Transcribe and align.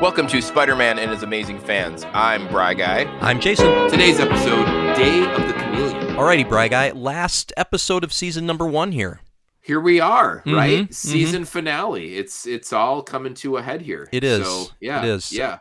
Welcome 0.00 0.26
to 0.28 0.40
Spider 0.40 0.74
Man 0.76 0.98
and 0.98 1.10
His 1.10 1.22
Amazing 1.22 1.58
Fans. 1.60 2.04
I'm 2.14 2.48
Bry 2.48 2.72
Guy. 2.74 3.04
I'm 3.20 3.38
Jason. 3.40 3.66
Today's 3.90 4.18
episode, 4.18 4.64
Day 4.96 5.20
of 5.30 5.46
the 5.46 5.52
Chameleon. 5.52 6.16
Alrighty, 6.16 6.48
Bry 6.48 6.68
Guy. 6.68 6.90
Last 6.92 7.52
episode 7.56 8.02
of 8.04 8.12
season 8.12 8.46
number 8.46 8.66
one 8.66 8.92
here. 8.92 9.20
Here 9.60 9.78
we 9.80 10.00
are, 10.00 10.42
Mhm, 10.46 10.56
right? 10.56 10.88
mhm. 10.88 10.94
Season 10.94 11.44
finale. 11.44 12.16
It's 12.16 12.46
it's 12.46 12.72
all 12.72 13.02
coming 13.02 13.34
to 13.34 13.58
a 13.58 13.62
head 13.62 13.82
here. 13.82 14.08
It 14.12 14.24
is. 14.24 14.46
So, 14.46 14.68
yeah. 14.80 15.02
It 15.02 15.08
is. 15.08 15.32
Yeah. 15.32 15.58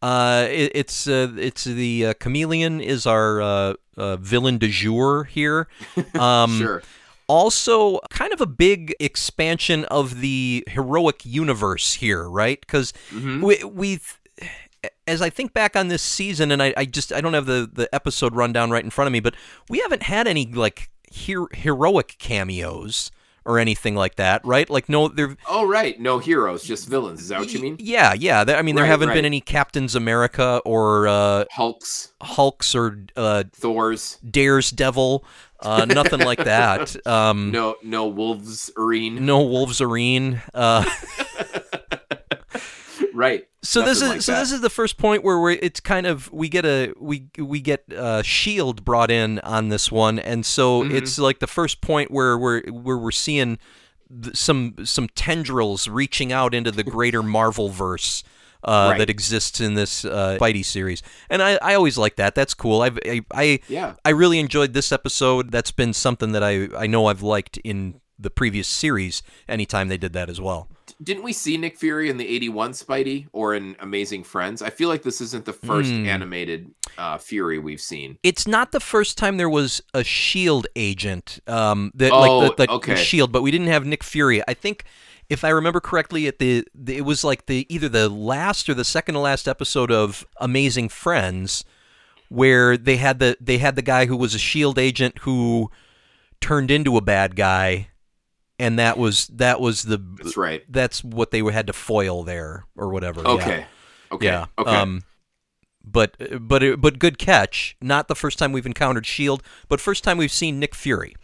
Uh, 0.00 0.46
it, 0.50 0.72
it's 0.74 1.06
uh, 1.06 1.28
it's 1.36 1.64
the 1.64 2.06
uh, 2.06 2.14
chameleon 2.14 2.80
is 2.80 3.06
our 3.06 3.42
uh, 3.42 3.74
uh, 3.96 4.16
villain 4.16 4.58
de 4.58 4.68
jour 4.68 5.24
here. 5.24 5.68
Um, 6.18 6.58
sure. 6.58 6.82
Also, 7.32 7.98
kind 8.10 8.32
of 8.32 8.40
a 8.42 8.46
big 8.46 8.94
expansion 9.00 9.84
of 9.86 10.20
the 10.20 10.64
heroic 10.68 11.24
universe 11.24 11.94
here, 11.94 12.28
right? 12.28 12.60
Because 12.60 12.92
Mhm. 13.10 13.40
we 13.42 13.64
we 13.64 14.00
as 15.06 15.22
I 15.22 15.30
think 15.30 15.52
back 15.54 15.76
on 15.76 15.88
this 15.88 16.02
season, 16.02 16.50
and 16.50 16.62
I, 16.62 16.74
I 16.76 16.84
just 16.84 17.12
I 17.12 17.20
don't 17.20 17.34
have 17.34 17.46
the 17.46 17.68
the 17.72 17.88
episode 17.94 18.34
rundown 18.34 18.70
right 18.70 18.84
in 18.84 18.90
front 18.90 19.06
of 19.06 19.12
me, 19.12 19.20
but 19.20 19.34
we 19.68 19.78
haven't 19.78 20.02
had 20.04 20.26
any 20.26 20.46
like 20.46 20.90
her- 21.26 21.48
heroic 21.54 22.16
cameos 22.18 23.10
or 23.44 23.58
anything 23.58 23.96
like 23.96 24.14
that, 24.16 24.40
right? 24.44 24.68
Like 24.70 24.88
no, 24.88 25.08
there. 25.08 25.36
Oh 25.48 25.66
right. 25.66 25.98
No 26.00 26.18
heroes, 26.18 26.62
just 26.64 26.86
villains. 26.88 27.22
Is 27.22 27.28
that 27.28 27.40
what 27.40 27.52
you 27.52 27.60
mean? 27.60 27.76
Yeah, 27.80 28.12
yeah. 28.12 28.44
I 28.46 28.62
mean, 28.62 28.74
there 28.76 28.84
Right, 28.84 28.90
haven't 28.90 29.08
right. 29.08 29.14
been 29.14 29.24
any 29.24 29.40
Captains 29.40 29.94
America 29.96 30.60
or 30.64 31.08
uh, 31.08 31.44
Hulks, 31.50 32.12
Hulks 32.20 32.74
or 32.74 33.04
uh, 33.16 33.44
Thors. 33.52 34.18
Dares 34.28 34.70
Devil, 34.70 35.24
uh, 35.62 35.84
nothing 35.86 36.20
like 36.20 36.44
that. 36.44 36.94
Um, 37.06 37.50
No 37.50 37.76
no 37.82 38.06
wolves 38.08 38.70
arene. 38.76 39.24
no 39.24 39.42
Wolverine. 39.42 40.42
Uh, 40.54 40.84
Right. 43.14 43.46
so 43.62 43.82
this 43.82 44.00
is 44.00 44.08
like 44.08 44.22
so 44.22 44.32
that. 44.32 44.40
this 44.40 44.52
is 44.52 44.62
the 44.62 44.70
first 44.70 44.96
point 44.96 45.22
where 45.22 45.38
we're 45.38 45.50
it's 45.52 45.80
kind 45.80 46.06
of 46.06 46.32
we 46.32 46.48
get 46.48 46.64
a 46.64 46.94
we 46.98 47.28
we 47.38 47.60
get 47.60 47.84
uh, 47.92 48.22
Shield 48.22 48.84
brought 48.86 49.10
in 49.10 49.38
on 49.40 49.68
this 49.68 49.92
one, 49.92 50.18
and 50.18 50.46
so 50.46 50.82
Mm-hmm. 50.82 50.96
it's 50.96 51.18
like 51.18 51.38
the 51.38 51.46
first 51.46 51.80
point 51.82 52.10
where 52.10 52.38
we're 52.38 52.62
where 52.70 52.96
we're 52.96 53.10
seeing 53.10 53.58
some 54.32 54.76
some 54.84 55.08
tendrils 55.08 55.88
reaching 55.88 56.32
out 56.32 56.54
into 56.54 56.70
the 56.70 56.82
greater 56.84 57.22
Marvel 57.22 57.68
verse. 57.68 58.24
Uh, 58.64 58.88
Right. 58.92 58.98
That 58.98 59.10
exists 59.10 59.60
in 59.60 59.74
this 59.74 60.04
uh, 60.04 60.38
Spidey 60.40 60.64
series, 60.64 61.02
and 61.30 61.42
I, 61.42 61.58
I 61.62 61.74
always 61.74 61.98
like 61.98 62.16
that. 62.16 62.34
That's 62.34 62.54
cool. 62.54 62.82
I've, 62.82 62.98
I 63.04 63.24
I 63.32 63.60
Yeah. 63.68 63.94
I 64.04 64.10
really 64.10 64.38
enjoyed 64.38 64.72
this 64.72 64.92
episode. 64.92 65.50
That's 65.50 65.72
been 65.72 65.92
something 65.92 66.32
that 66.32 66.42
I 66.44 66.68
I 66.76 66.86
know 66.86 67.06
I've 67.06 67.22
liked 67.22 67.56
in 67.64 68.00
the 68.18 68.30
previous 68.30 68.68
series. 68.68 69.22
Anytime 69.48 69.88
they 69.88 69.96
did 69.96 70.12
that 70.12 70.28
as 70.30 70.40
well. 70.40 70.68
Didn't 71.02 71.24
we 71.24 71.32
see 71.32 71.56
Nick 71.56 71.76
Fury 71.78 72.08
in 72.08 72.16
the 72.18 72.28
81 72.28 72.72
Spidey 72.72 73.26
or 73.32 73.54
in 73.56 73.74
Amazing 73.80 74.22
Friends? 74.22 74.62
I 74.62 74.70
feel 74.70 74.88
like 74.88 75.02
this 75.02 75.20
isn't 75.20 75.44
the 75.44 75.52
first 75.52 75.90
Hmm. 75.90 76.06
animated 76.06 76.70
uh, 76.96 77.18
Fury 77.18 77.58
we've 77.58 77.80
seen. 77.80 78.18
It's 78.22 78.46
not 78.46 78.70
the 78.70 78.78
first 78.78 79.18
time 79.18 79.36
there 79.36 79.48
was 79.50 79.82
a 79.94 80.04
Shield 80.04 80.68
agent, 80.76 81.40
um, 81.48 81.90
that 81.96 82.12
Oh, 82.12 82.20
like 82.20 82.56
the, 82.56 82.66
the 82.66 82.72
okay. 82.74 82.94
Shield, 82.94 83.32
but 83.32 83.42
we 83.42 83.50
didn't 83.50 83.66
have 83.66 83.84
Nick 83.84 84.04
Fury. 84.04 84.42
I 84.46 84.54
think, 84.54 84.84
if 85.32 85.44
I 85.44 85.48
remember 85.48 85.80
correctly, 85.80 86.26
at 86.26 86.38
the, 86.38 86.66
the 86.74 86.98
it 86.98 87.06
was 87.06 87.24
like 87.24 87.46
the 87.46 87.66
either 87.70 87.88
the 87.88 88.10
last 88.10 88.68
or 88.68 88.74
the 88.74 88.84
second 88.84 89.14
to 89.14 89.20
last 89.20 89.48
episode 89.48 89.90
of 89.90 90.26
Amazing 90.36 90.90
Friends, 90.90 91.64
where 92.28 92.76
they 92.76 92.98
had 92.98 93.18
the 93.18 93.38
they 93.40 93.56
had 93.56 93.74
the 93.74 93.82
guy 93.82 94.04
who 94.04 94.16
was 94.16 94.34
a 94.34 94.38
Shield 94.38 94.78
agent 94.78 95.18
who 95.20 95.70
turned 96.42 96.70
into 96.70 96.98
a 96.98 97.00
bad 97.00 97.34
guy, 97.34 97.88
and 98.58 98.78
that 98.78 98.98
was 98.98 99.26
that 99.28 99.58
was 99.58 99.84
the 99.84 99.96
That's 99.96 100.36
right. 100.36 100.64
that's 100.68 101.02
what 101.02 101.30
they 101.30 101.40
had 101.40 101.66
to 101.68 101.72
foil 101.72 102.24
there 102.24 102.66
or 102.76 102.90
whatever. 102.90 103.22
yeah. 103.22 103.30
Okay. 103.30 103.66
Okay. 104.12 104.26
Yeah. 104.26 104.46
Okay. 104.58 104.70
Um, 104.70 105.04
but 105.82 106.16
but 106.46 106.78
but 106.78 106.98
good 106.98 107.16
catch. 107.16 107.74
Not 107.80 108.08
the 108.08 108.14
first 108.14 108.38
time 108.38 108.52
we've 108.52 108.66
encountered 108.66 109.06
Shield, 109.06 109.42
but 109.68 109.80
first 109.80 110.04
time 110.04 110.18
we've 110.18 110.30
seen 110.30 110.60
Nick 110.60 110.74
Fury. 110.74 111.16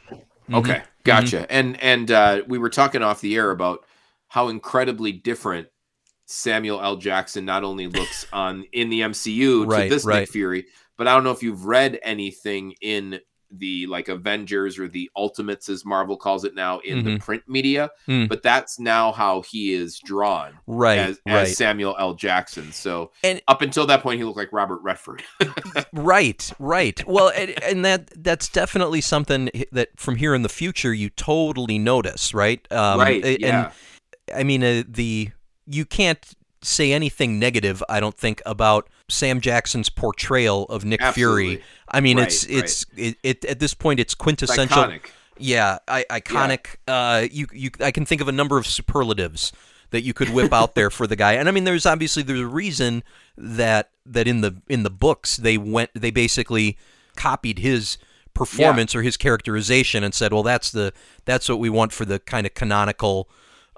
Okay, 0.50 0.83
gotcha. 1.04 1.50
And 1.53 1.78
and 1.83 2.10
uh, 2.10 2.43
we 2.47 2.56
were 2.56 2.71
talking 2.71 3.03
off 3.03 3.21
the 3.21 3.37
air 3.37 3.50
about 3.50 3.84
how 4.28 4.49
incredibly 4.49 5.12
different 5.12 5.69
Samuel 6.27 6.81
L. 6.81 6.97
Jackson 6.97 7.44
not 7.44 7.65
only 7.65 7.87
looks 7.87 8.27
on 8.33 8.65
in 8.72 8.91
the 8.91 9.00
MCU 9.00 9.66
Right, 9.66 9.84
to 9.84 9.89
this 9.94 10.05
right. 10.05 10.21
Nick 10.21 10.31
Fury, 10.31 10.66
but 10.97 11.09
I 11.09 11.15
don't 11.15 11.25
know 11.25 11.31
if 11.33 11.43
you've 11.43 11.65
read 11.65 11.99
anything 12.03 12.75
in 12.81 13.21
the 13.50 13.87
like 13.87 14.09
Avengers 14.09 14.78
or 14.78 14.89
the 14.89 15.11
Ultimates, 15.16 15.71
as 15.71 15.83
Marvel 15.83 16.19
calls 16.19 16.44
it 16.44 16.55
now, 16.55 16.81
in 16.81 17.03
the 17.03 17.19
print 17.19 17.43
media. 17.49 17.89
Mm. 18.06 18.28
But 18.28 18.43
that's 18.43 18.78
now 18.78 19.11
how 19.11 19.41
he 19.41 19.72
is 19.72 19.99
drawn, 20.00 20.53
Right, 20.66 20.99
As, 20.99 21.19
right. 21.27 21.49
Samuel 21.49 21.97
L. 21.99 22.12
Jackson. 22.12 22.72
So 22.72 23.10
And- 23.25 23.41
up 23.49 23.62
until 23.62 23.87
that 23.87 24.03
point, 24.03 24.19
he 24.19 24.25
looked 24.25 24.37
like 24.37 24.53
Robert 24.53 24.83
Redford. 24.83 25.22
Right, 25.95 26.53
right. 26.59 27.03
Well, 27.09 27.31
and, 27.34 27.50
and 27.62 27.84
that 27.87 28.10
that's 28.22 28.49
definitely 28.50 29.00
something 29.00 29.49
that 29.72 29.89
from 29.99 30.16
here 30.16 30.34
in 30.34 30.43
the 30.43 30.49
future 30.50 30.93
you 30.93 31.09
totally 31.09 31.78
notice, 31.78 32.34
right? 32.34 32.60
Um, 32.71 33.00
right? 33.00 33.25
and- 33.25 33.41
yeah. 33.41 33.71
I 34.34 34.43
mean, 34.43 34.62
uh, 34.62 34.83
the 34.87 35.31
you 35.66 35.84
can't 35.84 36.25
say 36.62 36.93
anything 36.93 37.39
negative. 37.39 37.83
I 37.89 38.00
don't 38.00 38.16
think 38.16 38.43
about 38.47 38.89
Sam 39.09 39.41
Jackson's 39.41 39.89
portrayal 39.89 40.65
of 40.65 40.84
Nick 40.84 41.03
Fury. 41.03 41.62
I 41.89 42.00
mean, 42.00 42.19
Right, 42.19 42.27
it's 42.27 42.44
it's 42.44 42.87
it, 42.97 43.16
it 43.22 43.44
at 43.44 43.59
this 43.61 43.75
point 43.75 44.00
it's 44.00 44.12
It's 44.12 44.15
quintessential. 44.15 44.84
iconic. 44.84 45.11
Yeah, 45.39 45.78
I, 45.87 46.05
iconic. 46.11 46.77
Uh, 46.89 47.27
you 47.31 47.47
you 47.53 47.71
I 47.81 47.91
can 47.91 48.05
think 48.05 48.21
of 48.21 48.28
a 48.28 48.33
number 48.33 48.59
of 48.59 48.66
superlatives 48.66 49.53
that 49.91 50.03
you 50.03 50.12
could 50.12 50.31
whip 50.31 50.53
out 50.53 50.75
there 50.75 50.91
for 50.91 51.06
the 51.06 51.16
guy. 51.16 51.34
And 51.34 51.49
I 51.49 51.53
mean, 51.53 51.65
there's 51.65 51.87
obviously 51.87 52.22
there's 52.22 52.41
a 52.41 52.47
reason 52.47 53.03
that 53.37 53.91
that 54.05 54.27
in 54.27 54.41
the 54.41 54.60
in 54.69 54.83
the 54.83 54.91
books 54.91 55.37
they 55.37 55.56
went 55.56 55.91
they 55.95 56.10
basically 56.10 56.77
copied 57.16 57.60
his 57.60 57.99
performance 58.34 58.95
or 58.95 59.03
his 59.03 59.16
characterization 59.16 60.05
and 60.05 60.12
said, 60.15 60.33
well, 60.33 60.43
that's 60.43 60.71
the 60.71 60.93
that's 61.25 61.49
what 61.49 61.59
we 61.59 61.71
want 61.71 61.93
for 61.93 62.05
the 62.05 62.19
kind 62.19 62.47
of 62.47 62.55
canonical 62.55 63.28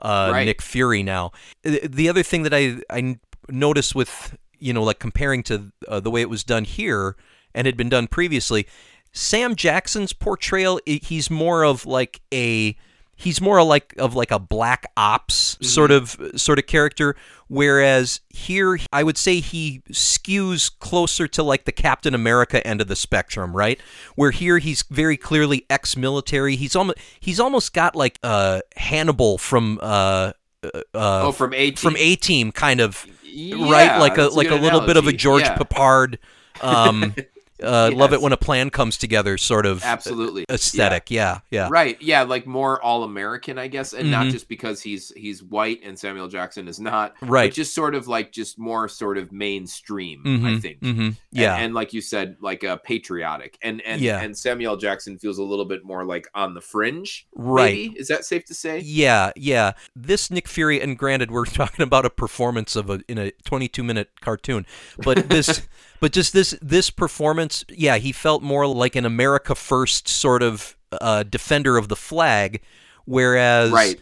uh, 0.02 0.30
Right. 0.32 0.44
Nick 0.44 0.62
Fury 0.62 1.02
now. 1.02 1.32
The 1.62 1.80
the 1.86 2.08
other 2.08 2.22
thing 2.22 2.42
that 2.42 2.54
I 2.54 2.76
I 2.90 3.18
noticed 3.48 3.94
with 3.94 4.36
you 4.58 4.72
know 4.72 4.82
like 4.82 4.98
comparing 4.98 5.42
to 5.44 5.72
uh, 5.88 6.00
the 6.00 6.10
way 6.10 6.20
it 6.20 6.30
was 6.30 6.44
done 6.44 6.64
here 6.64 7.16
and 7.54 7.66
had 7.66 7.76
been 7.76 7.88
done 7.88 8.06
previously, 8.06 8.66
Sam 9.12 9.54
Jackson's 9.56 10.12
portrayal 10.12 10.80
he's 10.86 11.30
more 11.30 11.64
of 11.64 11.86
like 11.86 12.20
a 12.32 12.76
he's 13.20 13.40
more 13.40 13.62
like 13.62 13.94
of 13.98 14.14
like 14.14 14.30
a 14.30 14.38
black 14.38 14.90
ops 14.96 15.58
sort 15.60 15.90
of 15.90 16.18
sort 16.36 16.58
of 16.58 16.66
character 16.66 17.14
whereas 17.48 18.20
here 18.30 18.78
I 18.92 19.02
would 19.02 19.18
say 19.18 19.40
he 19.40 19.82
skews 19.90 20.70
closer 20.78 21.28
to 21.28 21.42
like 21.42 21.64
the 21.66 21.72
Captain 21.72 22.14
America 22.14 22.66
end 22.66 22.80
of 22.80 22.88
the 22.88 22.96
spectrum 22.96 23.54
right? 23.54 23.78
Where 24.14 24.30
here 24.30 24.58
he's 24.58 24.82
very 24.84 25.16
clearly 25.16 25.66
ex-military. 25.68 26.56
He's 26.56 26.74
almost 26.74 26.98
he's 27.20 27.38
almost 27.38 27.74
got 27.74 27.94
like 27.94 28.18
uh 28.22 28.60
Hannibal 28.76 29.36
from 29.38 29.78
uh 29.82 30.32
uh, 30.62 30.80
oh, 30.94 31.32
from 31.32 31.52
A 31.54 31.72
from 31.72 31.96
A 31.96 32.16
Team 32.16 32.52
kind 32.52 32.80
of 32.80 33.06
Yeah, 33.24 33.70
right? 33.70 33.98
like 33.98 34.18
a 34.18 34.28
like 34.28 34.50
a 34.50 34.54
little 34.54 34.80
bit 34.80 34.96
of 34.96 35.06
a. 35.06 35.12
George 35.12 35.42
Yeah. 35.42 35.56
Peppard 35.56 36.18
um 36.62 37.14
uh, 37.62 37.90
love 37.94 38.12
it 38.12 38.20
when 38.20 38.32
a 38.32 38.36
plan 38.36 38.70
comes 38.70 38.96
together 38.96 39.36
sort 39.38 39.66
of 39.66 39.84
Absolutely. 39.84 40.44
aesthetic 40.50 41.10
yeah 41.10 41.40
yeah, 41.50 41.68
Right. 41.70 42.00
Yeah, 42.00 42.22
like 42.22 42.46
more 42.46 42.80
all 42.82 43.02
American, 43.04 43.58
I 43.58 43.68
guess, 43.68 43.92
and 43.92 44.10
not 44.10 44.26
Mhm. 44.26 44.30
just 44.32 44.48
because 44.48 44.80
he's 44.82 45.12
he's 45.16 45.42
white 45.42 45.80
and 45.84 45.98
Samuel 45.98 46.28
Jackson 46.28 46.68
is 46.68 46.78
not. 46.80 47.14
Right. 47.20 47.50
But 47.50 47.54
just 47.54 47.74
sort 47.74 47.94
of 47.94 48.08
like 48.08 48.32
just 48.32 48.58
more 48.58 48.88
sort 48.88 49.18
of 49.18 49.32
mainstream, 49.32 50.22
I 50.24 50.28
Mhm, 50.28 50.62
think. 50.62 50.80
mhm, 50.80 50.98
And- 50.98 51.16
yeah 51.32 51.56
And, 51.56 51.74
like 51.74 51.92
you 51.92 52.00
said, 52.00 52.36
like 52.40 52.64
uh, 52.64 52.76
patriotic. 52.76 53.58
And 53.62 53.80
and 53.82 54.00
Yeah. 54.00 54.20
and 54.20 54.36
Samuel 54.36 54.76
Jackson 54.76 55.18
feels 55.18 55.38
a 55.38 55.42
little 55.42 55.64
bit 55.64 55.84
more 55.84 56.04
like 56.04 56.28
on 56.34 56.54
the 56.54 56.60
fringe. 56.60 57.26
Right. 57.34 57.74
maybe? 57.74 57.94
Is 57.98 58.08
that 58.08 58.24
safe 58.24 58.44
to 58.46 58.54
say? 58.54 58.80
Yeah, 58.84 59.30
yeah. 59.36 59.72
This 59.96 60.30
Nick 60.30 60.48
Fury, 60.48 60.80
and 60.80 60.96
granted, 60.98 61.30
we're 61.30 61.44
talking 61.62 61.82
about 61.82 62.04
a 62.06 62.10
performance 62.10 62.76
of 62.76 62.90
a 62.90 63.00
in 63.08 63.18
a 63.18 63.30
22 63.44 63.82
minute 63.82 64.10
cartoon, 64.20 64.66
but 64.98 65.28
this, 65.28 65.62
but 66.00 66.12
just 66.12 66.32
this 66.32 66.56
this 66.62 66.90
performance, 66.90 67.49
yeah, 67.68 67.96
he 67.98 68.12
felt 68.12 68.42
more 68.42 68.66
like 68.66 68.96
an 68.96 69.04
America 69.04 69.54
First 69.54 70.08
sort 70.08 70.42
of 70.42 70.76
uh, 70.92 71.22
defender 71.22 71.76
of 71.76 71.88
the 71.88 71.96
flag, 71.96 72.60
whereas 73.04 73.70
Right. 73.70 74.00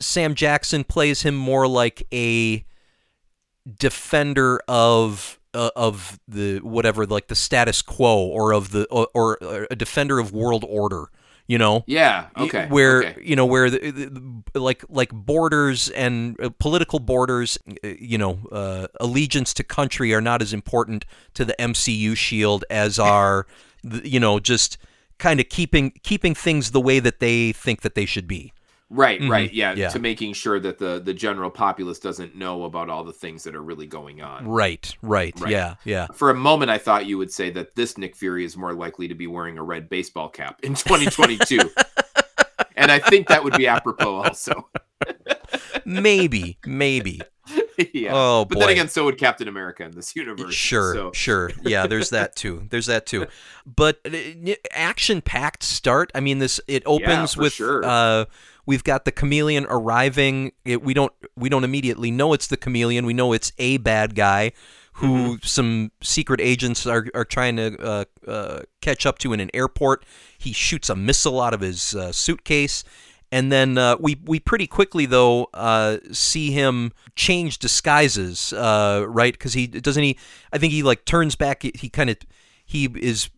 Sam 0.00 0.34
Jackson 0.34 0.84
plays 0.84 1.22
him 1.22 1.34
more 1.34 1.66
like 1.68 2.06
a 2.12 2.64
defender 3.78 4.60
of 4.68 5.38
uh, 5.54 5.70
of 5.76 6.18
the 6.26 6.58
whatever 6.58 7.06
like 7.06 7.28
the 7.28 7.34
status 7.34 7.80
quo 7.80 8.18
or 8.18 8.52
of 8.52 8.72
the 8.72 8.86
or, 8.86 9.08
or 9.14 9.66
a 9.70 9.76
defender 9.76 10.18
of 10.18 10.32
world 10.32 10.64
order 10.68 11.06
you 11.46 11.58
know 11.58 11.84
Yeah. 11.86 12.28
Okay. 12.36 12.66
where 12.68 13.04
okay. 13.04 13.22
you 13.22 13.36
know 13.36 13.46
where 13.46 13.70
the, 13.70 13.90
the, 14.52 14.60
like 14.60 14.84
like 14.88 15.12
borders 15.12 15.88
and 15.90 16.40
uh, 16.40 16.50
political 16.58 16.98
borders 16.98 17.58
uh, 17.82 17.88
you 17.98 18.18
know 18.18 18.38
uh, 18.50 18.86
allegiance 19.00 19.52
to 19.54 19.64
country 19.64 20.14
are 20.14 20.20
not 20.20 20.42
as 20.42 20.52
important 20.52 21.04
to 21.34 21.44
the 21.44 21.54
MCU 21.58 22.16
shield 22.16 22.64
as 22.70 22.98
are 23.14 23.46
you 23.82 24.20
know 24.20 24.40
just 24.40 24.78
kind 25.18 25.40
of 25.40 25.48
keeping 25.48 25.92
keeping 26.02 26.34
things 26.34 26.70
the 26.70 26.80
way 26.80 26.98
that 27.00 27.20
they 27.20 27.52
think 27.52 27.82
that 27.82 27.94
they 27.94 28.06
should 28.06 28.26
be 28.26 28.52
Right, 28.96 29.20
Mhm. 29.20 29.28
right, 29.28 29.52
yeah, 29.52 29.74
Yeah. 29.74 29.88
to 29.88 29.98
making 29.98 30.34
sure 30.34 30.60
that 30.60 30.78
the 30.78 31.00
the 31.04 31.12
general 31.12 31.50
populace 31.50 31.98
doesn't 31.98 32.36
know 32.36 32.62
about 32.64 32.88
all 32.88 33.02
the 33.02 33.12
things 33.12 33.42
that 33.44 33.54
are 33.56 33.62
really 33.62 33.86
going 33.88 34.22
on. 34.22 34.46
Right, 34.46 34.94
right, 35.02 35.34
Right. 35.40 35.50
yeah, 35.50 35.74
yeah. 35.84 36.06
For 36.14 36.30
a 36.30 36.34
moment, 36.34 36.70
I 36.70 36.78
thought 36.78 37.04
you 37.06 37.18
would 37.18 37.32
say 37.32 37.50
that 37.50 37.74
this 37.74 37.98
Nick 37.98 38.14
Fury 38.14 38.44
is 38.44 38.56
more 38.56 38.72
likely 38.72 39.08
to 39.08 39.14
be 39.14 39.26
wearing 39.26 39.58
a 39.58 39.62
red 39.64 39.88
baseball 39.88 40.28
cap 40.28 40.60
in 40.62 40.74
2022, 40.76 41.58
and 42.76 42.92
I 42.92 43.00
think 43.00 43.26
that 43.28 43.42
would 43.42 43.56
be 43.56 43.66
apropos 43.66 44.14
also. 44.22 44.68
Maybe, 45.84 46.56
maybe. 46.64 47.20
yeah, 47.92 48.12
Oh 48.14 48.44
but 48.46 48.54
boy. 48.54 48.60
then 48.60 48.68
again, 48.70 48.88
so 48.88 49.04
would 49.04 49.18
Captain 49.18 49.48
America 49.48 49.84
in 49.84 49.90
this 49.90 50.16
universe. 50.16 50.54
Sure, 50.54 50.94
so. 50.94 51.12
sure. 51.12 51.50
Yeah, 51.62 51.86
there's 51.86 52.10
that 52.10 52.36
too. 52.36 52.66
There's 52.70 52.86
that 52.86 53.04
too. 53.06 53.26
But 53.66 54.00
action 54.72 55.20
packed 55.20 55.62
start. 55.62 56.10
I 56.14 56.20
mean, 56.20 56.38
this 56.38 56.58
it 56.68 56.82
opens 56.86 57.34
for 57.34 57.42
with 57.42 57.52
sure. 57.52 57.84
uh, 57.84 58.24
we've 58.66 58.84
got 58.84 59.04
the 59.04 59.12
chameleon 59.12 59.66
arriving. 59.68 60.52
It, 60.64 60.82
we 60.82 60.94
don't 60.94 61.12
we 61.36 61.48
don't 61.48 61.64
immediately 61.64 62.10
know 62.10 62.32
it's 62.32 62.46
the 62.46 62.56
chameleon. 62.56 63.06
We 63.06 63.14
know 63.14 63.32
it's 63.32 63.52
a 63.58 63.78
bad 63.78 64.14
guy 64.14 64.52
who 64.94 65.06
Mm-hmm. 65.06 65.34
some 65.42 65.90
secret 66.02 66.40
agents 66.40 66.86
are 66.86 67.06
are 67.14 67.24
trying 67.24 67.56
to 67.56 67.76
uh, 67.80 68.04
uh, 68.28 68.60
catch 68.80 69.06
up 69.06 69.18
to 69.18 69.32
in 69.32 69.40
an 69.40 69.50
airport. 69.52 70.04
He 70.38 70.52
shoots 70.52 70.88
a 70.88 70.94
missile 70.94 71.40
out 71.40 71.52
of 71.52 71.60
his 71.60 71.94
uh, 71.94 72.12
suitcase. 72.12 72.84
And 73.32 73.50
then 73.50 73.76
uh, 73.76 73.96
we 73.98 74.20
we 74.24 74.38
pretty 74.38 74.68
quickly 74.68 75.06
though 75.06 75.48
uh, 75.52 75.96
see 76.12 76.52
him 76.52 76.92
change 77.16 77.58
disguises, 77.58 78.52
uh, 78.52 79.04
right? 79.08 79.32
Because 79.32 79.54
he 79.54 79.66
doesn't 79.66 80.02
he. 80.04 80.16
I 80.52 80.58
think 80.58 80.72
he 80.72 80.84
like 80.84 81.04
turns 81.04 81.34
back. 81.34 81.64
He, 81.64 81.72
he 81.74 81.88
kind 81.88 82.10
of 82.10 82.18
he 82.64 82.84
is 82.84 83.30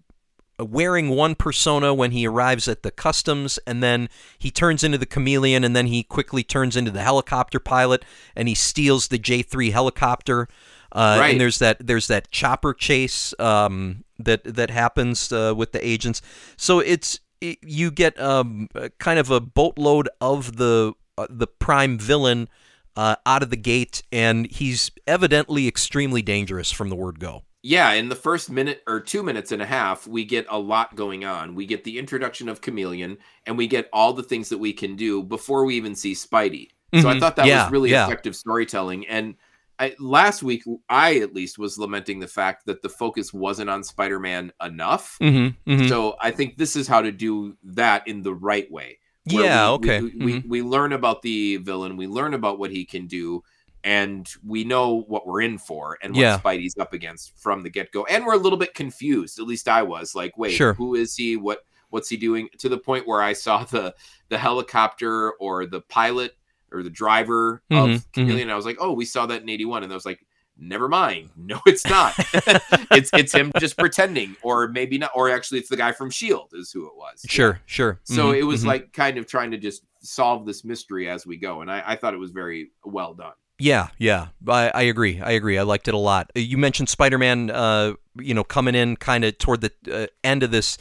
wearing 0.58 1.11
one 1.11 1.35
persona 1.35 1.93
when 1.93 2.12
he 2.12 2.26
arrives 2.26 2.67
at 2.69 2.82
the 2.82 2.91
customs, 2.91 3.58
and 3.67 3.82
then 3.82 4.08
he 4.38 4.50
turns 4.50 4.82
into 4.82 4.99
the 4.99 5.06
chameleon, 5.06 5.64
and 5.64 5.76
then 5.76 5.87
he 5.87 6.03
quickly 6.03 6.43
turns 6.43 6.76
into 6.76 6.91
the 6.91 7.03
helicopter 7.03 7.61
pilot, 7.61 8.05
and 8.35 8.49
he 8.49 8.55
steals 8.55 9.08
the 9.08 9.19
J 9.19 9.43
three 9.43 9.70
helicopter. 9.70 10.49
Uh, 10.93 11.17
Right. 11.20 11.31
And 11.32 11.41
there's 11.41 11.58
that 11.58 11.87
there's 11.87 12.06
that 12.06 12.31
chopper 12.31 12.73
chase 12.73 13.35
um, 13.38 14.05
that 14.19 14.44
that 14.44 14.70
happens 14.70 15.31
uh, 15.32 15.53
with 15.56 15.73
the 15.73 15.87
agents. 15.87 16.23
So 16.56 16.79
it's 16.79 17.20
it, 17.41 17.59
you 17.62 17.91
get 17.91 18.19
um, 18.19 18.69
kind 18.99 19.19
of 19.19 19.31
a 19.31 19.41
boatload 19.41 20.09
of 20.20 20.56
the 20.56 20.94
uh, 21.19 21.26
the 21.29 21.47
prime 21.47 21.99
villain 21.99 22.49
uh, 22.97 23.17
out 23.26 23.43
of 23.43 23.50
the 23.50 23.56
gate, 23.59 24.02
and 24.11 24.50
he's 24.50 24.91
evidently 25.06 25.69
extremely 25.69 26.23
dangerous 26.23 26.70
from 26.73 26.88
the 26.88 26.97
word 26.97 27.20
go. 27.20 27.43
Yeah, 27.68 27.90
in 27.94 28.08
the 28.08 28.14
first 28.14 28.48
minute 28.48 28.84
or 28.86 29.00
two 29.00 29.24
minutes 29.24 29.50
and 29.50 29.60
a 29.60 29.66
half, 29.66 30.06
we 30.06 30.24
get 30.24 30.46
a 30.48 30.56
lot 30.56 30.94
going 30.94 31.24
on. 31.24 31.56
We 31.56 31.66
get 31.66 31.82
the 31.82 31.98
introduction 31.98 32.48
of 32.48 32.60
Chameleon, 32.60 33.18
and 33.44 33.58
we 33.58 33.66
get 33.66 33.88
all 33.92 34.12
the 34.12 34.22
things 34.22 34.48
that 34.50 34.58
we 34.58 34.72
can 34.72 34.94
do 34.94 35.20
before 35.20 35.64
we 35.64 35.74
even 35.74 35.96
see 35.96 36.12
Spidey. 36.12 36.68
So 36.94 37.08
I 37.08 37.14
Mhm. 37.14 37.20
thought 37.20 37.34
that 37.34 37.46
Yeah, 37.46 37.64
was 37.64 37.72
really 37.72 37.90
yeah. 37.90 38.06
effective 38.06 38.36
storytelling. 38.36 39.08
And 39.08 39.34
I, 39.80 39.96
last 39.98 40.44
week, 40.44 40.62
I 40.88 41.16
at 41.16 41.34
least 41.34 41.58
was 41.58 41.76
lamenting 41.76 42.20
the 42.20 42.28
fact 42.28 42.66
that 42.66 42.82
the 42.82 42.88
focus 42.88 43.34
wasn't 43.34 43.68
on 43.68 43.82
Spider-Man 43.82 44.52
enough. 44.64 45.18
Mm-hmm, 45.20 45.70
mm-hmm. 45.70 45.88
So 45.88 46.14
I 46.20 46.30
think 46.30 46.58
this 46.58 46.76
is 46.76 46.86
how 46.86 47.02
to 47.02 47.10
do 47.10 47.56
that 47.64 48.06
in 48.06 48.22
the 48.22 48.32
right 48.32 48.70
way. 48.70 49.00
Yeah, 49.24 49.70
we- 49.70 49.74
okay. 49.74 50.00
We, 50.02 50.24
we, 50.24 50.38
we 50.46 50.62
learn 50.62 50.92
about 50.92 51.20
the 51.22 51.56
villain, 51.56 51.96
we 51.96 52.06
learn 52.06 52.32
about 52.32 52.60
what 52.60 52.70
he 52.70 52.84
can 52.84 53.08
do, 53.08 53.42
and 53.87 54.29
we 54.44 54.65
know 54.65 55.05
what 55.06 55.27
we're 55.27 55.41
in 55.43 55.56
for 55.59 55.97
and 56.03 56.12
what 56.12 56.21
Yeah. 56.21 56.38
Spidey's 56.38 56.77
up 56.77 56.93
against 56.93 57.38
from 57.41 57.62
the 57.62 57.71
get 57.71 57.93
go. 57.93 58.05
And 58.06 58.27
we're 58.27 58.35
a 58.35 58.38
little 58.38 58.59
bit 58.59 58.75
confused. 58.75 59.38
At 59.38 59.47
least 59.47 59.69
I 59.69 59.83
was 59.83 60.15
like, 60.15 60.37
wait, 60.37 60.53
Sure. 60.55 60.75
who 60.75 60.94
is 60.97 61.15
he? 61.17 61.37
What 61.37 61.61
what's 61.91 62.09
he 62.09 62.17
doing? 62.17 62.49
To 62.59 62.69
the 62.69 62.79
point 62.79 63.06
where 63.06 63.23
I 63.23 63.33
saw 63.33 63.62
the 63.65 63.94
the 64.29 64.38
helicopter 64.38 65.33
or 65.35 65.67
the 65.67 65.81
pilot 65.83 66.33
or 66.73 66.83
the 66.83 66.91
driver 66.91 67.62
Mhm, 67.71 67.94
of 67.94 68.12
Chameleon. 68.12 68.41
and 68.43 68.50
I 68.53 68.56
was 68.56 68.67
like, 68.67 68.79
oh, 68.81 68.93
we 68.93 69.05
saw 69.05 69.25
that 69.27 69.41
in 69.43 69.49
81. 69.49 69.85
And 69.85 69.93
I 69.93 69.94
was 69.94 70.05
like, 70.05 70.19
never 70.59 70.88
mind. 70.88 71.31
No, 71.37 71.61
it's 71.65 71.87
not. 71.87 72.12
it's 72.91 73.11
it's 73.15 73.33
him 73.33 73.53
just 73.61 73.79
pretending, 73.79 74.35
or 74.43 74.67
maybe 74.69 74.99
not, 74.99 75.12
or 75.15 75.31
actually 75.31 75.61
it's 75.61 75.69
the 75.69 75.77
guy 75.77 75.93
from 75.93 76.11
Shield 76.11 76.50
is 76.55 76.73
who 76.73 76.87
it 76.88 76.97
was. 76.97 77.25
Sure, 77.29 77.61
sure. 77.67 78.00
So 78.03 78.33
Mhm, 78.33 78.38
it 78.41 78.43
was 78.43 78.65
mhm. 78.65 78.67
like 78.67 78.93
kind 78.93 79.17
of 79.17 79.27
trying 79.29 79.53
to 79.53 79.59
just 79.59 79.83
solve 80.00 80.44
this 80.44 80.65
mystery 80.65 81.09
as 81.09 81.25
we 81.25 81.37
go, 81.37 81.61
and 81.61 81.71
I, 81.71 81.83
I 81.87 81.97
thought 81.97 82.15
it 82.15 82.19
was 82.21 82.33
very 82.33 82.71
well 82.85 83.15
done. 83.15 83.33
Yeah, 83.58 83.88
yeah, 83.99 84.29
I, 84.47 84.70
I 84.75 84.82
agree. 84.82 85.20
I 85.20 85.32
agree. 85.32 85.56
I 85.58 85.62
liked 85.62 85.88
it 85.88 85.94
a 85.94 85.99
lot. 85.99 86.31
You 86.35 86.58
mentioned 86.58 86.88
Spider-Man, 86.88 87.50
uh, 87.50 87.94
you 88.19 88.35
know, 88.35 88.44
coming 88.44 88.75
in 88.75 88.97
kind 88.97 89.25
of 89.25 89.38
toward 89.38 89.62
the 89.62 89.73
uh, 89.91 90.06
end 90.23 90.43
of 90.43 90.50
this 90.50 90.76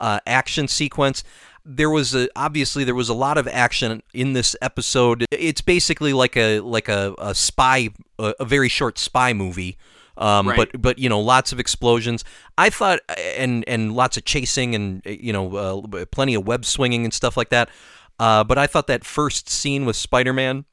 uh, 0.00 0.20
action 0.26 0.68
sequence. 0.68 1.24
There 1.64 1.90
was 1.90 2.14
a, 2.14 2.28
obviously 2.36 2.84
there 2.84 2.94
was 2.94 3.08
a 3.08 3.14
lot 3.14 3.36
of 3.36 3.48
action 3.48 4.02
in 4.14 4.32
this 4.32 4.54
episode. 4.62 5.26
It's 5.30 5.60
basically 5.60 6.12
like 6.12 6.36
a 6.36 6.60
like 6.60 6.88
a, 6.88 7.14
a 7.18 7.34
spy, 7.34 7.90
a, 8.18 8.34
a 8.40 8.44
very 8.44 8.68
short 8.68 8.98
spy 8.98 9.32
movie. 9.32 9.76
Um, 10.16 10.48
Right. 10.48 10.56
But 10.56 10.80
but 10.80 10.98
you 10.98 11.08
know, 11.08 11.20
lots 11.20 11.52
of 11.52 11.58
explosions. 11.58 12.24
I 12.56 12.70
thought, 12.70 13.00
and 13.36 13.64
and 13.66 13.92
lots 13.92 14.16
of 14.16 14.24
chasing, 14.24 14.74
and 14.74 15.02
you 15.04 15.32
know, 15.32 15.56
uh, 15.56 16.04
plenty 16.06 16.34
of 16.34 16.46
web 16.46 16.64
swinging 16.64 17.04
and 17.04 17.12
stuff 17.12 17.36
like 17.36 17.48
that. 17.50 17.70
Uh, 18.18 18.44
but 18.44 18.58
I 18.58 18.66
thought 18.66 18.86
that 18.86 19.04
first 19.04 19.48
scene 19.48 19.84
with 19.86 19.96
Spider-Man 19.96 20.66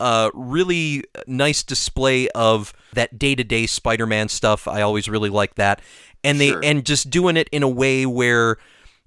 uh, 0.00 0.30
really 0.34 1.04
nice 1.26 1.62
display 1.62 2.28
of 2.30 2.72
that 2.92 3.18
day-to-day 3.18 3.66
Spider-Man 3.66 4.28
stuff. 4.28 4.66
I 4.68 4.82
always 4.82 5.08
really 5.08 5.30
like 5.30 5.54
that, 5.56 5.80
and 6.22 6.40
they 6.40 6.50
Sure. 6.50 6.60
and 6.64 6.84
just 6.84 7.10
doing 7.10 7.36
it 7.36 7.48
in 7.52 7.62
a 7.62 7.68
way 7.68 8.06
where 8.06 8.58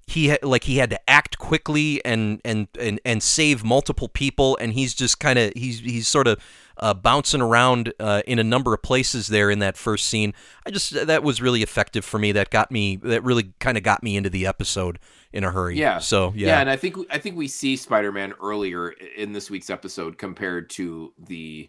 he 0.08 0.36
like 0.42 0.64
he 0.64 0.78
had 0.78 0.90
to 0.90 1.10
act 1.10 1.38
quickly 1.38 2.02
and 2.04 2.40
and 2.44 2.68
and, 2.80 3.00
and 3.04 3.22
save 3.22 3.62
multiple 3.62 4.08
people, 4.08 4.56
and 4.60 4.72
he's 4.72 4.94
just 4.94 5.20
kind 5.20 5.38
of 5.38 5.52
he's 5.54 5.80
he's 5.80 6.08
sort 6.08 6.26
of 6.26 6.42
uh, 6.78 6.94
bouncing 6.94 7.40
around 7.42 7.92
uh, 8.00 8.22
in 8.26 8.38
a 8.38 8.44
number 8.44 8.72
of 8.72 8.80
places 8.82 9.26
there 9.28 9.50
in 9.50 9.58
that 9.58 9.76
first 9.76 10.06
scene. 10.06 10.32
I 10.64 10.70
just 10.70 10.92
that 11.06 11.22
was 11.22 11.42
really 11.42 11.62
effective 11.62 12.04
for 12.04 12.18
me. 12.18 12.32
That 12.32 12.50
got 12.50 12.70
me. 12.70 12.96
That 12.96 13.22
really 13.22 13.52
kind 13.60 13.76
of 13.76 13.82
got 13.82 14.02
me 14.02 14.16
into 14.16 14.30
the 14.30 14.46
episode 14.46 14.98
in 15.32 15.44
a 15.44 15.50
hurry. 15.50 15.76
Yeah. 15.76 15.98
So 15.98 16.32
Yeah. 16.34 16.48
yeah. 16.48 16.60
and 16.60 16.70
I 16.70 16.76
think 16.76 16.96
I 17.10 17.18
think 17.18 17.36
we 17.36 17.46
see 17.48 17.76
Spider-Man 17.76 18.32
earlier 18.42 18.90
in 19.16 19.32
this 19.32 19.50
week's 19.50 19.68
episode 19.70 20.16
compared 20.16 20.70
to 20.70 21.12
the 21.18 21.68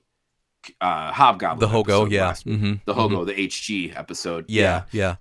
uh 0.79 1.11
Hobgoblin. 1.11 1.59
the 1.59 1.67
Hogo. 1.75 2.09
Yeah. 2.09 2.27
last 2.27 2.45
week. 2.45 2.59
hmm 2.59 2.73
The 2.85 2.93
Hogo, 2.93 3.25
the 3.25 3.33
HG 3.33 3.97
episode. 3.97 4.45
Yeah. 4.47 4.83
Yeah. 4.91 5.15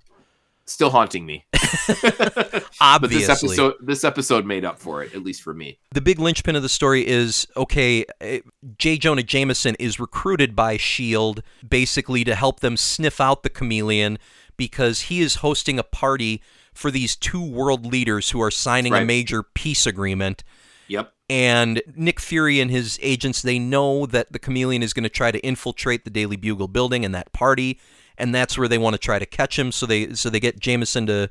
Still 0.69 0.89
haunting 0.91 1.25
me. 1.25 1.45
but 1.51 2.63
Obviously. 2.79 3.19
this 3.19 3.29
episode 3.43 3.73
this 3.81 4.03
episode 4.03 4.45
made 4.45 4.63
up 4.65 4.79
for 4.79 5.03
it, 5.03 5.13
at 5.15 5.23
least 5.23 5.41
for 5.41 5.53
me. 5.53 5.79
the 5.93 6.01
big 6.01 6.19
linchpin 6.19 6.55
of 6.55 6.61
the 6.61 6.69
story 6.69 7.05
is 7.07 7.47
okay 7.57 8.05
eh, 8.21 8.39
j 8.77 8.97
jonah 8.97 9.23
jameson 9.23 9.75
is 9.79 9.99
recruited 9.99 10.55
by 10.55 10.77
shield 10.77 11.41
basically 11.67 12.23
to 12.23 12.35
help 12.35 12.59
them 12.59 12.77
sniff 12.77 13.19
out 13.19 13.43
the 13.43 13.49
chameleon 13.49 14.17
because 14.57 15.01
he 15.03 15.21
is 15.21 15.35
hosting 15.35 15.79
a 15.79 15.83
party 15.83 16.41
for 16.73 16.91
these 16.91 17.15
two 17.15 17.43
world 17.43 17.85
leaders 17.85 18.29
who 18.31 18.41
are 18.41 18.51
signing 18.51 18.93
a 18.93 19.03
major 19.05 19.43
peace 19.43 19.85
agreement 19.85 20.43
Yep. 20.87 21.13
and 21.29 21.81
Nick 21.95 22.19
Fury 22.19 22.59
and 22.59 22.71
his 22.71 22.97
agents 23.01 23.41
they 23.43 23.59
know 23.59 24.05
that 24.07 24.31
the 24.31 24.39
chameleon 24.39 24.81
is 24.81 24.91
going 24.93 25.03
to 25.03 25.09
try 25.09 25.29
to 25.31 25.39
infiltrate 25.39 26.03
the 26.03 26.09
Daily 26.09 26.35
Bugle 26.35 26.67
building 26.67 27.05
and 27.05 27.13
that 27.13 27.31
party 27.31 27.79
and 28.19 28.35
that's 28.35 28.57
where 28.57 28.67
they 28.67 28.77
want 28.77 28.93
to 28.93 28.97
try 28.99 29.17
to 29.19 29.25
catch 29.25 29.57
him 29.57 29.71
so 29.71 29.85
they 29.85 30.13
so 30.13 30.29
they 30.29 30.39
get 30.39 30.59
Jameson 30.59 31.05
to 31.07 31.29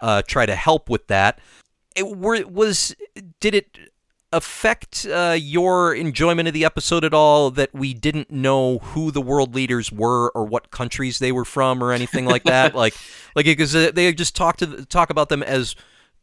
uh, 0.00 0.22
try 0.22 0.46
to 0.46 0.54
help 0.54 0.88
with 0.88 1.06
that. 1.08 1.38
It 1.96 2.16
were, 2.16 2.46
was 2.46 2.94
did 3.40 3.54
it 3.54 3.78
affect 4.30 5.06
uh, 5.10 5.34
your 5.38 5.94
enjoyment 5.94 6.46
of 6.46 6.52
the 6.54 6.64
episode 6.64 7.02
at 7.02 7.14
all 7.14 7.50
that 7.50 7.72
we 7.74 7.94
didn't 7.94 8.30
know 8.30 8.78
who 8.78 9.10
the 9.10 9.22
world 9.22 9.54
leaders 9.54 9.90
were 9.90 10.30
or 10.34 10.44
what 10.44 10.70
countries 10.70 11.18
they 11.18 11.32
were 11.32 11.46
from 11.46 11.82
or 11.82 11.92
anything 11.92 12.26
like 12.26 12.44
that? 12.44 12.74
Like 12.78 12.94
like 13.34 13.46
because 13.46 13.72
they 13.72 14.12
just 14.12 14.36
talk 14.36 14.58
to 14.58 14.84
talk 14.86 15.10
about 15.10 15.28
them 15.30 15.42
as 15.42 15.74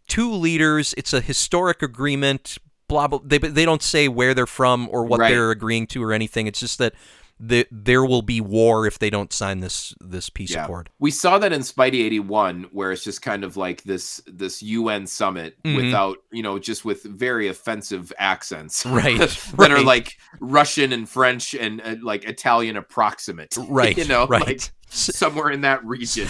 two 0.07 0.31
leaders 0.31 0.93
it's 0.97 1.13
a 1.13 1.19
historic 1.21 1.81
agreement 1.81 2.57
blah 2.87 3.07
blah 3.07 3.19
they 3.23 3.39
they 3.39 3.65
don't 3.65 3.81
say 3.81 4.07
where 4.07 4.35
they're 4.35 4.45
from 4.45 4.87
or 4.91 5.03
what 5.03 5.19
Right. 5.19 5.31
they're 5.31 5.49
agreeing 5.51 5.87
to 5.87 6.03
or 6.03 6.13
anything. 6.13 6.45
It's 6.45 6.59
just 6.59 6.77
that 6.77 6.93
the, 7.39 7.67
there 7.69 8.05
will 8.05 8.21
be 8.21 8.39
war 8.39 8.87
if 8.87 8.97
they 8.99 9.09
don't 9.09 9.33
sign 9.33 9.59
this 9.59 9.93
this 9.99 10.29
peace 10.29 10.51
Yeah. 10.51 10.63
accord 10.63 10.89
We 10.99 11.11
saw 11.11 11.37
that 11.39 11.51
in 11.51 11.61
Spidey 11.61 12.03
81 12.05 12.67
where 12.71 12.91
it's 12.91 13.03
just 13.03 13.21
kind 13.21 13.43
of 13.43 13.57
like 13.57 13.83
this 13.83 14.21
this 14.25 14.61
UN 14.63 15.05
summit 15.05 15.61
Mhm. 15.63 15.75
without, 15.75 16.17
you 16.31 16.41
know, 16.43 16.59
just 16.59 16.85
with 16.85 17.03
very 17.03 17.47
offensive 17.49 18.13
accents. 18.17 18.85
Right, 18.95 19.17
that 19.57 19.71
are 19.71 19.83
like 19.83 20.17
Russian 20.39 20.93
and 20.93 21.09
French 21.09 21.53
and 21.53 21.81
uh, 21.81 21.95
like 22.01 22.23
Italian 22.23 22.77
approximate. 22.77 23.57
right 23.69 23.97
you 23.97 24.05
know, 24.05 24.27
right 24.27 24.45
like 24.47 24.61
somewhere 24.89 25.49
in 25.51 25.61
that 25.61 25.83
region. 25.83 26.27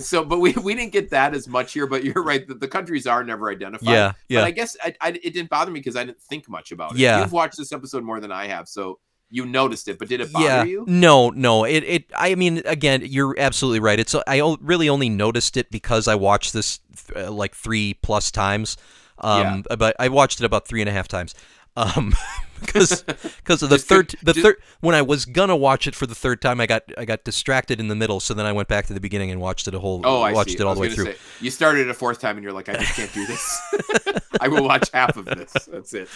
so 0.00 0.24
but 0.24 0.38
we 0.38 0.52
we 0.52 0.74
didn't 0.74 0.92
get 0.92 1.10
that 1.10 1.34
as 1.34 1.46
much 1.48 1.74
here, 1.74 1.86
but 1.86 2.02
you're 2.02 2.22
right 2.24 2.46
that 2.48 2.60
the 2.60 2.68
countries 2.68 3.06
are 3.06 3.22
never 3.22 3.50
identified. 3.50 3.88
yeah 3.92 4.12
yeah 4.28 4.40
But 4.40 4.46
I 4.46 4.50
guess 4.52 4.76
I, 4.82 4.94
I, 5.02 5.08
it 5.10 5.34
didn't 5.34 5.50
bother 5.50 5.70
me 5.70 5.80
because 5.80 5.96
I 5.96 6.04
didn't 6.04 6.22
think 6.22 6.48
much 6.48 6.72
about 6.72 6.92
it. 6.92 6.98
Yeah. 6.98 7.20
You've 7.20 7.32
watched 7.32 7.58
this 7.58 7.72
episode 7.72 8.04
more 8.04 8.20
than 8.20 8.32
I 8.32 8.46
have, 8.46 8.68
so 8.68 8.98
you 9.30 9.44
noticed 9.44 9.88
it, 9.88 9.98
but 9.98 10.08
did 10.08 10.20
it 10.20 10.32
bother 10.32 10.44
yeah. 10.44 10.64
you? 10.64 10.84
No, 10.86 11.30
no. 11.30 11.64
It 11.64 11.84
it 11.84 12.04
I 12.16 12.34
mean 12.34 12.62
again, 12.64 13.02
you're 13.04 13.34
absolutely 13.38 13.80
right. 13.80 13.98
It's 13.98 14.14
I 14.26 14.56
really 14.60 14.88
only 14.88 15.08
noticed 15.08 15.56
it 15.56 15.70
because 15.70 16.08
I 16.08 16.14
watched 16.14 16.52
this 16.52 16.80
uh, 17.14 17.30
like 17.30 17.54
3 17.54 17.94
plus 17.94 18.30
times. 18.30 18.76
Um 19.18 19.64
but 19.78 19.96
I 19.98 20.08
watched 20.08 20.40
it 20.40 20.44
about 20.44 20.68
three 20.68 20.80
and 20.80 20.88
a 20.88 20.92
half 20.92 21.08
times. 21.08 21.34
Um, 21.76 22.14
because 22.60 23.02
because 23.02 23.62
of 23.62 23.68
the 23.68 23.76
Just 23.76 23.86
third 23.86 24.14
the 24.22 24.32
just- 24.32 24.42
third 24.44 24.56
when 24.80 24.94
I 24.94 25.02
was 25.02 25.26
gonna 25.26 25.56
watch 25.56 25.86
it 25.86 25.94
for 25.94 26.06
the 26.06 26.14
third 26.14 26.40
time, 26.40 26.60
I 26.60 26.66
got 26.66 26.84
I 26.96 27.04
got 27.04 27.22
distracted 27.24 27.80
in 27.80 27.88
the 27.88 27.94
middle, 27.94 28.18
so 28.20 28.32
then 28.34 28.46
I 28.46 28.52
went 28.52 28.68
back 28.68 28.86
to 28.86 28.94
the 28.94 29.00
beginning 29.00 29.30
and 29.30 29.40
watched 29.40 29.68
it 29.68 29.74
a 29.74 29.78
whole 29.78 30.00
Oh, 30.04 30.22
I 30.22 30.32
watched 30.32 30.50
see. 30.52 30.56
it 30.56 30.62
all 30.62 30.74
the 30.74 30.80
way 30.80 30.90
through. 30.94 31.04
Say, 31.06 31.16
you 31.40 31.50
started 31.50 31.88
a 31.90 31.94
fourth 31.94 32.18
time 32.18 32.36
and 32.36 32.44
you're 32.44 32.52
like, 32.54 32.68
I 32.68 32.74
just 32.74 32.94
can't 32.94 33.12
do 33.12 33.26
this. 33.26 33.60
I 34.40 34.48
will 34.48 34.64
watch 34.64 34.90
half 34.92 35.16
of 35.16 35.24
this. 35.26 35.52
That's 35.70 35.92
it. 35.94 36.08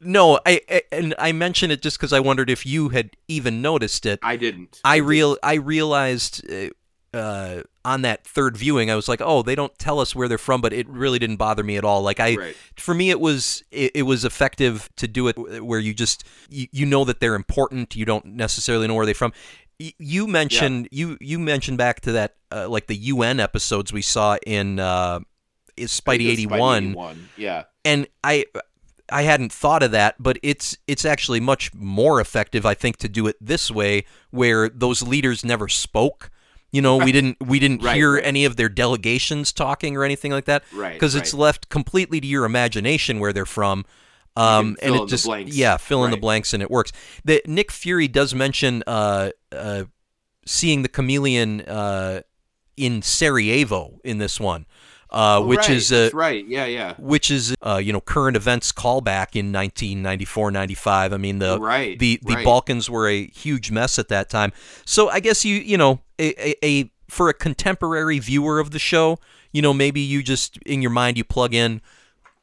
No, 0.00 0.38
I, 0.46 0.60
I 0.70 0.82
and 0.92 1.14
I 1.18 1.32
mentioned 1.32 1.72
it 1.72 1.82
just 1.82 1.98
because 1.98 2.12
I 2.12 2.20
wondered 2.20 2.48
if 2.50 2.64
you 2.64 2.90
had 2.90 3.10
even 3.28 3.60
noticed 3.62 4.06
it. 4.06 4.18
I 4.22 4.36
didn't. 4.36 4.80
I 4.84 4.96
real 4.96 5.36
I 5.42 5.54
realized 5.54 6.44
uh, 7.14 7.62
on 7.84 8.02
that 8.02 8.26
third 8.26 8.56
viewing, 8.56 8.90
I 8.90 8.94
was 8.96 9.08
like, 9.08 9.20
oh, 9.24 9.42
they 9.42 9.54
don't 9.54 9.76
tell 9.78 9.98
us 10.00 10.14
where 10.14 10.28
they're 10.28 10.36
from, 10.38 10.60
but 10.60 10.72
it 10.72 10.86
really 10.88 11.18
didn't 11.18 11.36
bother 11.36 11.62
me 11.64 11.76
at 11.76 11.84
all. 11.84 12.02
Like 12.02 12.20
I, 12.20 12.36
Right. 12.36 12.56
for 12.76 12.94
me, 12.94 13.10
it 13.10 13.18
was 13.20 13.62
it, 13.70 13.92
it 13.94 14.02
was 14.02 14.24
effective 14.24 14.88
to 14.96 15.08
do 15.08 15.28
it 15.28 15.64
where 15.64 15.78
you 15.80 15.94
just 15.94 16.24
you, 16.50 16.66
you 16.70 16.84
know 16.86 17.04
that 17.04 17.20
they're 17.20 17.34
important. 17.34 17.96
You 17.96 18.04
don't 18.04 18.24
necessarily 18.26 18.86
know 18.88 18.94
where 18.94 19.06
they're 19.06 19.14
from. 19.14 19.32
Y- 19.80 19.92
You 19.98 20.26
mentioned 20.26 20.88
you 20.92 21.16
you 21.20 21.38
mentioned 21.38 21.78
back 21.78 22.00
to 22.02 22.12
that 22.12 22.34
uh, 22.52 22.68
like 22.68 22.86
the 22.88 22.96
UN 22.96 23.40
episodes 23.40 23.92
we 23.92 24.02
saw 24.02 24.36
in 24.46 24.78
uh, 24.78 25.20
Spidey 25.78 26.28
eighty 26.28 26.46
one 26.46 27.28
Yeah. 27.36 27.64
and 27.84 28.06
I 28.24 28.44
I 29.10 29.22
hadn't 29.22 29.52
thought 29.52 29.82
of 29.82 29.92
that, 29.92 30.16
but 30.18 30.38
it's 30.42 30.76
it's 30.86 31.04
actually 31.06 31.40
much 31.40 31.72
more 31.72 32.20
effective, 32.20 32.66
I 32.66 32.74
think, 32.74 32.98
to 32.98 33.08
do 33.08 33.26
it 33.26 33.36
this 33.40 33.70
way, 33.70 34.04
where 34.30 34.68
those 34.68 35.00
leaders 35.00 35.42
never 35.44 35.68
spoke. 35.68 36.30
You 36.70 36.82
know, 36.82 36.96
we 36.98 37.12
didn't 37.12 37.36
we 37.40 37.58
didn't 37.58 37.82
Right, 37.82 37.96
hear 37.96 38.14
right. 38.14 38.24
any 38.24 38.44
of 38.44 38.56
their 38.56 38.68
delegations 38.68 39.52
talking 39.52 39.96
or 39.96 40.04
anything 40.04 40.32
like 40.32 40.44
that, 40.44 40.64
Right, 40.72 40.92
Because 40.92 41.14
it's 41.14 41.32
right. 41.32 41.40
left 41.40 41.68
completely 41.70 42.20
to 42.20 42.26
your 42.26 42.44
imagination 42.44 43.20
where 43.20 43.32
they're 43.32 43.46
from. 43.46 43.84
Um, 44.36 44.76
and 44.82 44.94
it 44.94 44.98
in 44.98 45.00
the 45.02 45.06
just 45.06 45.24
blanks. 45.24 45.56
yeah, 45.56 45.78
fill 45.78 46.04
in 46.04 46.10
the 46.12 46.16
blanks 46.16 46.52
and 46.54 46.62
it 46.62 46.70
works. 46.70 46.92
The 47.24 47.42
Nick 47.46 47.72
Fury 47.72 48.06
does 48.06 48.34
mention 48.34 48.84
uh, 48.86 49.30
uh, 49.50 49.84
seeing 50.46 50.82
the 50.82 50.88
chameleon 50.88 51.62
uh, 51.62 52.20
in 52.76 53.02
Sarajevo 53.02 53.98
in 54.04 54.18
this 54.18 54.38
one, 54.38 54.66
uh, 55.10 55.38
Oh, 55.40 55.46
which 55.46 55.58
right, 55.60 55.70
is 55.70 55.90
uh, 55.90 56.02
that's 56.02 56.14
right. 56.14 56.46
Yeah, 56.46 56.66
yeah. 56.66 56.94
which 56.98 57.30
is 57.32 57.54
uh, 57.62 57.80
you 57.82 57.92
know 57.92 58.00
current 58.00 58.36
events 58.36 58.70
callback 58.70 59.34
in 59.34 59.50
1994 59.52 60.50
95 60.52 61.12
i 61.12 61.16
mean 61.16 61.38
the 61.40 61.58
Right, 61.58 61.98
the 61.98 62.20
the 62.22 62.34
right. 62.34 62.44
balkans 62.44 62.88
were 62.88 63.08
a 63.08 63.26
huge 63.26 63.70
mess 63.72 63.98
at 63.98 64.08
that 64.08 64.28
time 64.30 64.52
so 64.84 65.08
i 65.08 65.18
guess 65.18 65.44
you 65.44 65.56
you 65.56 65.76
know 65.78 66.00
a, 66.18 66.48
a, 66.48 66.54
a 66.80 66.90
for 67.08 67.28
a 67.28 67.34
contemporary 67.34 68.18
viewer 68.18 68.58
of 68.60 68.70
the 68.70 68.78
show 68.78 69.18
you 69.52 69.62
know 69.62 69.72
maybe 69.72 70.00
you 70.00 70.22
just 70.22 70.56
in 70.66 70.82
your 70.82 70.90
mind 70.90 71.16
you 71.16 71.24
plug 71.24 71.54
in 71.54 71.80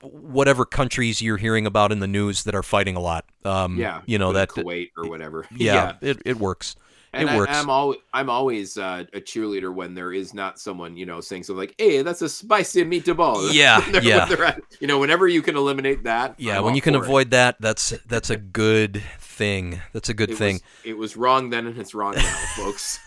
whatever 0.02 0.66
countries 0.66 1.22
you're 1.22 1.38
hearing 1.38 1.66
about 1.66 1.92
in 1.92 2.00
the 2.00 2.08
news 2.08 2.44
that 2.44 2.54
are 2.56 2.64
fighting 2.64 2.96
a 2.96 3.00
lot 3.00 3.26
um 3.44 3.78
Yeah. 3.78 4.02
you 4.06 4.18
know 4.18 4.34
that 4.34 4.50
Kuwait 4.50 4.90
or 4.98 5.08
whatever. 5.10 5.46
yeah, 5.56 5.94
It, 6.02 6.22
it 6.26 6.38
works 6.38 6.76
And 7.14 7.30
it 7.30 7.32
I, 7.32 7.38
works 7.38 7.52
I'm 7.56 7.70
always 7.70 8.00
I'm 8.14 8.30
always 8.30 8.78
uh, 8.78 9.06
a 9.14 9.20
cheerleader 9.22 9.74
when 9.74 9.94
there 9.96 10.12
is 10.14 10.34
not 10.34 10.60
someone 10.60 10.96
you 10.98 11.06
know 11.06 11.22
saying 11.22 11.44
something 11.44 11.60
like, 11.60 11.76
"Hey, 11.78 12.02
that's 12.02 12.22
a 12.22 12.30
spicy 12.30 12.84
meatball." 12.84 13.52
Yeah, 13.54 13.80
When 13.80 13.92
they're- 13.94 14.02
when 14.02 14.40
yeah. 14.40 14.46
at- 14.48 14.62
you 14.80 14.88
know, 14.88 15.00
whenever 15.00 15.28
you 15.28 15.42
can 15.42 15.56
eliminate 15.56 16.04
that. 16.04 16.36
yeah 16.38 16.58
I'm 16.58 16.66
when 16.66 16.76
you 16.76 16.82
can 16.82 16.94
for 16.94 17.00
it. 17.00 17.04
avoid 17.06 17.32
that 17.32 17.56
that's 17.62 17.90
that's 18.08 18.30
a 18.30 18.38
good 18.38 19.02
thing 19.20 19.82
that's 19.94 20.10
a 20.10 20.14
good 20.14 20.32
It 20.32 20.38
thing 20.38 20.54
Was, 20.56 20.62
it 20.84 20.98
was 20.98 21.18
wrong 21.18 21.50
then, 21.52 21.68
and 21.68 21.78
it's 21.80 21.96
wrong 21.96 22.16
now, 22.16 22.36
folks. 22.58 23.00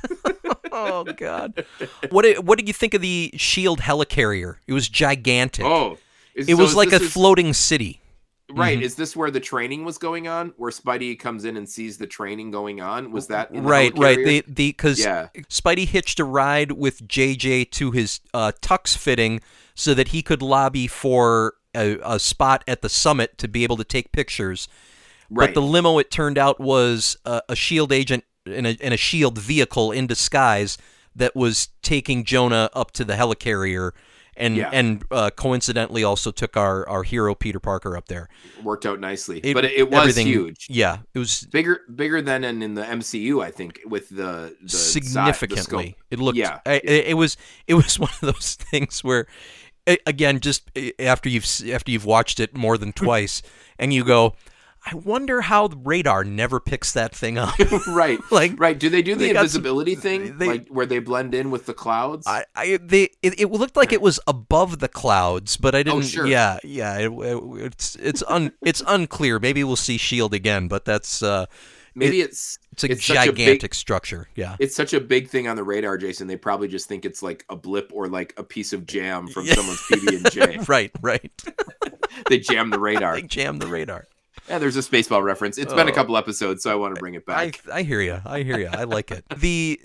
Oh 0.86 1.04
god. 1.04 1.64
What 2.10 2.22
did, 2.22 2.46
what 2.46 2.58
did 2.58 2.68
you 2.68 2.74
think 2.74 2.94
of 2.94 3.00
the 3.02 3.32
Shield 3.36 3.80
helicarrier? 3.80 4.56
It 4.66 4.72
was 4.72 4.88
gigantic. 4.88 5.64
oh, 5.64 5.98
is- 6.34 6.48
it 6.48 6.56
so 6.56 6.62
was 6.62 6.74
like 6.74 6.92
a 6.92 6.96
is- 6.96 7.12
floating 7.12 7.52
city. 7.52 8.00
Right. 8.50 8.78
Mhm. 8.78 8.82
Is 8.82 8.94
this 8.94 9.14
where 9.14 9.30
the 9.30 9.40
training 9.40 9.84
was 9.84 9.98
going 9.98 10.26
on? 10.26 10.54
Where 10.56 10.70
Spidey 10.70 11.18
comes 11.18 11.44
in 11.44 11.58
and 11.58 11.68
sees 11.68 11.98
the 11.98 12.06
training 12.06 12.50
going 12.50 12.80
on? 12.80 13.12
Was 13.12 13.26
that 13.26 13.50
in 13.50 13.62
the 13.62 13.68
Right, 13.68 13.92
right. 13.98 14.24
They 14.24 14.40
the 14.40 14.72
cuz 14.72 14.98
Yeah. 15.00 15.28
Spidey 15.50 15.86
hitched 15.86 16.18
a 16.18 16.24
ride 16.24 16.72
with 16.72 17.06
JJ 17.06 17.66
to 17.72 17.90
his 17.90 18.20
uh, 18.32 18.52
tux 18.62 18.96
fitting 18.96 19.42
so 19.74 19.92
that 19.92 20.08
he 20.08 20.22
could 20.22 20.40
lobby 20.40 20.86
for 20.86 21.56
a, 21.76 21.98
a 22.02 22.18
spot 22.18 22.64
at 22.66 22.80
the 22.80 22.88
summit 22.88 23.36
to 23.36 23.48
be 23.48 23.64
able 23.64 23.76
to 23.76 23.84
take 23.84 24.12
pictures. 24.12 24.66
right. 25.28 25.48
But 25.48 25.54
the 25.54 25.60
limo, 25.60 25.98
it 25.98 26.10
turned 26.10 26.38
out, 26.38 26.58
was 26.58 27.18
uh, 27.26 27.42
a 27.50 27.54
shield 27.54 27.92
agent 27.92 28.24
in 28.52 28.66
a, 28.66 28.70
in 28.80 28.92
a 28.92 28.96
shield 28.96 29.38
vehicle 29.38 29.92
in 29.92 30.06
disguise 30.06 30.78
that 31.16 31.34
was 31.34 31.68
taking 31.82 32.24
Jonah 32.24 32.70
up 32.74 32.92
to 32.92 33.04
the 33.04 33.14
helicarrier, 33.14 33.92
and 34.36 34.56
Yeah. 34.56 34.70
and 34.72 35.04
uh, 35.10 35.30
coincidentally 35.30 36.04
also 36.04 36.30
took 36.30 36.56
our, 36.56 36.88
our 36.88 37.02
hero 37.02 37.34
Peter 37.34 37.58
Parker 37.58 37.96
up 37.96 38.06
there. 38.06 38.28
worked 38.62 38.86
out 38.86 39.00
nicely, 39.00 39.40
It- 39.42 39.54
but 39.54 39.64
it, 39.64 39.72
it 39.72 39.90
was 39.90 40.16
huge. 40.16 40.68
Yeah, 40.70 40.98
it 41.12 41.18
was 41.18 41.42
Bigger, 41.50 41.80
bigger 41.92 42.22
than 42.22 42.44
in, 42.44 42.62
in 42.62 42.74
the 42.74 42.82
MCU, 42.84 43.42
I 43.42 43.50
think, 43.50 43.80
with 43.84 44.08
the, 44.10 44.54
the 44.62 44.68
si- 44.68 45.00
the 45.00 45.06
significantly. 45.06 45.86
scope. 45.90 46.02
it 46.12 46.18
looked. 46.20 46.38
Yeah, 46.38 46.60
I, 46.64 46.74
it, 46.74 47.06
it 47.08 47.14
was. 47.16 47.36
It 47.66 47.74
was 47.74 47.98
one 48.06 48.10
of 48.22 48.32
those 48.32 48.54
things 48.54 49.02
where, 49.02 49.26
again, 50.06 50.38
just 50.40 50.70
after 51.00 51.28
you've 51.28 51.46
after 51.72 51.90
you've 51.90 52.04
watched 52.04 52.38
it 52.38 52.56
more 52.56 52.78
than 52.78 52.92
twice, 52.92 53.42
and 53.78 53.92
you 53.92 54.04
go, 54.04 54.34
I 54.90 54.94
wonder 54.94 55.40
how 55.40 55.68
the 55.68 55.76
radar 55.76 56.24
never 56.24 56.60
picks 56.60 56.92
that 56.92 57.14
thing 57.14 57.36
up. 57.38 57.58
right, 57.88 58.18
Like, 58.30 58.58
right. 58.58 58.78
Do 58.78 58.88
they 58.88 59.02
do 59.02 59.14
they 59.14 59.28
the 59.28 59.32
got 59.34 59.50
some- 59.50 59.60
invisibility 59.60 59.94
thing, 59.94 60.38
they- 60.38 60.46
like 60.46 60.68
where 60.68 60.86
they 60.86 60.98
blend 60.98 61.34
in 61.34 61.50
with 61.50 61.66
the 61.66 61.74
clouds? 61.74 62.26
I, 62.26 62.44
I 62.54 62.78
they 62.82 63.10
it, 63.22 63.38
it 63.40 63.50
looked 63.50 63.76
like 63.76 63.92
it 63.92 64.00
was 64.00 64.18
above 64.26 64.78
the 64.78 64.88
clouds, 64.88 65.56
but 65.56 65.74
I 65.74 65.82
didn't. 65.82 65.98
Oh, 65.98 66.02
sure. 66.02 66.26
Yeah, 66.26 66.58
yeah. 66.64 66.96
It, 66.98 67.12
it- 67.12 67.64
it's 67.66 67.96
it's 67.96 68.22
un 68.28 68.52
it's 68.62 68.82
unclear. 68.86 69.38
Maybe 69.38 69.62
we'll 69.64 69.76
see 69.76 69.98
Shield 69.98 70.32
again, 70.34 70.68
but 70.68 70.84
that's 70.84 71.22
uh, 71.22 71.46
Maybe 71.94 72.20
it's 72.20 72.58
it's 72.72 72.84
a 72.84 72.92
It's 72.92 73.04
such 73.04 73.16
a 73.26 73.32
big- 73.32 73.46
gigantic 73.46 73.74
structure. 73.74 74.28
Yeah. 74.36 74.54
it's 74.60 74.76
such 74.76 74.92
a 74.94 75.00
big 75.00 75.28
thing 75.28 75.48
on 75.48 75.56
the 75.56 75.64
radar, 75.64 75.98
Jason. 75.98 76.28
They 76.28 76.36
probably 76.36 76.68
just 76.68 76.86
think 76.88 77.04
it's 77.04 77.22
like 77.24 77.44
a 77.50 77.56
blip 77.56 77.90
or 77.92 78.06
like 78.06 78.32
a 78.36 78.44
piece 78.44 78.72
of 78.72 78.86
jam 78.86 79.26
from 79.26 79.44
Yeah. 79.46 79.54
someone's 79.54 79.80
PB 79.80 80.16
and 80.16 80.30
J. 80.30 80.58
Right, 80.68 80.92
right. 81.02 81.32
They 82.28 82.38
jam 82.38 82.70
the 82.70 82.78
radar. 82.78 83.16
they 83.16 83.22
jam 83.22 83.58
the 83.58 83.66
radar. 83.66 84.06
Yeah, 84.48 84.58
there's 84.58 84.76
a 84.76 84.80
Spaceball 84.80 85.22
reference. 85.22 85.58
It's 85.58 85.72
been 85.74 85.88
a 85.88 85.90
Oh. 85.90 85.94
couple 85.94 86.16
episodes, 86.16 86.62
so 86.62 86.70
I 86.70 86.74
want 86.74 86.94
to 86.94 86.98
bring 87.00 87.14
it 87.14 87.26
back. 87.26 87.60
I 87.72 87.82
hear 87.82 88.00
you. 88.00 88.20
I 88.24 88.42
hear 88.42 88.58
you. 88.58 88.68
I 88.72 88.84
like 88.84 89.10
it. 89.10 89.24
The 89.36 89.80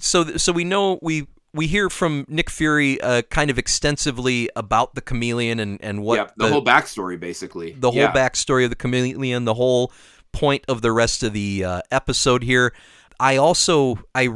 so 0.00 0.36
so 0.36 0.52
we 0.52 0.64
know 0.64 0.98
we 1.02 1.26
we 1.52 1.66
hear 1.68 1.88
from 1.88 2.24
Nick 2.28 2.50
Fury 2.50 3.00
uh, 3.00 3.22
kind 3.22 3.48
of 3.50 3.58
extensively 3.58 4.50
about 4.56 4.94
the 4.94 5.00
chameleon 5.00 5.60
and 5.60 5.78
and 5.82 6.02
what 6.02 6.16
yeah, 6.18 6.28
the, 6.36 6.48
whole 6.48 6.64
backstory, 6.64 7.18
basically. 7.18 7.72
the 7.72 7.90
whole 7.90 8.00
yeah. 8.00 8.12
backstory 8.12 8.64
of 8.64 8.70
the 8.70 8.76
chameleon, 8.76 9.44
the 9.44 9.54
whole 9.54 9.92
point 10.32 10.64
of 10.68 10.82
the 10.82 10.90
rest 10.92 11.22
of 11.22 11.32
the 11.32 11.64
uh, 11.64 11.80
episode 11.92 12.42
here. 12.42 12.72
I 13.20 13.36
also 13.36 14.00
I, 14.14 14.28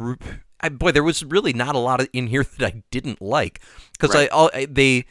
I 0.61 0.69
boy, 0.69 0.91
there 0.93 1.03
was 1.03 1.23
really 1.25 1.51
not 1.51 1.75
a 1.75 1.79
lot 1.79 1.99
of, 1.99 2.07
in 2.13 2.27
here 2.27 2.43
that 2.57 2.65
I 2.73 2.83
didn't 2.91 3.21
like 3.21 3.59
because 3.99 4.15
Right. 4.15 4.29
I, 4.31 4.33
all- 4.33 4.51
I 4.53 4.65
they 4.65 5.05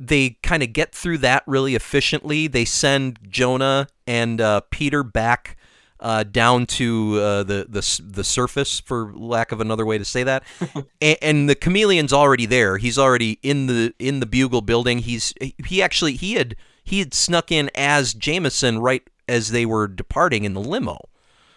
they 0.00 0.30
kind 0.42 0.62
of 0.62 0.72
get 0.72 0.94
through 0.94 1.18
that 1.18 1.42
really 1.46 1.74
efficiently. 1.74 2.46
They 2.48 2.64
send 2.64 3.18
Jonah 3.28 3.86
and 4.06 4.40
uh, 4.40 4.62
Peter 4.70 5.02
back. 5.02 5.56
Uh, 6.02 6.22
down 6.22 6.64
to 6.64 7.18
uh, 7.20 7.42
the 7.42 7.66
the 7.68 8.00
the 8.02 8.24
surface, 8.24 8.80
for 8.80 9.12
lack 9.14 9.52
of 9.52 9.60
another 9.60 9.84
way 9.84 9.98
to 9.98 10.04
say 10.06 10.22
that, 10.22 10.42
and, 11.02 11.18
and 11.20 11.46
the 11.50 11.54
chameleon's 11.54 12.10
already 12.10 12.46
there. 12.46 12.78
He's 12.78 12.96
already 12.96 13.38
in 13.42 13.66
the 13.66 13.92
in 13.98 14.20
the 14.20 14.24
Bugle 14.24 14.62
building. 14.62 15.00
He's 15.00 15.34
he 15.66 15.82
actually 15.82 16.14
he 16.14 16.36
had 16.36 16.56
he 16.82 17.00
had 17.00 17.12
snuck 17.12 17.52
in 17.52 17.70
as 17.74 18.14
Jameson 18.14 18.78
right 18.78 19.02
as 19.28 19.50
they 19.50 19.66
were 19.66 19.86
departing 19.86 20.44
in 20.44 20.54
the 20.54 20.60
limo, 20.62 20.96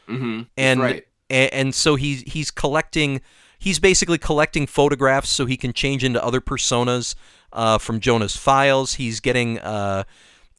Mm-hmm. 0.09 0.41
and 0.57 0.81
right. 0.81 1.07
and, 1.29 1.53
and 1.53 1.73
so 1.75 1.95
he's 1.95 2.23
he's 2.23 2.51
collecting. 2.51 3.21
He's 3.63 3.79
basically 3.79 4.17
collecting 4.17 4.67
photographs 4.67 5.29
so 5.29 5.46
he 5.46 5.55
can 5.55 5.72
change 5.72 6.03
into 6.03 6.22
other 6.22 6.41
personas 6.41 7.15
uh, 7.53 7.77
from 7.77 8.01
Jonah's 8.01 8.36
files. 8.36 8.96
He's 8.96 9.22
getting 9.22 9.58
uh, 9.60 10.03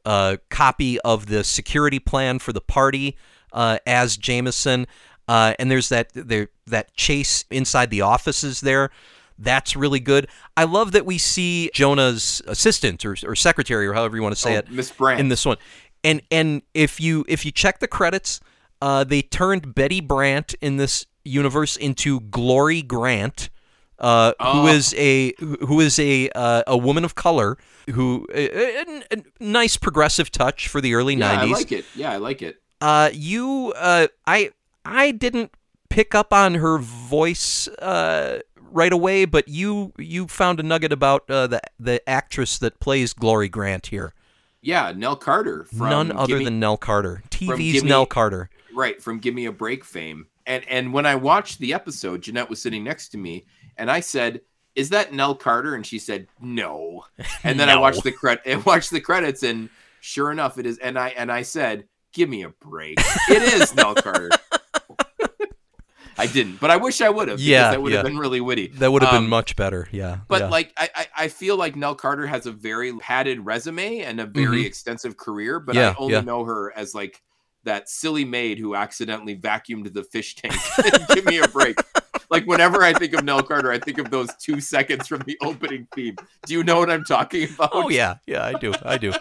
a 0.06 0.38
copy 0.48 0.98
of 1.00 1.26
the 1.26 1.44
security 1.44 1.98
plan 1.98 2.38
for 2.38 2.54
the 2.54 2.62
party 2.62 3.18
uh, 3.52 3.76
as 3.86 4.16
Jameson. 4.16 4.86
Uh, 5.28 5.52
and 5.58 5.70
there's 5.70 5.90
that 5.90 6.08
there 6.14 6.48
that 6.66 6.94
chase 6.94 7.44
inside 7.50 7.90
the 7.90 8.00
offices 8.00 8.62
there. 8.62 8.90
That's 9.38 9.76
really 9.76 10.00
good. 10.00 10.26
I 10.56 10.64
love 10.64 10.92
that 10.92 11.04
we 11.04 11.18
see 11.18 11.70
Jonah's 11.74 12.40
assistant 12.46 13.04
or, 13.04 13.16
or 13.26 13.36
secretary 13.36 13.86
or 13.86 13.92
however 13.92 14.16
you 14.16 14.22
want 14.22 14.34
to 14.34 14.40
say 14.40 14.54
Oh, 14.54 14.60
it 14.60 14.70
Miss 14.70 14.90
Brant. 14.90 15.20
in 15.20 15.28
this 15.28 15.44
one. 15.44 15.58
And 16.02 16.22
and 16.30 16.62
if 16.72 17.00
you 17.02 17.26
if 17.28 17.44
you 17.44 17.50
check 17.52 17.80
the 17.80 17.88
credits, 17.88 18.40
uh, 18.80 19.04
they 19.04 19.20
turned 19.20 19.74
Betty 19.74 20.00
Brant 20.00 20.54
in 20.62 20.78
this 20.78 21.04
universe 21.24 21.76
into 21.76 22.20
Glory 22.20 22.82
Grant, 22.82 23.50
uh, 23.98 24.32
Oh. 24.40 24.66
is 24.66 24.94
a 24.96 25.32
who 25.40 25.80
is 25.80 25.98
a 25.98 26.28
uh, 26.34 26.62
a 26.66 26.76
woman 26.76 27.04
of 27.04 27.14
color 27.14 27.56
who 27.92 28.26
a, 28.34 28.82
a- 28.82 29.02
a 29.12 29.16
nice 29.40 29.76
progressive 29.76 30.30
touch 30.30 30.68
for 30.68 30.80
the 30.80 30.94
early 30.94 31.14
yeah, 31.14 31.40
I 31.40 31.44
like 31.44 31.72
it. 31.72 31.84
Yeah, 31.94 32.12
I 32.12 32.16
like 32.16 32.42
it. 32.42 32.60
Uh, 32.80 33.10
you, 33.14 33.72
uh, 33.76 34.08
I, 34.26 34.50
I 34.84 35.10
didn't 35.12 35.52
pick 35.88 36.14
up 36.14 36.32
on 36.34 36.54
her 36.54 36.76
voice 36.78 37.66
uh, 37.78 38.40
right 38.70 38.92
away, 38.92 39.24
but 39.24 39.48
you, 39.48 39.92
you 39.96 40.26
found 40.26 40.60
a 40.60 40.62
nugget 40.62 40.92
about 40.92 41.28
uh, 41.30 41.46
the 41.46 41.60
the 41.78 42.06
actress 42.08 42.58
that 42.58 42.80
plays 42.80 43.12
Glory 43.14 43.48
Grant 43.48 43.86
here. 43.86 44.12
Yeah, 44.60 44.92
Nell 44.96 45.16
Carter 45.16 45.64
from 45.64 45.88
None 45.90 46.12
other 46.12 46.26
Gimme- 46.34 46.44
than 46.46 46.58
Nell 46.60 46.76
Carter. 46.76 47.22
TV's 47.30 47.74
Gimme- 47.74 47.88
Nell 47.88 48.06
Carter. 48.06 48.48
right 48.74 49.00
from 49.00 49.18
Give 49.18 49.34
Me 49.34 49.44
a 49.46 49.52
Break 49.52 49.84
fame. 49.84 50.26
And 50.46 50.64
and 50.68 50.92
when 50.92 51.06
I 51.06 51.14
watched 51.14 51.58
the 51.58 51.72
episode, 51.74 52.22
Jeanette 52.22 52.50
was 52.50 52.60
sitting 52.60 52.84
next 52.84 53.08
to 53.10 53.18
me, 53.18 53.46
and 53.78 53.90
I 53.90 54.00
said, 54.00 54.42
"Is 54.74 54.90
that 54.90 55.12
Nell 55.12 55.34
Carter?" 55.34 55.74
And 55.74 55.86
she 55.86 55.98
said, 55.98 56.26
"No." 56.40 57.04
And 57.44 57.58
then 57.58 57.68
I 57.70 57.76
watched 57.76 58.02
the 58.04 58.12
cred 58.12 58.40
I 58.46 58.56
watched 58.56 58.90
the 58.90 59.00
credits, 59.00 59.42
and 59.42 59.70
sure 60.00 60.30
enough, 60.30 60.58
it 60.58 60.66
is. 60.66 60.78
And 60.78 60.98
I 60.98 61.08
and 61.16 61.32
I 61.32 61.42
said, 61.42 61.86
"Give 62.12 62.28
me 62.28 62.42
a 62.42 62.50
break." 62.50 62.98
It 63.30 63.42
is 63.42 63.74
Nell 63.74 63.94
Carter. 63.94 64.30
I 66.16 66.26
didn't, 66.28 66.60
but 66.60 66.70
I 66.70 66.76
wish 66.76 67.00
I 67.00 67.08
would 67.10 67.26
have. 67.26 67.38
because 67.38 67.48
Yeah, 67.48 67.70
that 67.72 67.82
would 67.82 67.90
have 67.92 68.04
been 68.04 68.18
really 68.18 68.40
witty. 68.40 68.68
That 68.68 68.92
would 68.92 69.02
have 69.02 69.12
Um, 69.12 69.24
been 69.24 69.30
much 69.30 69.56
better. 69.56 69.88
Yeah. 69.90 70.18
But 70.28 70.42
yeah. 70.42 70.48
like 70.48 70.72
I, 70.76 71.06
I 71.16 71.28
feel 71.28 71.56
like 71.56 71.74
Nell 71.74 71.96
Carter 71.96 72.24
has 72.28 72.46
a 72.46 72.52
very 72.52 72.92
padded 72.98 73.44
resume 73.44 73.98
and 74.00 74.20
a 74.20 74.26
very 74.26 74.62
Mhm. 74.62 74.66
extensive 74.66 75.16
career, 75.16 75.58
but 75.58 75.74
Yeah, 75.74 75.90
I 75.90 75.94
only 75.98 76.14
yeah. 76.14 76.20
know 76.20 76.44
her 76.44 76.72
as 76.76 76.94
like 76.94 77.20
that 77.64 77.88
silly 77.88 78.24
maid 78.24 78.58
who 78.58 78.74
accidentally 78.74 79.36
vacuumed 79.36 79.92
the 79.92 80.04
fish 80.04 80.34
tank. 80.36 80.54
Give 81.14 81.24
me 81.24 81.38
a 81.38 81.48
break. 81.48 81.76
Like 82.30 82.46
whenever 82.46 82.82
I 82.82 82.92
think 82.92 83.12
of 83.14 83.24
Nell 83.24 83.42
Carter, 83.42 83.70
I 83.70 83.78
think 83.78 83.98
of 83.98 84.10
those 84.10 84.28
two 84.36 84.60
seconds 84.60 85.06
from 85.06 85.20
the 85.26 85.36
opening 85.42 85.86
theme. 85.94 86.16
Do 86.46 86.54
you 86.54 86.64
know 86.64 86.78
what 86.78 86.90
I'm 86.90 87.04
talking 87.04 87.48
about? 87.54 87.70
Oh 87.72 87.88
yeah, 87.88 88.16
yeah, 88.26 88.44
I 88.44 88.54
do, 88.54 88.72
I 88.82 88.98
do. 88.98 89.12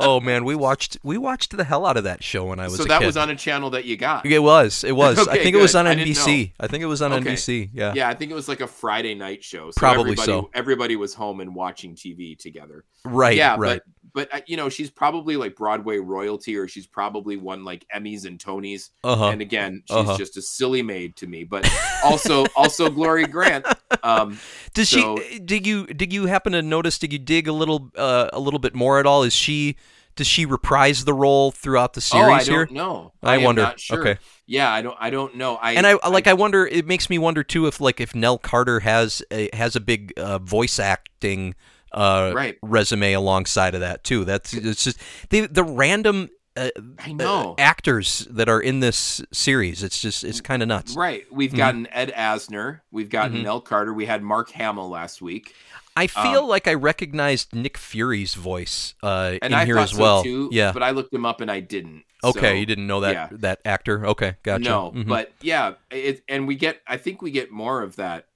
Oh 0.00 0.20
man, 0.20 0.44
we 0.44 0.54
watched 0.54 0.96
we 1.02 1.18
watched 1.18 1.56
the 1.56 1.64
hell 1.64 1.84
out 1.84 1.96
of 1.96 2.04
that 2.04 2.22
show 2.22 2.44
when 2.46 2.60
I 2.60 2.64
was 2.64 2.76
so 2.76 2.84
that 2.84 3.02
was 3.02 3.16
on 3.16 3.30
a 3.30 3.36
channel 3.36 3.70
that 3.70 3.84
you 3.84 3.96
got. 3.96 4.24
It 4.24 4.38
was, 4.38 4.84
it 4.84 4.92
was. 4.92 5.18
I 5.18 5.22
Okay, 5.32 5.42
think 5.42 5.56
it 5.56 5.60
was 5.60 5.72
good. 5.72 5.78
on 5.78 5.86
I 5.88 5.94
NBC. 5.96 6.52
I 6.60 6.66
think 6.68 6.82
it 6.82 6.86
was 6.86 7.02
on 7.02 7.12
Okay. 7.12 7.32
NBC. 7.32 7.70
Yeah. 7.72 7.92
Yeah, 7.94 8.08
I 8.08 8.14
think 8.14 8.30
it 8.30 8.34
was 8.34 8.48
like 8.48 8.60
a 8.60 8.66
Friday 8.66 9.14
night 9.14 9.42
show. 9.42 9.70
So 9.70 9.78
Probably 9.78 10.12
everybody, 10.12 10.26
so. 10.26 10.50
Everybody 10.54 10.96
was 10.96 11.14
home 11.14 11.40
and 11.40 11.54
watching 11.54 11.94
TV 11.96 12.38
together. 12.38 12.84
Right. 13.04 13.36
yeah, 13.36 13.56
right. 13.58 13.80
but 13.84 13.97
but 14.12 14.32
uh, 14.34 14.40
you 14.46 14.56
know 14.56 14.68
she's 14.68 14.90
probably 14.90 15.36
like 15.36 15.56
Broadway 15.56 15.98
royalty, 15.98 16.56
or 16.56 16.68
she's 16.68 16.86
probably 16.86 17.36
won 17.36 17.64
like 17.64 17.86
Emmys 17.94 18.24
and 18.26 18.38
Tonys. 18.38 18.90
uh 19.04 19.16
huh. 19.16 19.28
And 19.28 19.40
again, 19.40 19.82
she's 19.86 19.96
Uh-huh. 19.96 20.16
just 20.16 20.36
a 20.36 20.42
silly 20.42 20.82
maid 20.82 21.16
to 21.16 21.26
me. 21.26 21.44
But 21.44 21.68
also 22.04 22.46
also 22.56 22.90
Glory 22.90 23.26
Grant. 23.26 23.66
Um, 24.02 24.38
Does 24.74 24.88
so- 24.88 25.16
she? 25.18 25.38
Did 25.38 25.66
you? 25.66 25.86
Did 25.86 26.12
you 26.12 26.26
happen 26.26 26.52
to 26.52 26.62
notice? 26.62 26.98
Did 26.98 27.12
you 27.12 27.18
dig 27.18 27.48
a 27.48 27.52
little, 27.52 27.90
uh, 27.96 28.28
a 28.32 28.40
little 28.40 28.60
bit 28.60 28.74
more 28.74 28.98
at 28.98 29.06
all? 29.06 29.22
Is 29.22 29.34
she? 29.34 29.76
Does 30.16 30.26
she 30.26 30.46
reprise 30.46 31.04
the 31.04 31.14
role 31.14 31.52
throughout 31.52 31.92
the 31.92 32.00
series 32.00 32.26
oh, 32.26 32.32
I 32.32 32.42
here? 32.42 32.64
don't 32.66 32.74
know. 32.74 33.12
I 33.22 33.38
wonder. 33.38 33.62
not 33.62 33.78
sure. 33.78 34.00
Okay. 34.00 34.18
Yeah, 34.46 34.68
I 34.72 34.82
don't. 34.82 34.96
I 34.98 35.10
don't 35.10 35.36
know. 35.36 35.54
I 35.56 35.72
and 35.74 35.86
I 35.86 35.92
like 36.08 36.26
I 36.26 36.32
wonder 36.34 36.66
it 36.66 36.86
makes 36.86 37.08
me 37.08 37.18
wonder 37.18 37.44
too 37.44 37.68
if 37.68 37.80
like 37.80 38.00
if 38.00 38.16
Nell 38.16 38.36
Carter 38.36 38.80
has 38.80 39.22
a 39.30 39.48
has 39.52 39.76
a 39.76 39.80
big 39.80 40.12
uh, 40.16 40.38
voice 40.38 40.80
acting 40.80 41.54
uh 41.92 42.32
Right. 42.34 42.56
resume 42.62 43.12
alongside 43.12 43.74
of 43.74 43.80
that 43.80 44.04
too 44.04 44.24
that's 44.24 44.52
it's 44.54 44.84
just 44.84 44.98
the 45.30 45.46
the 45.46 45.64
random 45.64 46.28
uh, 46.56 46.70
I 46.98 47.10
uh, 47.10 47.14
know. 47.14 47.54
actors 47.56 48.26
that 48.30 48.48
are 48.48 48.60
in 48.60 48.80
this 48.80 49.22
series 49.32 49.82
it's 49.82 50.00
just 50.00 50.24
it's 50.24 50.40
kind 50.40 50.60
of 50.62 50.68
nuts 50.68 50.96
Right. 50.96 51.24
We've 51.30 51.52
Mhm. 51.52 51.56
gotten 51.56 51.88
Ed 51.92 52.12
Asner. 52.16 52.80
We've 52.90 53.08
gotten 53.10 53.36
Mhm. 53.38 53.42
Nell 53.44 53.60
Carter. 53.60 53.94
We 53.94 54.06
had 54.06 54.22
Mark 54.24 54.50
Hamill 54.50 54.88
last 54.88 55.22
week. 55.22 55.54
I 55.96 56.06
feel 56.08 56.42
Um, 56.42 56.48
like 56.48 56.66
I 56.68 56.74
recognized 56.74 57.54
Nick 57.54 57.76
Fury's 57.78 58.34
voice 58.34 58.94
uh 59.04 59.36
And 59.40 59.52
in 59.52 59.58
I 59.58 59.64
here 59.66 59.78
as 59.78 59.92
so 59.92 59.98
well 60.02 60.22
too. 60.24 60.48
yeah 60.52 60.72
But 60.72 60.82
I 60.82 60.90
looked 60.90 61.14
him 61.14 61.24
up 61.24 61.40
and 61.40 61.50
I 61.50 61.60
didn't. 61.60 62.02
okay 62.24 62.40
So- 62.40 62.54
you 62.54 62.66
didn't 62.66 62.88
know 62.88 63.00
that 63.00 63.12
yeah. 63.12 63.28
that 63.32 63.60
actor 63.64 64.04
okay 64.06 64.34
gotcha 64.42 64.64
No, 64.64 64.92
Mhm. 64.96 65.06
but 65.06 65.30
yeah, 65.40 65.74
it 65.92 66.22
and 66.28 66.48
we 66.48 66.56
get 66.56 66.80
I 66.88 66.96
think 66.96 67.22
we 67.22 67.30
get 67.30 67.52
more 67.52 67.82
of 67.82 67.94
that 67.96 68.26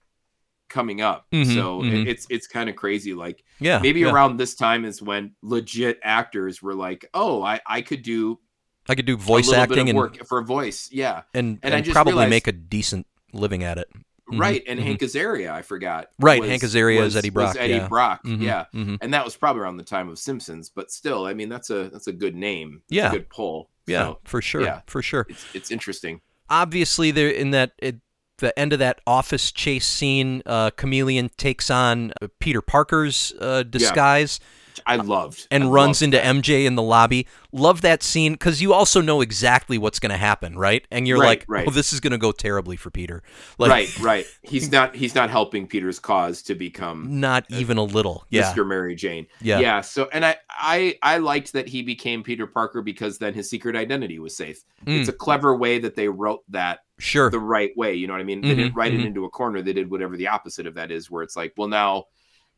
coming 0.72 1.00
up. 1.00 1.26
Mhm, 1.32 1.54
so 1.54 1.80
mhm. 1.82 2.06
It's 2.06 2.26
it's 2.30 2.46
kind 2.46 2.68
of 2.68 2.76
crazy. 2.76 3.14
Like 3.14 3.44
yeah 3.60 3.78
maybe 3.78 4.00
yeah. 4.00 4.10
around 4.10 4.38
this 4.38 4.54
time 4.54 4.84
is 4.84 5.00
when 5.02 5.34
legit 5.42 6.00
actors 6.02 6.60
were 6.62 6.74
like, 6.74 7.06
"Oh, 7.14 7.42
I 7.42 7.60
I 7.66 7.82
could 7.82 8.02
do 8.02 8.40
I 8.88 8.94
could 8.96 9.06
do 9.06 9.16
voice 9.16 9.52
acting 9.52 9.88
and, 9.90 9.96
work 9.96 10.26
for 10.26 10.38
a 10.38 10.44
voice." 10.44 10.88
Yeah, 10.90 11.22
and 11.34 11.58
and 11.62 11.74
I 11.74 11.78
and 11.78 11.84
just 11.84 11.94
probably 11.94 12.14
realized- 12.14 12.30
make 12.30 12.46
a 12.48 12.52
decent 12.52 13.06
living 13.32 13.62
at 13.62 13.78
it 13.78 13.88
Mhm, 14.30 14.38
right. 14.40 14.62
And 14.68 14.78
mhm. 14.78 14.84
Hank 14.84 15.00
Azaria, 15.00 15.50
I 15.50 15.62
forgot. 15.62 16.08
Right, 16.20 16.40
was- 16.40 16.48
Hank 16.48 16.62
Azaria 16.62 16.98
is 16.98 17.04
was- 17.04 17.16
Eddie 17.16 17.30
was 17.30 17.34
Brock, 17.52 17.56
Eddie 17.58 17.74
yeah. 17.74 17.88
Brock. 17.88 18.24
Mhm, 18.24 18.40
Yeah. 18.42 18.64
mhm. 18.74 18.98
And 19.00 19.12
that 19.14 19.24
was 19.24 19.36
probably 19.36 19.62
around 19.62 19.78
the 19.78 19.84
time 19.84 20.08
of 20.08 20.18
Simpsons, 20.18 20.70
but 20.70 20.90
still, 20.90 21.26
I 21.26 21.34
mean, 21.34 21.48
that's 21.48 21.70
a 21.70 21.88
that's 21.90 22.06
a 22.06 22.12
good 22.12 22.34
name. 22.36 22.82
That's 22.88 22.96
Yeah. 22.96 23.10
good 23.10 23.28
pull. 23.28 23.70
Yeah, 23.86 24.02
So, 24.04 24.18
for 24.24 24.40
sure, 24.40 24.62
yeah. 24.62 24.80
for 24.86 25.02
sure. 25.02 25.26
it's 25.28 25.44
it's 25.54 25.70
interesting. 25.72 26.20
Obviously, 26.48 27.10
there 27.10 27.28
in 27.30 27.50
that 27.50 27.72
at 27.82 27.96
the 28.42 28.56
end 28.58 28.74
of 28.74 28.78
that 28.80 29.00
office 29.06 29.50
chase 29.50 29.86
scene, 29.86 30.42
uh, 30.44 30.70
Chameleon 30.70 31.30
takes 31.38 31.70
on 31.70 32.12
uh, 32.20 32.28
Peter 32.40 32.60
Parker's 32.60 33.32
uh, 33.40 33.62
disguise 33.62 34.38
I 34.86 34.96
loved 34.96 35.46
and 35.50 35.64
I 35.64 35.66
runs 35.68 36.00
loved 36.00 36.14
into 36.14 36.16
that. 36.18 36.26
MJ 36.36 36.64
in 36.66 36.74
the 36.74 36.82
lobby. 36.82 37.26
Love 37.52 37.82
that 37.82 38.02
scene 38.02 38.32
because 38.32 38.62
you 38.62 38.72
also 38.72 39.00
know 39.00 39.20
exactly 39.20 39.76
what's 39.76 39.98
going 39.98 40.10
to 40.10 40.16
happen, 40.16 40.56
right? 40.56 40.86
And 40.90 41.06
you're 41.06 41.18
Right, 41.18 41.26
like, 41.40 41.44
right. 41.48 41.68
"Oh, 41.68 41.70
this 41.70 41.92
is 41.92 42.00
going 42.00 42.12
to 42.12 42.18
go 42.18 42.32
terribly 42.32 42.76
for 42.76 42.90
Peter." 42.90 43.22
Like, 43.58 43.70
right, 43.70 43.98
right. 44.00 44.26
He's 44.42 44.70
not 44.72 44.94
he's 44.96 45.14
not 45.14 45.28
helping 45.30 45.66
Peter's 45.66 45.98
cause 45.98 46.42
to 46.42 46.54
become 46.54 47.20
Not 47.20 47.44
even 47.50 47.76
a 47.76 47.84
little. 47.84 48.24
Yeah, 48.30 48.52
Mr. 48.52 48.66
Mary 48.66 48.94
Jane. 48.94 49.26
yeah, 49.40 49.58
Yeah. 49.58 49.80
So 49.82 50.08
and 50.12 50.24
I 50.24 50.36
I 50.48 50.96
I 51.02 51.18
liked 51.18 51.52
that 51.52 51.68
he 51.68 51.82
became 51.82 52.22
Peter 52.22 52.46
Parker 52.46 52.80
because 52.82 53.18
then 53.18 53.34
his 53.34 53.50
secret 53.50 53.76
identity 53.76 54.18
was 54.18 54.34
safe. 54.36 54.64
Mm. 54.86 55.00
It's 55.00 55.08
a 55.08 55.12
clever 55.12 55.54
way 55.56 55.78
that 55.78 55.94
they 55.94 56.08
wrote 56.08 56.42
that 56.48 56.80
Sure. 56.98 57.30
the 57.30 57.38
right 57.38 57.76
way. 57.76 57.94
You 57.94 58.06
know 58.06 58.12
what 58.14 58.20
I 58.20 58.24
mean? 58.24 58.40
They 58.42 58.54
didn't 58.54 58.72
Mhm, 58.72 58.76
write 58.76 58.92
mhm. 58.92 59.00
it 59.00 59.06
into 59.06 59.24
a 59.24 59.30
corner. 59.30 59.60
They 59.60 59.72
did 59.72 59.90
whatever 59.90 60.16
the 60.16 60.28
opposite 60.28 60.66
of 60.66 60.74
that 60.74 60.90
is, 60.92 61.10
where 61.10 61.22
it's 61.24 61.34
like, 61.36 61.52
well, 61.56 61.68
now 61.68 62.04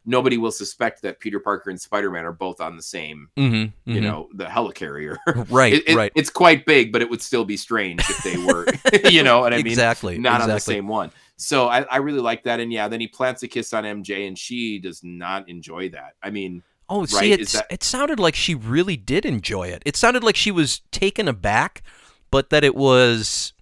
nobody 0.06 0.36
will 0.36 0.52
suspect 0.52 1.02
that 1.02 1.18
Peter 1.20 1.40
Parker 1.40 1.70
and 1.70 1.80
Spider 1.80 2.10
Man 2.10 2.24
are 2.24 2.32
both 2.32 2.60
on 2.60 2.76
the 2.76 2.82
same, 2.82 3.28
hmm 3.36 3.64
you 3.84 4.00
know, 4.00 4.28
the 4.34 4.44
helicarrier. 4.44 5.16
right, 5.50 5.72
It- 5.74 5.88
it- 5.88 5.96
right. 5.96 6.12
It's 6.14 6.30
quite 6.30 6.66
big, 6.66 6.92
but 6.92 7.02
it 7.02 7.08
would 7.10 7.22
still 7.22 7.44
be 7.44 7.56
strange 7.56 8.00
if 8.10 8.22
they 8.22 8.36
were, 8.36 8.66
you 9.10 9.22
know 9.22 9.40
what 9.40 9.52
I 9.54 9.58
mean? 9.58 9.66
exactly. 9.68 10.18
Not 10.18 10.40
on 10.40 10.48
the 10.48 10.58
same 10.60 10.88
one. 10.88 11.10
So 11.36 11.66
I, 11.68 11.82
I 11.82 11.96
really 11.96 12.20
like 12.20 12.44
that. 12.44 12.60
And 12.60 12.72
yeah, 12.72 12.86
then 12.88 13.00
he 13.00 13.08
plants 13.08 13.42
a 13.42 13.48
kiss 13.48 13.72
on 13.72 13.84
MJ 13.84 14.28
and 14.28 14.38
she 14.38 14.78
does 14.78 15.02
not 15.02 15.48
enjoy 15.48 15.88
that. 15.90 16.14
I 16.22 16.30
mean, 16.30 16.62
Oh, 16.88 17.06
see, 17.06 17.16
right? 17.16 17.30
it, 17.32 17.40
Is 17.40 17.52
that- 17.52 17.66
it 17.70 17.82
sounded 17.82 18.20
like 18.20 18.34
she 18.34 18.54
really 18.54 18.96
did 18.96 19.24
enjoy 19.24 19.68
it. 19.68 19.82
It 19.86 19.96
sounded 19.96 20.22
like 20.22 20.36
she 20.36 20.50
was 20.50 20.80
taken 20.92 21.26
aback, 21.28 21.82
but 22.30 22.50
that 22.50 22.62
it 22.62 22.74
was 22.74 23.52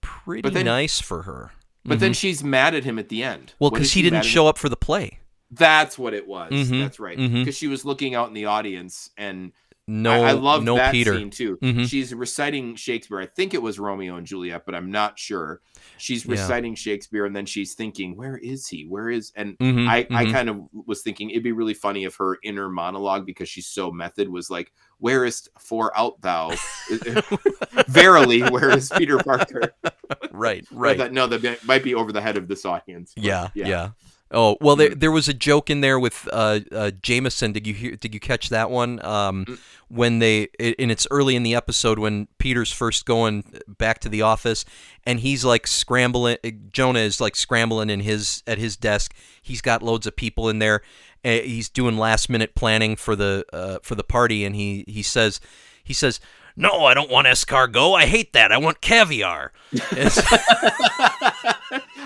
pretty 0.00 0.48
then- 0.48 0.64
nice 0.66 1.00
for 1.00 1.22
her. 1.22 1.52
but 1.84 2.00
then 2.00 2.12
Mhm. 2.12 2.16
she's 2.16 2.42
mad 2.44 2.74
at 2.74 2.84
him 2.84 2.98
at 2.98 3.08
the 3.08 3.22
end. 3.22 3.52
well, 3.58 3.70
because 3.70 3.92
he 3.92 4.02
didn't 4.02 4.22
show 4.24 4.46
up 4.46 4.56
for 4.56 4.68
the 4.68 4.76
play. 4.76 5.18
That's 5.52 5.98
what 5.98 6.14
it 6.14 6.26
was. 6.26 6.50
Mhm, 6.52 6.80
That's 6.80 6.98
right. 6.98 7.16
Because 7.18 7.56
she 7.56 7.68
was 7.68 7.84
looking 7.84 8.14
out 8.14 8.28
in 8.28 8.34
the 8.34 8.46
audience 8.46 9.10
and 9.16 9.52
No, 9.86 10.12
I, 10.12 10.28
I 10.30 10.32
love 10.32 10.62
no 10.64 10.76
that 10.76 10.92
Peter. 10.92 11.14
scene 11.14 11.28
too. 11.30 11.58
Mhm. 11.60 11.86
She's 11.88 12.14
reciting 12.14 12.76
Shakespeare. 12.76 13.18
I 13.20 13.26
think 13.26 13.52
it 13.52 13.60
was 13.60 13.78
Romeo 13.78 14.16
and 14.16 14.26
Juliet, 14.26 14.62
but 14.64 14.74
I'm 14.74 14.90
not 14.90 15.18
sure. 15.18 15.60
She's 15.98 16.24
Yeah. 16.24 16.30
reciting 16.32 16.74
Shakespeare, 16.76 17.26
and 17.26 17.34
then 17.34 17.46
she's 17.46 17.74
thinking, 17.74 18.16
"Where 18.16 18.36
is 18.38 18.68
he? 18.68 18.84
Where 18.86 19.10
is?" 19.10 19.32
And 19.36 19.58
Mhm, 19.58 19.88
I, 19.88 19.98
I 20.10 20.24
mhm. 20.24 20.32
kind 20.32 20.48
of 20.48 20.60
was 20.86 21.02
thinking 21.02 21.30
it'd 21.30 21.42
be 21.42 21.52
really 21.52 21.74
funny 21.74 22.04
if 22.04 22.14
her 22.16 22.38
inner 22.42 22.68
monologue, 22.68 23.26
because 23.26 23.48
she's 23.48 23.66
so 23.66 23.90
method, 23.90 24.28
was 24.28 24.48
like, 24.50 24.72
"Whereest 25.00 25.48
for 25.58 25.96
out 25.98 26.20
thou?" 26.22 26.50
Verily, 27.88 28.40
where 28.42 28.70
is 28.70 28.90
Peter 28.96 29.18
Parker? 29.18 29.74
right, 30.32 30.64
I 30.70 30.74
right. 30.74 30.96
thought, 30.98 31.12
no, 31.12 31.26
that 31.26 31.64
might 31.64 31.82
be 31.84 31.94
over 31.94 32.12
the 32.12 32.20
head 32.20 32.36
of 32.36 32.48
this 32.48 32.64
audience. 32.64 33.12
but 33.14 33.24
Yeah, 33.24 33.48
yeah. 33.54 33.90
Oh 34.34 34.56
well, 34.62 34.76
there 34.76 34.94
there 34.94 35.10
was 35.12 35.28
a 35.28 35.34
joke 35.34 35.68
in 35.68 35.82
there 35.82 35.98
with 36.00 36.26
uh, 36.32 36.60
uh, 36.72 36.90
Jameson. 37.02 37.52
Did 37.52 37.66
you 37.66 37.74
hear? 37.74 37.96
Did 37.96 38.14
you 38.14 38.20
catch 38.20 38.48
that 38.48 38.70
one? 38.70 39.04
Um, 39.04 39.44
Mm. 39.44 39.58
when 39.88 40.18
they 40.20 40.48
and 40.58 40.90
it's 40.90 41.06
early 41.10 41.36
in 41.36 41.42
the 41.42 41.54
episode 41.54 41.98
when 41.98 42.28
Peter's 42.38 42.72
first 42.72 43.04
going 43.04 43.44
back 43.68 43.98
to 44.00 44.08
the 44.08 44.22
office, 44.22 44.64
and 45.04 45.20
he's 45.20 45.44
like 45.44 45.66
scrambling. 45.66 46.38
Jonah 46.72 47.00
is 47.00 47.20
like 47.20 47.36
scrambling 47.36 47.90
in 47.90 48.00
his 48.00 48.42
at 48.46 48.56
his 48.56 48.74
desk. 48.76 49.12
He's 49.42 49.60
got 49.60 49.82
loads 49.82 50.06
of 50.06 50.16
people 50.16 50.48
in 50.48 50.60
there. 50.60 50.80
Uh, 51.24 51.40
he's 51.40 51.68
doing 51.68 51.98
last 51.98 52.30
minute 52.30 52.54
planning 52.54 52.96
for 52.96 53.14
the 53.14 53.44
uh, 53.52 53.78
for 53.82 53.94
the 53.96 54.04
party, 54.04 54.44
and 54.46 54.56
he 54.56 54.84
he 54.88 55.02
says 55.02 55.40
he 55.84 55.92
says. 55.92 56.20
No, 56.56 56.84
I 56.84 56.94
don't 56.94 57.10
want 57.10 57.26
escargot. 57.26 57.96
I 57.96 58.06
hate 58.06 58.32
that. 58.34 58.52
I 58.52 58.58
want 58.58 58.80
caviar. 58.80 59.52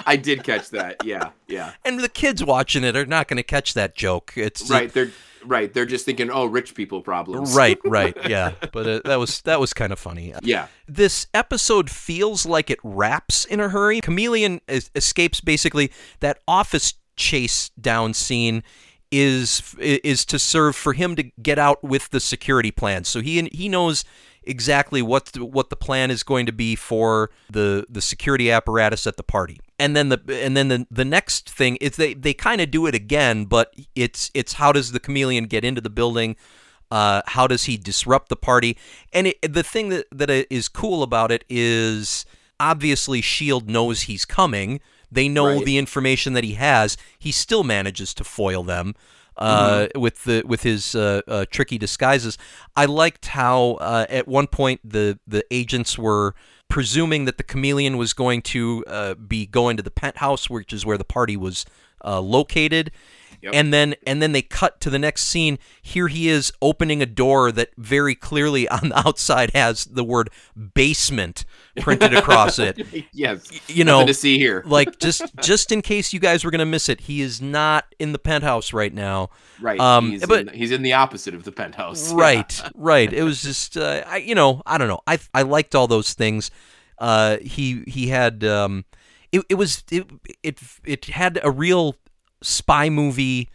I 0.08 0.16
did 0.20 0.44
catch 0.44 0.70
that. 0.70 1.04
Yeah, 1.04 1.30
yeah. 1.48 1.72
and 1.84 1.98
the 2.00 2.08
kids 2.08 2.44
watching 2.44 2.84
it 2.84 2.96
are 2.96 3.06
not 3.06 3.28
going 3.28 3.38
to 3.38 3.42
catch 3.42 3.74
that 3.74 3.94
joke. 3.96 4.32
It's 4.36 4.70
Right. 4.70 4.92
They're 4.92 5.10
right. 5.44 5.72
They're 5.72 5.86
just 5.86 6.04
thinking, 6.04 6.30
oh, 6.30 6.46
rich 6.46 6.74
people 6.74 7.00
problems. 7.02 7.54
right, 7.54 7.78
right, 7.84 8.16
yeah. 8.28 8.52
But 8.72 8.86
uh, 8.86 9.00
that 9.04 9.16
was 9.18 9.40
that 9.42 9.58
was 9.60 9.72
kind 9.72 9.92
of 9.92 9.98
funny. 9.98 10.32
Yeah. 10.42 10.68
This 10.86 11.26
episode 11.34 11.90
feels 11.90 12.46
like 12.46 12.70
it 12.70 12.78
wraps 12.84 13.44
in 13.44 13.60
a 13.60 13.68
hurry. 13.68 14.00
Chameleon 14.00 14.60
es- 14.68 14.90
escapes 14.94 15.40
basically 15.40 15.90
that 16.20 16.38
office 16.46 16.94
chase 17.16 17.70
down 17.80 18.14
scene 18.14 18.62
is 19.18 19.74
is 19.78 20.24
to 20.26 20.38
serve 20.38 20.76
for 20.76 20.92
him 20.92 21.16
to 21.16 21.24
get 21.42 21.58
out 21.58 21.82
with 21.82 22.10
the 22.10 22.20
security 22.20 22.70
plan. 22.70 23.04
So 23.04 23.20
he 23.20 23.42
he 23.52 23.68
knows 23.68 24.04
exactly 24.42 25.02
what 25.02 25.26
the, 25.26 25.44
what 25.44 25.70
the 25.70 25.76
plan 25.76 26.10
is 26.10 26.22
going 26.22 26.46
to 26.46 26.52
be 26.52 26.76
for 26.76 27.30
the 27.50 27.86
the 27.88 28.00
security 28.00 28.50
apparatus 28.50 29.06
at 29.06 29.16
the 29.16 29.22
party. 29.22 29.60
And 29.78 29.96
then 29.96 30.08
the 30.08 30.20
and 30.28 30.56
then 30.56 30.68
the, 30.68 30.86
the 30.90 31.04
next 31.04 31.50
thing 31.50 31.76
is 31.76 31.96
they 31.96 32.14
they 32.14 32.34
kind 32.34 32.60
of 32.60 32.70
do 32.70 32.86
it 32.86 32.94
again, 32.94 33.44
but 33.44 33.74
it's 33.94 34.30
it's 34.34 34.54
how 34.54 34.72
does 34.72 34.92
the 34.92 35.00
chameleon 35.00 35.44
get 35.44 35.64
into 35.64 35.80
the 35.80 35.90
building? 35.90 36.36
Uh, 36.90 37.20
how 37.26 37.48
does 37.48 37.64
he 37.64 37.76
disrupt 37.76 38.28
the 38.28 38.36
party? 38.36 38.78
And 39.12 39.26
it, 39.28 39.52
the 39.52 39.64
thing 39.64 39.88
that 39.88 40.06
that 40.12 40.30
is 40.30 40.68
cool 40.68 41.02
about 41.02 41.32
it 41.32 41.44
is 41.48 42.24
obviously 42.60 43.20
Shield 43.20 43.68
knows 43.68 44.02
he's 44.02 44.24
coming. 44.24 44.80
They 45.10 45.28
know 45.28 45.56
Right. 45.56 45.64
the 45.64 45.78
information 45.78 46.32
that 46.34 46.44
he 46.44 46.54
has. 46.54 46.96
He 47.18 47.32
still 47.32 47.64
manages 47.64 48.12
to 48.14 48.24
foil 48.24 48.62
them 48.62 48.94
uh, 49.36 49.86
with 49.94 50.24
the 50.24 50.42
with 50.46 50.62
his 50.62 50.94
uh, 50.94 51.22
uh, 51.28 51.44
tricky 51.50 51.78
disguises. 51.78 52.38
I 52.74 52.86
liked 52.86 53.26
how 53.26 53.72
uh, 53.80 54.06
at 54.08 54.26
one 54.26 54.46
point 54.46 54.80
the 54.82 55.18
the 55.26 55.44
agents 55.50 55.98
were 55.98 56.34
presuming 56.68 57.26
that 57.26 57.36
the 57.36 57.44
chameleon 57.44 57.96
was 57.96 58.12
going 58.12 58.42
to 58.42 58.84
uh, 58.86 59.14
be 59.14 59.46
going 59.46 59.76
to 59.76 59.82
the 59.82 59.90
penthouse, 59.90 60.50
which 60.50 60.72
is 60.72 60.84
where 60.84 60.98
the 60.98 61.04
party 61.04 61.36
was 61.36 61.64
uh, 62.04 62.20
located. 62.20 62.90
Yep. 63.42 63.52
And 63.54 63.72
then 63.72 63.94
and 64.06 64.20
then 64.20 64.32
they 64.32 64.42
cut 64.42 64.80
to 64.82 64.90
the 64.90 64.98
next 64.98 65.24
scene. 65.24 65.58
Here 65.82 66.08
he 66.08 66.28
is 66.28 66.52
opening 66.60 67.02
a 67.02 67.06
door 67.06 67.52
that 67.52 67.70
very 67.76 68.14
clearly 68.14 68.68
on 68.70 68.90
the 68.90 68.98
outside 69.06 69.50
has 69.54 69.84
the 69.84 70.04
word 70.04 70.30
basement 70.74 71.44
printed 71.80 72.14
across 72.14 72.58
it. 72.58 72.78
yes. 73.12 73.50
You 73.68 73.84
Nothing 73.84 74.00
know, 74.00 74.06
to 74.06 74.14
see 74.14 74.38
here. 74.38 74.62
like 74.66 74.98
just 74.98 75.34
just 75.42 75.72
in 75.72 75.82
case 75.82 76.12
you 76.12 76.20
guys 76.20 76.44
were 76.44 76.50
gonna 76.50 76.66
miss 76.66 76.88
it, 76.88 77.02
he 77.02 77.20
is 77.20 77.40
not 77.40 77.86
in 77.98 78.12
the 78.12 78.18
penthouse 78.18 78.72
right 78.72 78.92
now. 78.92 79.30
Right. 79.60 79.80
um, 79.80 80.10
he's, 80.10 80.26
but- 80.26 80.48
in, 80.48 80.54
he's 80.54 80.70
in 80.70 80.82
the 80.82 80.92
opposite 80.94 81.34
of 81.34 81.44
the 81.44 81.52
penthouse. 81.52 82.12
Right, 82.12 82.60
right. 82.74 83.12
It 83.12 83.22
was 83.22 83.42
just, 83.42 83.76
uh, 83.76 84.02
I, 84.06 84.18
you 84.18 84.34
know, 84.34 84.62
I 84.66 84.78
don't 84.78 84.88
know. 84.88 85.00
I 85.06 85.18
I 85.32 85.42
liked 85.42 85.74
all 85.74 85.86
those 85.86 86.14
things. 86.14 86.50
Uh, 86.98 87.38
he 87.38 87.84
he 87.86 88.08
had, 88.08 88.42
um, 88.44 88.84
it 89.32 89.42
it 89.48 89.54
was 89.54 89.84
it 89.90 90.06
it 90.42 90.60
it 90.84 91.04
had 91.06 91.38
a 91.42 91.50
real 91.50 91.96
spy 92.42 92.88
movie 92.90 93.48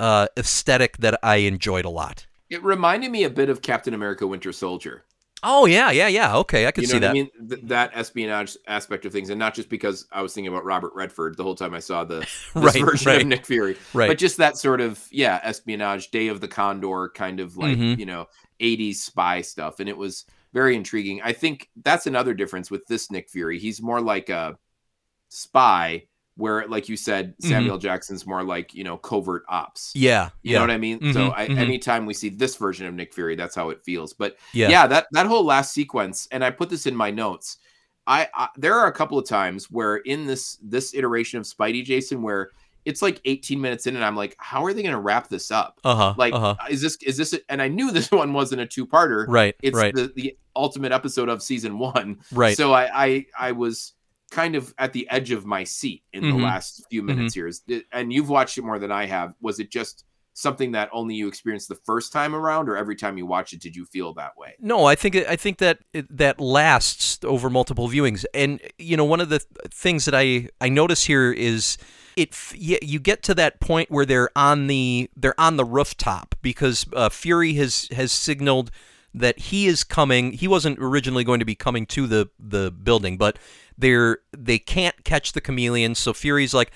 uh 0.00 0.26
aesthetic 0.36 0.96
that 0.98 1.18
I 1.22 1.36
enjoyed 1.36 1.84
a 1.84 1.90
lot. 1.90 2.26
It 2.50 2.62
reminded 2.62 3.10
me 3.10 3.24
a 3.24 3.30
bit 3.30 3.48
of 3.48 3.62
Captain 3.62 3.94
America 3.94 4.26
Winter 4.26 4.52
Soldier. 4.52 5.04
Oh 5.46 5.66
yeah, 5.66 5.90
yeah, 5.90 6.08
yeah. 6.08 6.36
Okay, 6.38 6.66
I 6.66 6.70
can 6.70 6.82
you 6.82 6.88
know 6.88 6.92
see 6.94 6.98
that. 7.00 7.10
I 7.10 7.12
mean? 7.12 7.30
Th- 7.48 7.60
that 7.64 7.90
espionage 7.94 8.56
aspect 8.66 9.04
of 9.04 9.12
things, 9.12 9.28
and 9.28 9.38
not 9.38 9.54
just 9.54 9.68
because 9.68 10.06
I 10.10 10.22
was 10.22 10.32
thinking 10.32 10.50
about 10.52 10.64
Robert 10.64 10.92
Redford 10.94 11.36
the 11.36 11.42
whole 11.42 11.54
time 11.54 11.74
I 11.74 11.80
saw 11.80 12.02
the 12.02 12.26
Right, 12.54 12.80
version 12.82 13.12
right. 13.12 13.20
of 13.20 13.26
Nick 13.26 13.44
Fury, 13.44 13.76
Right. 13.92 14.08
but 14.08 14.16
just 14.18 14.38
that 14.38 14.56
sort 14.56 14.80
of 14.80 15.06
yeah 15.10 15.40
espionage, 15.42 16.10
Day 16.10 16.28
of 16.28 16.40
the 16.40 16.48
Condor 16.48 17.10
kind 17.14 17.40
of 17.40 17.56
like 17.58 17.76
Mhm. 17.76 17.98
you 17.98 18.06
know 18.06 18.26
'80s 18.60 18.96
spy 18.96 19.42
stuff, 19.42 19.80
and 19.80 19.88
it 19.88 19.96
was 19.98 20.24
very 20.54 20.76
intriguing. 20.76 21.20
I 21.22 21.32
think 21.34 21.68
that's 21.82 22.06
another 22.06 22.32
difference 22.32 22.70
with 22.70 22.86
this 22.86 23.10
Nick 23.10 23.28
Fury. 23.28 23.58
He's 23.58 23.82
more 23.82 24.00
like 24.00 24.30
a 24.30 24.56
spy, 25.28 26.04
where 26.36 26.66
like 26.66 26.88
you 26.88 26.96
said, 26.96 27.34
Samuel 27.40 27.78
Jackson's 27.78 28.26
more 28.26 28.42
like 28.42 28.74
you 28.74 28.82
know 28.84 28.96
covert 28.96 29.44
ops. 29.48 29.90
Mm-hmm. 29.90 30.04
yeah, 30.04 30.30
You 30.42 30.52
yeah, 30.52 30.58
know 30.58 30.62
what 30.64 30.70
I 30.72 30.78
mean? 30.78 31.12
so 31.12 31.30
Mhm, 31.30 31.34
I, 31.36 31.46
mhm. 31.48 31.58
anytime 31.58 32.06
we 32.06 32.14
see 32.14 32.28
this 32.28 32.56
version 32.56 32.86
of 32.86 32.94
Nick 32.94 33.14
Fury, 33.14 33.36
that's 33.36 33.54
how 33.54 33.70
it 33.70 33.82
feels. 33.84 34.12
But 34.12 34.36
yeah, 34.52 34.68
yeah. 34.68 34.86
that 34.88 35.06
that 35.12 35.26
whole 35.26 35.44
last 35.44 35.72
sequence, 35.72 36.26
and 36.32 36.44
I 36.44 36.50
put 36.50 36.70
this 36.70 36.86
in 36.86 36.96
my 36.96 37.10
notes. 37.10 37.58
I, 38.06 38.28
I 38.34 38.48
there 38.56 38.74
are 38.74 38.86
a 38.86 38.92
couple 38.92 39.18
of 39.18 39.26
times 39.28 39.70
where 39.70 39.96
in 39.96 40.26
this 40.26 40.58
this 40.62 40.92
iteration 40.94 41.38
of 41.38 41.46
Spidey 41.46 41.84
Jason 41.84 42.20
where 42.22 42.50
it's 42.84 43.00
like 43.00 43.18
18 43.24 43.58
minutes 43.58 43.86
in, 43.86 43.96
and 43.96 44.04
I'm 44.04 44.14
like, 44.14 44.36
how 44.38 44.62
are 44.66 44.74
they 44.74 44.82
going 44.82 44.92
to 44.94 45.00
wrap 45.00 45.28
this 45.28 45.50
up? 45.50 45.80
Uh 45.84 45.94
huh. 45.94 46.14
Like, 46.18 46.34
uh 46.34 46.54
huh. 46.54 46.66
is 46.68 46.82
this 46.82 46.96
is 46.96 47.16
this? 47.16 47.34
And 47.48 47.62
I 47.62 47.68
knew 47.68 47.90
this 47.92 48.10
one 48.10 48.34
wasn't 48.34 48.60
a 48.60 48.66
two 48.66 48.86
parter. 48.86 49.24
Right, 49.26 49.54
It's 49.62 49.74
right, 49.76 49.94
the 49.94 50.12
the 50.14 50.36
ultimate 50.54 50.92
episode 50.92 51.30
of 51.30 51.42
season 51.42 51.78
one. 51.78 52.18
right. 52.30 52.56
So 52.56 52.74
I 52.74 53.04
I 53.04 53.26
I 53.38 53.52
was 53.52 53.93
kind 54.34 54.56
of 54.56 54.74
at 54.78 54.92
the 54.92 55.08
edge 55.10 55.30
of 55.30 55.46
my 55.46 55.62
seat 55.64 56.02
in 56.12 56.24
Mhm. 56.24 56.36
the 56.36 56.42
last 56.42 56.84
few 56.90 57.02
minutes 57.02 57.34
here. 57.34 57.46
Is- 57.46 57.62
And 57.92 58.12
you've 58.12 58.28
watched 58.28 58.58
it 58.58 58.62
more 58.62 58.78
than 58.80 58.90
I 58.90 59.06
have. 59.06 59.34
Was 59.40 59.60
it 59.60 59.70
just 59.70 60.04
something 60.36 60.72
that 60.72 60.88
only 60.92 61.14
you 61.14 61.28
experienced 61.28 61.68
the 61.68 61.78
first 61.86 62.12
time 62.12 62.34
around, 62.34 62.68
or 62.68 62.76
every 62.76 62.96
time 62.96 63.16
you 63.16 63.24
watch 63.24 63.52
it, 63.52 63.60
did 63.60 63.76
you 63.76 63.84
feel 63.86 64.12
that 64.14 64.32
way? 64.36 64.54
No, 64.58 64.84
I 64.84 64.96
think 64.96 65.14
I 65.16 65.36
think 65.36 65.58
that 65.58 65.78
that 66.10 66.40
lasts 66.40 67.18
over 67.24 67.48
multiple 67.48 67.88
viewings, 67.88 68.24
and 68.34 68.60
you 68.76 68.96
know 68.96 69.04
one 69.04 69.20
of 69.20 69.28
the 69.28 69.38
things 69.70 70.04
that 70.06 70.14
I 70.14 70.48
I 70.60 70.68
notice 70.68 71.04
here 71.04 71.30
is 71.32 71.78
it 72.16 72.34
you 72.56 72.98
get 72.98 73.22
to 73.24 73.34
that 73.34 73.60
point 73.60 73.92
where 73.92 74.04
they're 74.04 74.30
on 74.36 74.66
the 74.66 75.08
they're 75.16 75.38
on 75.40 75.56
the 75.56 75.64
rooftop 75.64 76.34
because 76.42 76.84
uh, 76.94 77.08
Fury 77.08 77.52
has 77.54 77.88
has 77.92 78.10
signaled 78.10 78.72
that 79.14 79.38
he 79.38 79.66
is 79.66 79.84
coming. 79.84 80.32
He 80.32 80.48
wasn't 80.48 80.78
originally 80.80 81.24
going 81.24 81.38
to 81.38 81.46
be 81.46 81.54
coming 81.54 81.86
to 81.86 82.06
the 82.06 82.28
the 82.38 82.70
building, 82.70 83.16
but 83.16 83.38
they're 83.78 84.18
they 84.36 84.58
can't 84.58 85.04
catch 85.04 85.32
the 85.32 85.40
chameleon, 85.40 85.94
so 85.94 86.12
Fury's 86.12 86.54
like. 86.54 86.70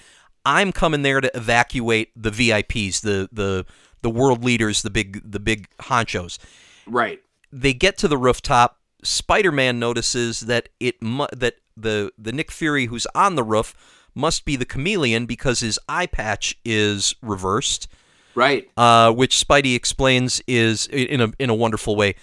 I'm 0.46 0.72
coming 0.72 1.02
there 1.02 1.20
to 1.20 1.36
evacuate 1.36 2.10
the 2.16 2.30
VIPs, 2.30 3.02
the 3.02 3.28
the 3.30 3.66
the 4.00 4.08
world 4.08 4.42
leaders, 4.44 4.80
the 4.80 4.88
big 4.88 5.20
the 5.30 5.40
big 5.40 5.68
honchos 5.80 6.38
Right. 6.86 7.20
they 7.52 7.74
get 7.74 7.98
to 7.98 8.08
the 8.08 8.16
rooftop. 8.16 8.78
Spider-Man 9.02 9.78
notices 9.78 10.40
that 10.40 10.70
it 10.80 11.02
mu- 11.02 11.26
that 11.36 11.56
the 11.76 12.12
the 12.16 12.32
Nick 12.32 12.50
Fury 12.50 12.86
who's 12.86 13.06
on 13.14 13.34
the 13.34 13.42
roof 13.44 13.74
must 14.14 14.46
be 14.46 14.56
the 14.56 14.64
chameleon 14.64 15.26
because 15.26 15.60
his 15.60 15.78
eye 15.86 16.06
patch 16.06 16.56
is 16.64 17.14
reversed, 17.20 17.86
Right. 18.38 18.70
uh, 18.76 19.12
which 19.12 19.44
Spidey 19.46 19.74
explains 19.74 20.40
is 20.46 20.86
in 20.86 21.20
a 21.20 21.32
in 21.38 21.50
a 21.50 21.54
wonderful 21.54 21.96
way. 21.96 22.14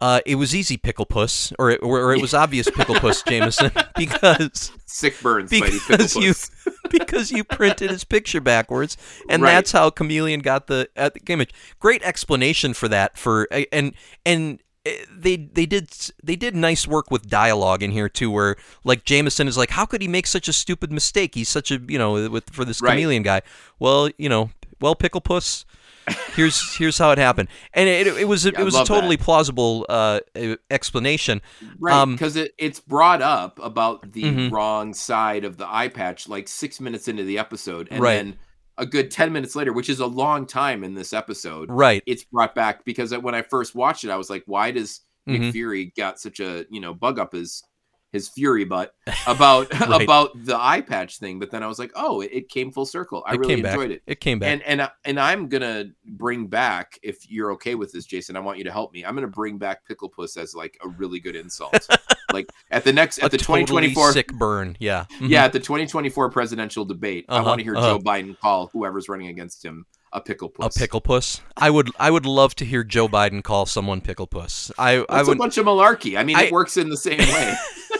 Uh, 0.00 0.20
it 0.26 0.34
was 0.34 0.54
easy, 0.54 0.76
Pickle 0.76 1.06
Puss, 1.06 1.52
or 1.58 1.70
it, 1.70 1.80
or 1.82 2.12
it 2.12 2.20
was 2.20 2.34
obvious, 2.44 2.68
Pickle 2.68 2.96
Puss, 2.96 3.22
Jameson, 3.22 3.70
because 3.96 4.72
Sick 4.86 5.14
burn, 5.22 5.46
Spidey 5.48 5.88
because 5.88 6.14
you 6.16 6.32
Picklepuss. 6.32 6.50
because 6.90 7.30
you 7.32 7.42
printed 7.44 7.90
his 7.90 8.04
picture 8.04 8.40
backwards, 8.40 8.96
and 9.30 9.42
Right. 9.42 9.52
that's 9.52 9.72
how 9.72 9.88
Chameleon 9.90 10.40
got 10.40 10.66
the, 10.66 10.88
uh, 10.96 11.10
the 11.14 11.20
image. 11.32 11.52
Great 11.80 12.02
explanation 12.02 12.74
for 12.74 12.88
that. 12.88 13.16
For 13.16 13.48
and 13.72 13.94
and 14.26 14.58
uh, 14.86 14.90
they 15.16 15.36
they 15.36 15.64
did 15.64 15.88
they 16.22 16.36
did 16.36 16.54
nice 16.54 16.86
work 16.86 17.10
with 17.10 17.28
dialogue 17.30 17.82
in 17.82 17.92
here 17.92 18.08
too, 18.10 18.30
where 18.30 18.56
like 18.82 19.04
Jameson 19.04 19.48
is 19.48 19.56
like, 19.56 19.70
how 19.70 19.86
could 19.86 20.02
he 20.02 20.08
make 20.08 20.26
such 20.26 20.48
a 20.48 20.52
stupid 20.52 20.92
mistake? 20.92 21.34
He's 21.34 21.48
such 21.48 21.70
a 21.70 21.78
you 21.88 21.98
know 21.98 22.28
with 22.28 22.50
for 22.50 22.64
this 22.66 22.82
Right. 22.82 22.90
Chameleon 22.90 23.22
guy. 23.22 23.40
Well, 23.78 24.10
you 24.18 24.28
know, 24.28 24.50
well, 24.80 24.94
Pickle 24.94 25.20
Puss. 25.20 25.64
Here's 26.34 26.76
here's 26.76 26.98
how 26.98 27.12
it 27.12 27.18
happened, 27.18 27.48
and 27.72 27.88
it, 27.88 28.06
it 28.06 28.28
was 28.28 28.44
it 28.44 28.58
was 28.58 28.74
a 28.74 28.78
love 28.78 28.86
that. 28.88 28.94
totally 28.94 29.16
plausible 29.16 29.86
uh, 29.88 30.20
uh, 30.36 30.56
explanation. 30.70 31.40
Right, 31.78 31.94
Um, 31.94 32.12
because 32.12 32.36
it, 32.36 32.52
it's 32.58 32.78
brought 32.78 33.22
up 33.22 33.58
about 33.62 34.12
the 34.12 34.24
Mhm. 34.24 34.50
wrong 34.52 34.92
side 34.92 35.46
of 35.46 35.56
the 35.56 35.66
eye 35.66 35.88
patch 35.88 36.28
like 36.28 36.46
six 36.46 36.78
minutes 36.78 37.08
into 37.08 37.22
the 37.24 37.38
episode, 37.38 37.88
and 37.90 38.02
Right. 38.02 38.16
then 38.16 38.36
a 38.76 38.84
good 38.84 39.10
ten 39.10 39.32
minutes 39.32 39.56
later, 39.56 39.72
which 39.72 39.88
is 39.88 39.98
a 40.00 40.06
long 40.06 40.44
time 40.46 40.84
in 40.84 40.92
this 40.92 41.14
episode, 41.14 41.70
Right. 41.70 42.02
it's 42.06 42.24
brought 42.24 42.54
back 42.54 42.84
because 42.84 43.16
when 43.16 43.34
I 43.34 43.40
first 43.40 43.74
watched 43.74 44.04
it, 44.04 44.10
I 44.10 44.16
was 44.16 44.28
like, 44.28 44.42
why 44.44 44.72
does 44.72 45.00
Nick 45.26 45.40
Mhm. 45.40 45.52
Fury 45.52 45.92
got 45.96 46.20
such 46.20 46.38
a 46.38 46.66
you 46.68 46.80
know 46.80 46.92
bug 46.92 47.18
up 47.18 47.32
his 47.32 47.62
his 48.14 48.28
fury 48.30 48.64
butt 48.64 48.94
about 49.26 49.70
Right. 49.80 50.02
about 50.02 50.30
the 50.42 50.56
eye 50.56 50.80
patch 50.80 51.18
thing? 51.18 51.38
But 51.38 51.50
then 51.50 51.62
I 51.62 51.66
was 51.66 51.78
like, 51.78 51.92
oh, 51.94 52.22
it, 52.22 52.30
it 52.32 52.48
came 52.48 52.70
full 52.72 52.86
circle. 52.86 53.22
I 53.26 53.34
It 53.34 53.40
really 53.40 53.54
came 53.56 53.62
back. 53.64 53.78
it. 53.80 54.02
It 54.06 54.20
came 54.20 54.38
back. 54.38 54.48
And 54.52 54.62
and 54.62 54.80
I- 54.82 54.90
and 55.04 55.20
I'm 55.20 55.48
gonna 55.48 55.86
bring 56.06 56.46
back 56.46 56.98
if 57.02 57.30
you're 57.30 57.52
okay 57.52 57.74
with 57.74 57.92
this, 57.92 58.06
Jason. 58.06 58.36
I 58.36 58.40
want 58.40 58.56
you 58.56 58.64
to 58.64 58.72
help 58.72 58.92
me. 58.94 59.04
I'm 59.04 59.14
gonna 59.14 59.26
bring 59.26 59.58
back 59.58 59.84
Pickle 59.86 60.08
Puss 60.08 60.36
as 60.38 60.54
like 60.54 60.78
a 60.82 60.88
really 60.88 61.20
good 61.20 61.36
insult. 61.36 61.86
like 62.32 62.48
at 62.70 62.84
the 62.84 62.92
next 62.92 63.18
a 63.18 63.24
at 63.24 63.30
the 63.32 63.36
totally 63.36 63.64
2024 63.64 64.12
sick 64.12 64.32
burn. 64.32 64.76
Yeah. 64.80 65.04
Mhm. 65.20 65.28
yeah 65.28 65.44
at 65.44 65.52
the 65.52 65.60
2024 65.60 66.30
presidential 66.30 66.84
debate. 66.86 67.26
I 67.28 67.36
Uh-huh, 67.36 67.44
want 67.48 67.58
to 67.58 67.64
hear 67.64 67.76
uh-huh. 67.76 67.98
Joe 67.98 67.98
Biden 67.98 68.38
call 68.38 68.68
whoever's 68.72 69.08
running 69.08 69.26
against 69.28 69.64
him 69.64 69.84
a 70.12 70.20
pickle 70.20 70.48
puss. 70.48 70.76
A 70.76 70.78
pickle 70.78 71.00
puss. 71.00 71.40
I 71.56 71.70
would 71.70 71.90
I 71.98 72.08
would 72.10 72.24
love 72.24 72.54
to 72.56 72.64
hear 72.64 72.84
Joe 72.84 73.08
Biden 73.08 73.42
call 73.42 73.66
someone 73.66 74.00
pickle 74.00 74.28
puss. 74.28 74.70
I 74.78 74.98
I 75.08 75.16
That's 75.16 75.28
would 75.28 75.36
a 75.36 75.38
bunch 75.38 75.58
of 75.58 75.66
malarkey. 75.66 76.16
I 76.16 76.22
mean, 76.22 76.36
I- 76.36 76.44
it 76.44 76.52
works 76.52 76.76
in 76.76 76.88
the 76.88 76.96
same 76.96 77.18
way. 77.18 77.54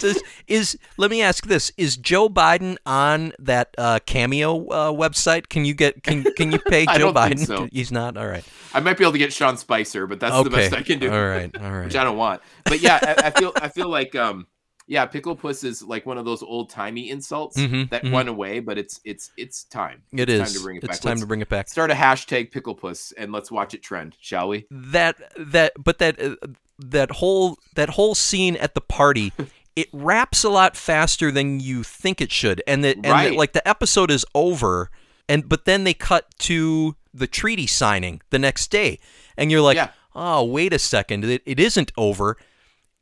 does, 0.00 0.22
is 0.46 0.76
let 0.96 1.10
me 1.10 1.22
ask 1.22 1.46
this: 1.46 1.70
Is 1.76 1.96
Joe 1.96 2.28
Biden 2.28 2.76
on 2.84 3.32
that 3.38 3.74
uh, 3.78 4.00
cameo 4.06 4.66
uh, 4.68 4.92
website? 4.92 5.48
Can 5.48 5.64
you 5.64 5.74
get 5.74 6.02
can 6.02 6.24
can 6.34 6.50
you 6.52 6.58
pay 6.58 6.86
Joe 6.96 7.12
Biden? 7.12 7.46
so. 7.46 7.68
He's 7.72 7.92
not. 7.92 8.16
All 8.16 8.26
right. 8.26 8.44
I 8.74 8.80
might 8.80 8.96
be 8.98 9.04
able 9.04 9.12
to 9.12 9.18
get 9.18 9.32
Sean 9.32 9.56
Spicer, 9.56 10.06
but 10.06 10.18
that's 10.20 10.34
okay. 10.34 10.44
the 10.48 10.56
best 10.56 10.72
I 10.74 10.82
can 10.82 10.98
do. 10.98 11.10
All 11.12 11.24
right. 11.26 11.50
All 11.56 11.70
right. 11.70 11.84
which 11.84 11.96
I 11.96 12.04
don't 12.04 12.16
want. 12.16 12.42
But 12.64 12.80
yeah, 12.80 12.98
I, 13.02 13.26
I 13.28 13.30
feel 13.30 13.52
I 13.56 13.68
feel 13.68 13.88
like 13.88 14.14
um 14.16 14.46
yeah, 14.86 15.06
pickle 15.06 15.36
puss 15.36 15.62
is 15.62 15.84
like 15.84 16.04
one 16.04 16.18
of 16.18 16.24
those 16.24 16.42
old 16.42 16.68
timey 16.70 17.10
insults 17.10 17.56
Mhm, 17.56 17.90
that 17.90 18.02
mhm. 18.02 18.10
went 18.10 18.28
away, 18.28 18.58
but 18.58 18.76
it's 18.76 19.00
it's 19.04 19.30
it's 19.36 19.62
time. 19.64 20.02
It 20.12 20.28
it's 20.28 20.32
is. 20.32 20.40
time 20.40 20.58
to 20.58 20.64
bring 20.64 20.76
it 20.78 20.84
it's 20.84 20.88
back. 20.96 21.00
time 21.00 21.10
Let's 21.10 21.20
to 21.20 21.26
bring 21.28 21.40
it 21.42 21.48
back. 21.48 21.68
Start 21.68 21.92
a 21.92 21.94
hashtag 21.94 22.50
pickle 22.50 22.74
puss 22.74 23.12
and 23.12 23.30
let's 23.30 23.52
watch 23.52 23.72
it 23.72 23.82
trend, 23.84 24.16
shall 24.20 24.48
we? 24.48 24.66
that 24.70 25.16
that 25.38 25.72
but 25.78 25.98
that 25.98 26.20
uh, 26.20 26.34
that 26.80 27.10
whole 27.12 27.56
that 27.76 27.90
whole 27.90 28.14
scene 28.16 28.56
at 28.56 28.74
the 28.74 28.80
party 28.80 29.32
it 29.76 29.88
wraps 29.92 30.44
a 30.44 30.48
lot 30.48 30.76
faster 30.76 31.30
than 31.30 31.60
you 31.60 31.82
think 31.82 32.20
it 32.20 32.30
should 32.32 32.62
and 32.66 32.82
that 32.84 32.96
and 32.96 33.04
that, 33.04 33.34
like 33.34 33.52
the 33.52 33.66
episode 33.68 34.10
is 34.10 34.24
over 34.34 34.90
and 35.28 35.48
but 35.48 35.64
then 35.64 35.84
they 35.84 35.94
cut 35.94 36.26
to 36.38 36.96
the 37.14 37.26
treaty 37.26 37.66
signing 37.66 38.20
the 38.30 38.38
next 38.38 38.70
day 38.70 38.98
and 39.36 39.50
you're 39.50 39.60
like 39.60 39.76
Yeah. 39.76 39.90
oh 40.14 40.44
wait 40.44 40.72
a 40.72 40.78
second 40.78 41.24
it, 41.24 41.42
it 41.46 41.58
isn't 41.60 41.92
over 41.96 42.36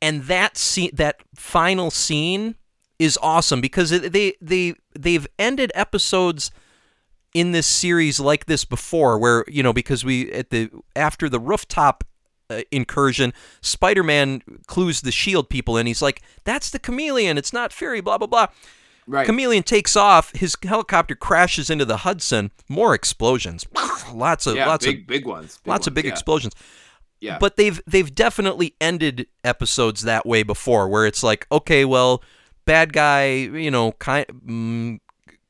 and 0.01 0.23
that 0.23 0.57
scene 0.57 0.91
that 0.93 1.17
final 1.35 1.91
scene 1.91 2.55
is 2.99 3.17
awesome 3.21 3.61
because 3.61 3.91
it, 3.91 4.11
they 4.13 4.33
they 4.41 4.75
they've 4.97 5.27
ended 5.37 5.71
episodes 5.75 6.51
in 7.33 7.51
this 7.51 7.67
series 7.67 8.19
like 8.19 8.47
this 8.47 8.65
before, 8.65 9.17
where 9.19 9.45
you 9.47 9.61
know 9.61 9.71
because 9.71 10.03
we 10.03 10.31
at 10.31 10.49
the 10.49 10.69
after 10.95 11.29
the 11.29 11.39
rooftop 11.39 12.03
uh, 12.49 12.61
incursion, 12.71 13.33
Spider-Man 13.61 14.41
clues 14.67 15.01
the 15.01 15.11
Shield 15.11 15.49
people 15.49 15.77
in. 15.77 15.87
He's 15.87 16.01
like, 16.01 16.21
"That's 16.43 16.69
the 16.69 16.79
Chameleon. 16.79 17.37
It's 17.37 17.53
not 17.53 17.73
Fury." 17.73 18.01
Blah 18.01 18.17
blah 18.17 18.27
blah. 18.27 18.47
Right. 19.07 19.25
Chameleon 19.25 19.63
takes 19.63 19.95
off. 19.95 20.31
His 20.35 20.55
helicopter 20.63 21.15
crashes 21.15 21.71
into 21.71 21.83
the 21.83 21.97
Hudson. 21.97 22.51
More 22.67 22.93
explosions. 22.93 23.65
lots 24.13 24.45
of 24.45 24.55
yeah, 24.55 24.67
lots 24.67 24.85
big 24.85 25.01
of 25.01 25.07
big 25.07 25.25
ones. 25.25 25.59
lots 25.65 25.87
of 25.87 25.95
big 25.95 26.05
yeah. 26.05 26.11
explosions. 26.11 26.53
Yeah. 27.19 27.37
But 27.39 27.57
they've 27.57 27.81
they've 27.85 28.13
definitely 28.13 28.75
ended 28.79 29.27
episodes 29.43 30.01
that 30.03 30.25
way 30.25 30.43
before, 30.43 30.87
where 30.87 31.05
it's 31.05 31.23
like, 31.23 31.47
okay, 31.51 31.85
well, 31.85 32.23
bad 32.65 32.93
guy, 32.93 33.31
you 33.31 33.71
know, 33.71 33.93
kind 33.93 34.25
mm, 34.27 34.99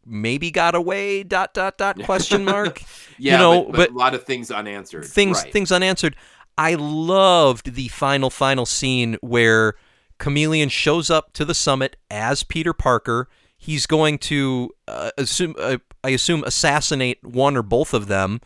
maybe 0.05 0.51
got 0.51 0.73
away. 0.73 1.23
Dot 1.23 1.53
dot 1.53 1.77
dot 1.77 1.99
question 2.03 2.45
mark. 2.45 2.81
yeah, 3.17 3.33
you 3.33 3.37
know, 3.37 3.65
but, 3.65 3.75
but 3.75 3.89
a 3.91 3.93
lot 3.93 4.15
of 4.15 4.23
things 4.23 4.51
unanswered. 4.51 5.05
things 5.05 5.43
right. 5.43 5.53
things 5.53 5.71
unanswered. 5.71 6.15
I 6.59 6.73
loved 6.73 7.75
the 7.75 7.87
final 7.87 8.29
final 8.29 8.65
scene 8.65 9.17
where 9.21 9.75
Chameleon 10.17 10.67
shows 10.67 11.09
up 11.09 11.31
to 11.33 11.45
the 11.45 11.53
summit 11.53 11.95
as 12.11 12.43
Peter 12.43 12.73
Parker. 12.73 13.29
He's 13.57 13.85
going 13.85 14.17
to 14.19 14.71
uh, 14.85 15.11
assume 15.17 15.55
uh, 15.57 15.77
I 16.03 16.09
assume 16.09 16.43
assassinate 16.43 17.23
one 17.23 17.55
or 17.55 17.63
both 17.63 17.93
of 17.93 18.07
them, 18.07 18.41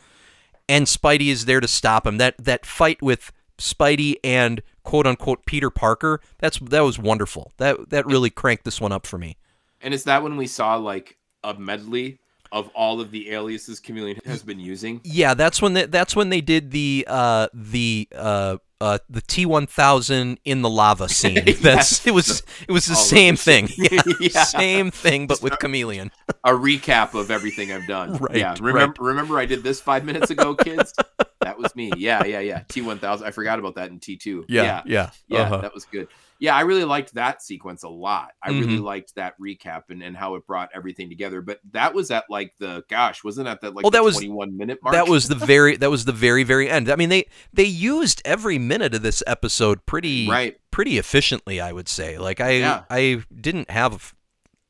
and 0.69 0.85
Spidey 0.85 1.29
is 1.29 1.45
there 1.45 1.59
to 1.59 1.67
stop 1.67 2.05
him. 2.05 2.17
That 2.19 2.35
that 2.37 2.67
fight 2.67 3.01
with 3.01 3.31
Spidey 3.57 4.17
and 4.23 4.61
quote 4.83 5.07
unquote 5.07 5.47
Peter 5.47 5.71
Parker. 5.71 6.21
That's 6.37 6.59
that 6.59 6.81
was 6.81 6.99
wonderful. 6.99 7.51
That 7.57 7.89
that 7.89 8.05
really 8.05 8.29
cranked 8.29 8.63
this 8.63 8.79
one 8.79 8.91
up 8.91 9.07
for 9.07 9.17
me. 9.17 9.37
And 9.81 9.91
is 9.91 10.03
that 10.03 10.21
when 10.21 10.37
we 10.37 10.45
saw 10.45 10.75
like 10.75 11.17
a 11.43 11.55
medley 11.55 12.19
of 12.53 12.69
all 12.69 13.01
of 13.01 13.11
the 13.11 13.31
aliases 13.31 13.79
Chameleon 13.81 14.19
has 14.25 14.43
been 14.43 14.59
using? 14.59 15.01
Yeah, 15.03 15.33
that's 15.33 15.61
when 15.61 15.73
they, 15.73 15.87
that's 15.87 16.15
when 16.15 16.29
they 16.29 16.39
did 16.39 16.71
the 16.71 17.03
uh 17.09 17.47
the 17.53 18.07
uh 18.15 18.57
uh 18.79 18.99
the 19.09 19.21
T 19.21 19.45
one 19.45 19.65
thousand 19.65 20.39
in 20.45 20.61
the 20.61 20.69
lava 20.69 21.09
scene. 21.19 21.43
That's 21.61 22.05
it 22.05 22.11
was 22.13 22.43
it 22.67 22.71
was 22.71 22.85
the 22.85 22.93
All 22.93 22.99
same 23.01 23.35
thing. 23.35 23.67
Yeah, 23.77 24.01
Yeah. 24.19 24.43
same 24.43 24.91
thing, 24.91 25.25
but 25.27 25.41
with 25.41 25.57
chameleon. 25.59 26.11
A 26.45 26.51
recap 26.51 27.19
of 27.19 27.31
everything 27.31 27.71
I've 27.71 27.87
done. 27.87 28.17
Right, 28.21 28.37
Yeah. 28.37 28.55
Remember 28.61 29.03
remember 29.03 29.39
I 29.39 29.45
did 29.45 29.63
this 29.63 29.81
five 29.81 30.05
minutes 30.05 30.29
ago, 30.29 30.53
kids? 30.55 30.93
that 31.41 31.57
was 31.57 31.75
me. 31.75 31.91
Yeah, 31.97 32.23
yeah, 32.23 32.39
yeah. 32.39 32.61
T 32.69 32.81
one 32.81 32.99
thousand. 32.99 33.25
I 33.27 33.31
forgot 33.31 33.57
about 33.59 33.75
that 33.75 33.89
in 33.89 33.99
T 33.99 34.15
two. 34.15 34.45
Yeah. 34.47 34.83
yeah, 34.85 35.09
Yeah, 35.27 35.41
uh-huh. 35.41 35.57
that 35.57 35.73
was 35.73 35.85
good. 35.85 36.07
Yeah, 36.43 36.57
I 36.57 36.61
really 36.63 36.83
liked 36.83 37.13
that 37.13 37.41
sequence 37.41 37.83
a 37.83 37.87
lot. 37.87 38.33
I 38.43 38.49
really 38.49 38.77
Mhm. 38.79 38.83
liked 38.83 39.15
that 39.15 39.39
recap 39.39 39.83
and, 39.89 40.03
and 40.03 40.17
how 40.17 40.35
it 40.35 40.45
brought 40.45 40.69
everything 40.75 41.07
together. 41.07 41.41
But 41.41 41.61
that 41.71 41.93
was 41.93 42.11
at 42.11 42.25
like 42.29 42.53
the 42.59 42.83
gosh, 42.89 43.23
wasn't 43.23 43.45
that 43.45 43.61
that 43.61 43.73
like 43.73 43.83
Well, 43.83 43.91
the 43.91 43.99
that 43.99 44.03
was- 44.03 44.15
21 44.15 44.57
minute 44.57 44.79
mark? 44.83 44.93
That 44.93 45.07
was 45.07 45.29
the 45.29 45.35
very 45.35 45.77
that 45.77 45.89
was 45.89 46.03
the 46.03 46.11
very 46.11 46.43
very 46.43 46.69
end. 46.69 46.89
I 46.89 46.97
mean 46.97 47.07
they 47.07 47.27
they 47.53 47.63
used 47.63 48.21
every 48.25 48.59
minute 48.59 48.93
of 48.93 49.03
this 49.03 49.23
episode 49.25 49.85
pretty 49.85 50.27
right. 50.27 50.57
pretty 50.69 50.97
efficiently, 50.97 51.61
I 51.61 51.71
would 51.71 51.87
say. 51.87 52.17
Like 52.17 52.41
I 52.41 52.51
Yeah. 52.57 52.83
I 52.89 53.23
didn't 53.33 53.71
have 53.71 54.13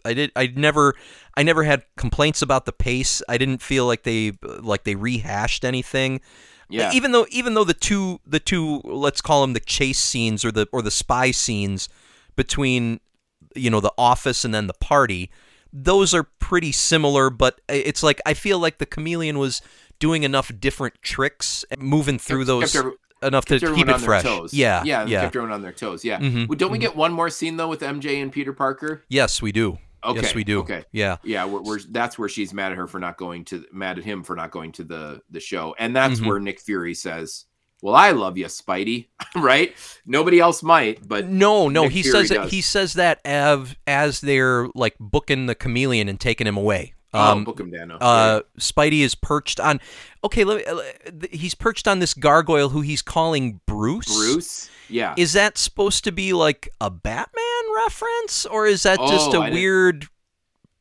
I 0.05 0.13
did 0.13 0.31
I 0.35 0.53
never 0.55 0.93
I 1.35 1.41
never 1.41 1.63
had 1.63 1.85
complaints 1.97 2.43
about 2.43 2.65
the 2.65 2.71
pace. 2.71 3.23
I 3.27 3.39
didn't 3.39 3.63
feel 3.63 3.87
like 3.87 4.03
they 4.03 4.33
like 4.61 4.83
they 4.83 4.93
rehashed 4.93 5.65
anything. 5.65 6.21
Yeah. 6.73 6.91
Even 6.93 7.11
though 7.11 7.25
even 7.29 7.53
though 7.53 7.63
the 7.63 7.73
two 7.73 8.19
the 8.25 8.39
two 8.39 8.81
let's 8.83 9.21
call 9.21 9.41
them 9.41 9.53
the 9.53 9.59
chase 9.59 9.99
scenes 9.99 10.43
or 10.43 10.51
the 10.51 10.67
or 10.71 10.81
the 10.81 10.91
spy 10.91 11.31
scenes 11.31 11.87
between 12.35 12.99
you 13.55 13.69
know 13.69 13.79
the 13.79 13.93
office 13.97 14.43
and 14.43 14.53
then 14.53 14.67
the 14.67 14.73
party, 14.73 15.29
those 15.71 16.13
are 16.13 16.23
pretty 16.39 16.71
similar, 16.71 17.29
but 17.29 17.61
it's 17.69 18.01
like 18.03 18.19
I 18.25 18.33
feel 18.33 18.59
like 18.59 18.77
the 18.79 18.85
chameleon 18.85 19.37
was 19.39 19.61
doing 19.99 20.23
enough 20.23 20.51
different 20.59 20.95
tricks 21.01 21.63
moving 21.77 22.17
through 22.19 22.39
Kept- 22.45 22.47
those 22.47 22.71
kept 22.73 22.87
enough 23.21 23.45
to 23.45 23.59
keep 23.59 23.69
it 23.69 23.79
on 23.79 23.85
their 23.87 23.99
fresh. 23.99 24.23
toes. 24.23 24.53
Yeah. 24.53 24.83
yeah, 24.83 25.05
Yeah. 25.05 25.21
kept 25.21 25.35
everyone 25.35 25.53
on 25.53 25.61
their 25.61 25.71
toes. 25.71 26.03
Yeah. 26.03 26.19
Mhm, 26.19 26.49
Well, 26.49 26.57
Don't 26.57 26.71
we 26.71 26.77
get 26.77 26.95
one 26.95 27.13
more 27.13 27.29
scene 27.29 27.55
though 27.57 27.69
with 27.69 27.81
MJ 27.81 28.21
and 28.21 28.31
Peter 28.31 28.51
Parker? 28.51 29.03
Yes, 29.07 29.41
we 29.41 29.51
do. 29.53 29.77
Okay. 30.05 30.21
Yes, 30.21 30.35
we 30.35 30.43
do. 30.43 30.59
Okay. 30.59 30.83
Yeah. 30.91 31.17
Yeah, 31.23 31.45
we're, 31.45 31.61
we're, 31.61 31.79
that's 31.89 32.17
where 32.19 32.29
she's 32.29 32.53
mad 32.53 32.71
at 32.71 32.77
her 32.77 32.87
for 32.87 32.99
not 32.99 33.17
going 33.17 33.45
to 33.45 33.65
mad 33.71 33.97
at 33.97 34.03
him 34.03 34.23
for 34.23 34.35
not 34.35 34.51
going 34.51 34.71
to 34.73 34.83
the 34.83 35.21
the 35.29 35.39
show, 35.39 35.75
and 35.79 35.95
that's 35.95 36.19
Mhm. 36.19 36.27
where 36.27 36.39
Nick 36.39 36.59
Fury 36.59 36.93
says, 36.93 37.45
"Well, 37.81 37.95
I 37.95 38.11
love 38.11 38.37
you, 38.37 38.45
Spidey." 38.45 39.07
right? 39.35 39.73
Nobody 40.05 40.39
else 40.39 40.61
might, 40.63 41.07
but 41.07 41.27
No, 41.27 41.69
no, 41.69 41.83
Nick 41.83 41.91
he 41.93 42.03
Fury 42.03 42.19
says 42.19 42.29
that 42.29 42.35
does. 42.35 42.51
he 42.51 42.61
says 42.61 42.93
that 42.93 43.19
as 43.25 43.75
as 43.87 44.21
they're 44.21 44.67
like 44.75 44.95
booking 44.99 45.45
the 45.45 45.55
chameleon 45.55 46.09
and 46.09 46.19
taking 46.19 46.47
him 46.47 46.57
away. 46.57 46.93
oh, 47.13 47.31
Um, 47.31 47.43
book 47.43 47.59
him, 47.59 47.71
Danno. 47.71 47.97
uh, 48.01 48.41
Spidey 48.59 49.01
is 49.01 49.13
perched 49.15 49.59
on. 49.59 49.79
Okay, 50.23 50.43
let 50.43 50.57
me, 50.57 50.63
uh, 50.65 51.27
he's 51.31 51.53
perched 51.53 51.87
on 51.87 51.99
this 51.99 52.13
gargoyle 52.13 52.69
who 52.69 52.81
he's 52.81 53.01
calling 53.03 53.59
Bruce. 53.67 54.07
Bruce. 54.07 54.69
Yeah. 54.89 55.13
Is 55.17 55.33
that 55.33 55.57
supposed 55.57 56.03
to 56.05 56.11
be 56.11 56.33
like 56.33 56.69
a 56.81 56.89
Batman 56.89 57.43
reference, 57.75 58.45
or 58.45 58.65
is 58.67 58.83
that 58.83 58.99
just 58.99 59.31
Oh, 59.33 59.39
a 59.39 59.41
I 59.41 59.45
didn't- 59.45 59.53
weird 59.53 60.07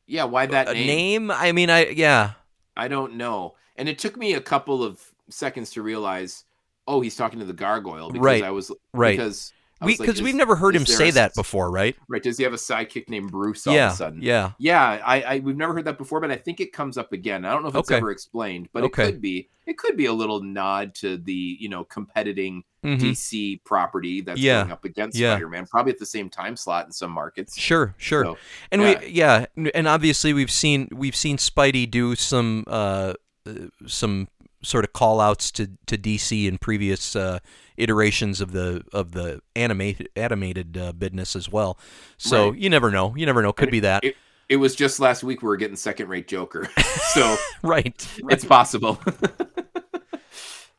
yeah. 0.05 0.25
Why 0.25 0.45
that 0.45 0.73
name? 0.73 0.87
name? 1.27 1.31
I 1.31 1.51
mean, 1.51 1.69
I 1.69 1.87
yeah. 1.87 2.33
I 2.75 2.87
don't 2.87 3.15
know. 3.15 3.55
And 3.75 3.87
it 3.89 3.97
took 3.99 4.17
me 4.17 4.33
a 4.33 4.41
couple 4.41 4.83
of 4.83 4.99
seconds 5.29 5.71
to 5.71 5.81
realize, 5.81 6.43
oh, 6.87 7.01
he's 7.01 7.15
talking 7.15 7.39
to 7.39 7.45
the 7.45 7.53
gargoyle 7.53 8.09
because 8.11 8.23
Right, 8.25 8.43
I 8.43 8.51
was 8.51 8.71
right. 8.93 9.11
because 9.17 9.53
I 9.83 9.85
We 9.85 9.91
like, 9.97 10.07
because 10.07 10.21
we've 10.21 10.35
never 10.35 10.55
heard 10.55 10.75
him 10.75 10.85
say 10.85 11.09
a 11.09 11.11
that 11.13 11.35
before, 11.35 11.69
right? 11.69 11.95
Right? 12.07 12.23
Does 12.23 12.37
he 12.37 12.43
have 12.43 12.53
a 12.53 12.57
sidekick 12.57 13.09
named 13.09 13.31
Bruce 13.31 13.67
all 13.67 13.75
yeah, 13.75 13.87
of 13.87 13.93
a 13.93 13.95
sudden? 13.95 14.21
yeah. 14.21 14.51
Yeah, 14.57 14.81
I, 15.05 15.21
I 15.21 15.39
we've 15.39 15.57
never 15.57 15.73
heard 15.73 15.85
that 15.85 15.97
before, 15.97 16.19
but 16.21 16.31
I 16.31 16.35
think 16.35 16.59
it 16.59 16.73
comes 16.73 16.97
up 16.97 17.13
again. 17.13 17.45
I 17.45 17.51
don't 17.51 17.63
know 17.63 17.69
if 17.69 17.75
it's 17.75 17.89
Okay. 17.91 17.97
ever 17.97 18.11
explained, 18.11 18.69
but 18.73 18.83
Okay. 18.83 19.03
it 19.03 19.05
could 19.05 19.21
be. 19.21 19.49
It 19.65 19.77
could 19.77 19.95
be 19.95 20.07
a 20.07 20.13
little 20.13 20.41
nod 20.41 20.93
to 20.95 21.17
the 21.17 21.57
you 21.59 21.69
know 21.69 21.83
competing 21.85 22.63
Mhm. 22.83 22.99
DC 22.99 23.61
property 23.63 24.19
that's 24.21 24.39
Yeah. 24.39 24.61
going 24.61 24.71
up 24.73 24.83
against 24.83 25.17
Yeah. 25.17 25.35
Spider-Man, 25.35 25.67
probably 25.67 25.93
at 25.93 25.99
the 25.99 26.05
same 26.05 26.29
time 26.29 26.57
slot 26.57 26.85
in 26.85 26.91
some 26.91 27.11
markets. 27.11 27.57
Sure, 27.57 27.95
sure. 27.97 28.25
So, 28.25 28.37
and 28.71 28.81
yeah. 28.81 28.99
we 28.99 29.07
yeah 29.07 29.45
and 29.73 29.87
obviously 29.87 30.33
we've 30.33 30.51
seen 30.51 30.89
we've 30.91 31.15
seen 31.15 31.37
spidey 31.37 31.89
do 31.89 32.15
some 32.15 32.65
uh 32.67 33.13
uh, 33.45 33.53
some 33.87 34.27
sort 34.63 34.83
of 34.85 34.91
call 34.93 35.19
outs 35.21 35.51
to 35.51 35.69
to 35.87 35.97
dc 35.97 36.45
in 36.47 36.57
previous 36.57 37.15
uh 37.15 37.39
iterations 37.77 38.41
of 38.41 38.51
the 38.51 38.83
of 38.93 39.11
the 39.11 39.41
animated 39.55 40.09
animated 40.15 40.77
uh, 40.77 40.91
business 40.93 41.35
as 41.35 41.49
well. 41.51 41.77
So 42.17 42.49
Right. 42.49 42.59
you 42.59 42.69
never 42.69 42.91
know. 42.91 43.15
You 43.15 43.25
never 43.25 43.41
know. 43.41 43.53
Could 43.53 43.71
be 43.71 43.79
that. 43.81 44.03
it- 44.03 44.15
It 44.49 44.57
was 44.57 44.75
just 44.75 44.99
last 44.99 45.23
week 45.23 45.41
we 45.41 45.47
were 45.47 45.55
getting 45.57 45.77
second-rate 45.77 46.27
Joker, 46.27 46.69
so 47.13 47.37
right, 47.63 48.07
it's 48.29 48.45
possible. 48.45 48.99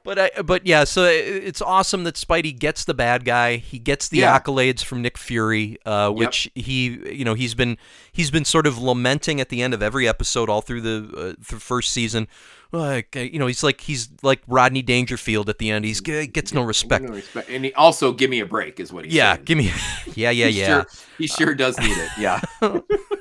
but 0.04 0.18
I, 0.18 0.42
but 0.42 0.66
yeah 0.66 0.84
so 0.84 1.04
it's 1.04 1.60
awesome 1.62 2.04
that 2.04 2.14
spidey 2.14 2.56
gets 2.56 2.84
the 2.84 2.94
bad 2.94 3.24
guy 3.24 3.56
he 3.56 3.78
gets 3.78 4.08
the 4.08 4.18
Yeah. 4.18 4.38
accolades 4.38 4.84
from 4.84 5.02
nick 5.02 5.16
fury 5.18 5.78
uh 5.86 6.10
which 6.10 6.50
he 6.54 6.98
you 7.12 7.24
know 7.24 7.34
he's 7.34 7.54
been 7.54 7.78
he's 8.12 8.30
been 8.30 8.44
sort 8.44 8.66
of 8.66 8.78
lamenting 8.78 9.40
at 9.40 9.48
the 9.48 9.62
end 9.62 9.74
of 9.74 9.82
every 9.82 10.06
episode 10.06 10.48
all 10.50 10.60
through 10.60 10.82
the, 10.82 11.10
uh, 11.16 11.42
the 11.48 11.58
first 11.60 11.90
season 11.90 12.28
like 12.72 13.16
uh, 13.16 13.20
you 13.20 13.38
know 13.38 13.46
he's 13.46 13.62
like 13.62 13.80
he's 13.82 14.08
like 14.22 14.40
rodney 14.46 14.82
dangerfield 14.82 15.48
at 15.48 15.58
the 15.58 15.70
end 15.70 15.84
he's 15.84 16.00
g- 16.00 16.26
gets 16.26 16.52
no 16.52 16.62
respect 16.62 17.04
No 17.04 17.12
respect. 17.14 17.48
And 17.48 17.64
he 17.64 17.72
also 17.74 18.12
give 18.12 18.30
me 18.30 18.40
a 18.40 18.46
break 18.46 18.80
is 18.80 18.92
what 18.92 19.04
he. 19.04 19.12
yeah 19.16 19.34
saying. 19.34 19.44
give 19.44 19.58
me 19.58 19.70
yeah 20.14 20.30
yeah 20.30 20.46
He 20.48 20.60
yeah 20.60 20.66
Sure, 20.66 20.86
he 21.18 21.26
sure 21.28 21.54
does 21.54 21.78
need 21.78 21.96
it. 21.96 22.10
Yeah. 22.18 22.40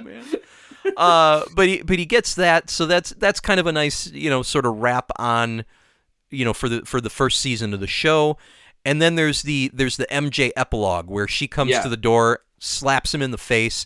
man. 0.04 0.24
Uh, 0.96 1.42
but 1.54 1.68
he 1.68 1.82
but 1.82 1.98
he 1.98 2.06
gets 2.06 2.34
that, 2.36 2.70
so 2.70 2.86
that's 2.86 3.10
that's 3.10 3.38
kind 3.40 3.60
of 3.60 3.66
a 3.66 3.72
nice 3.72 4.06
you 4.10 4.30
know 4.30 4.42
sort 4.42 4.64
of 4.66 4.76
wrap 4.78 5.10
on, 5.18 5.64
you 6.30 6.44
know 6.44 6.54
for 6.54 6.68
the 6.68 6.82
for 6.86 7.00
the 7.00 7.10
first 7.10 7.40
season 7.40 7.74
of 7.74 7.80
the 7.80 7.86
show, 7.86 8.38
and 8.84 9.00
then 9.02 9.14
there's 9.14 9.42
the 9.42 9.70
there's 9.74 9.96
the 9.98 10.06
MJ 10.10 10.50
epilogue 10.56 11.08
where 11.08 11.28
she 11.28 11.46
comes 11.46 11.70
Yeah. 11.70 11.82
to 11.82 11.88
the 11.88 11.96
door, 11.98 12.40
slaps 12.58 13.12
him 13.14 13.20
in 13.22 13.30
the 13.30 13.38
face, 13.38 13.84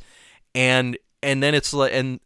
and 0.55 0.97
and 1.23 1.43
then 1.43 1.55
it's 1.55 1.75
like 1.75 1.93
and 1.93 2.21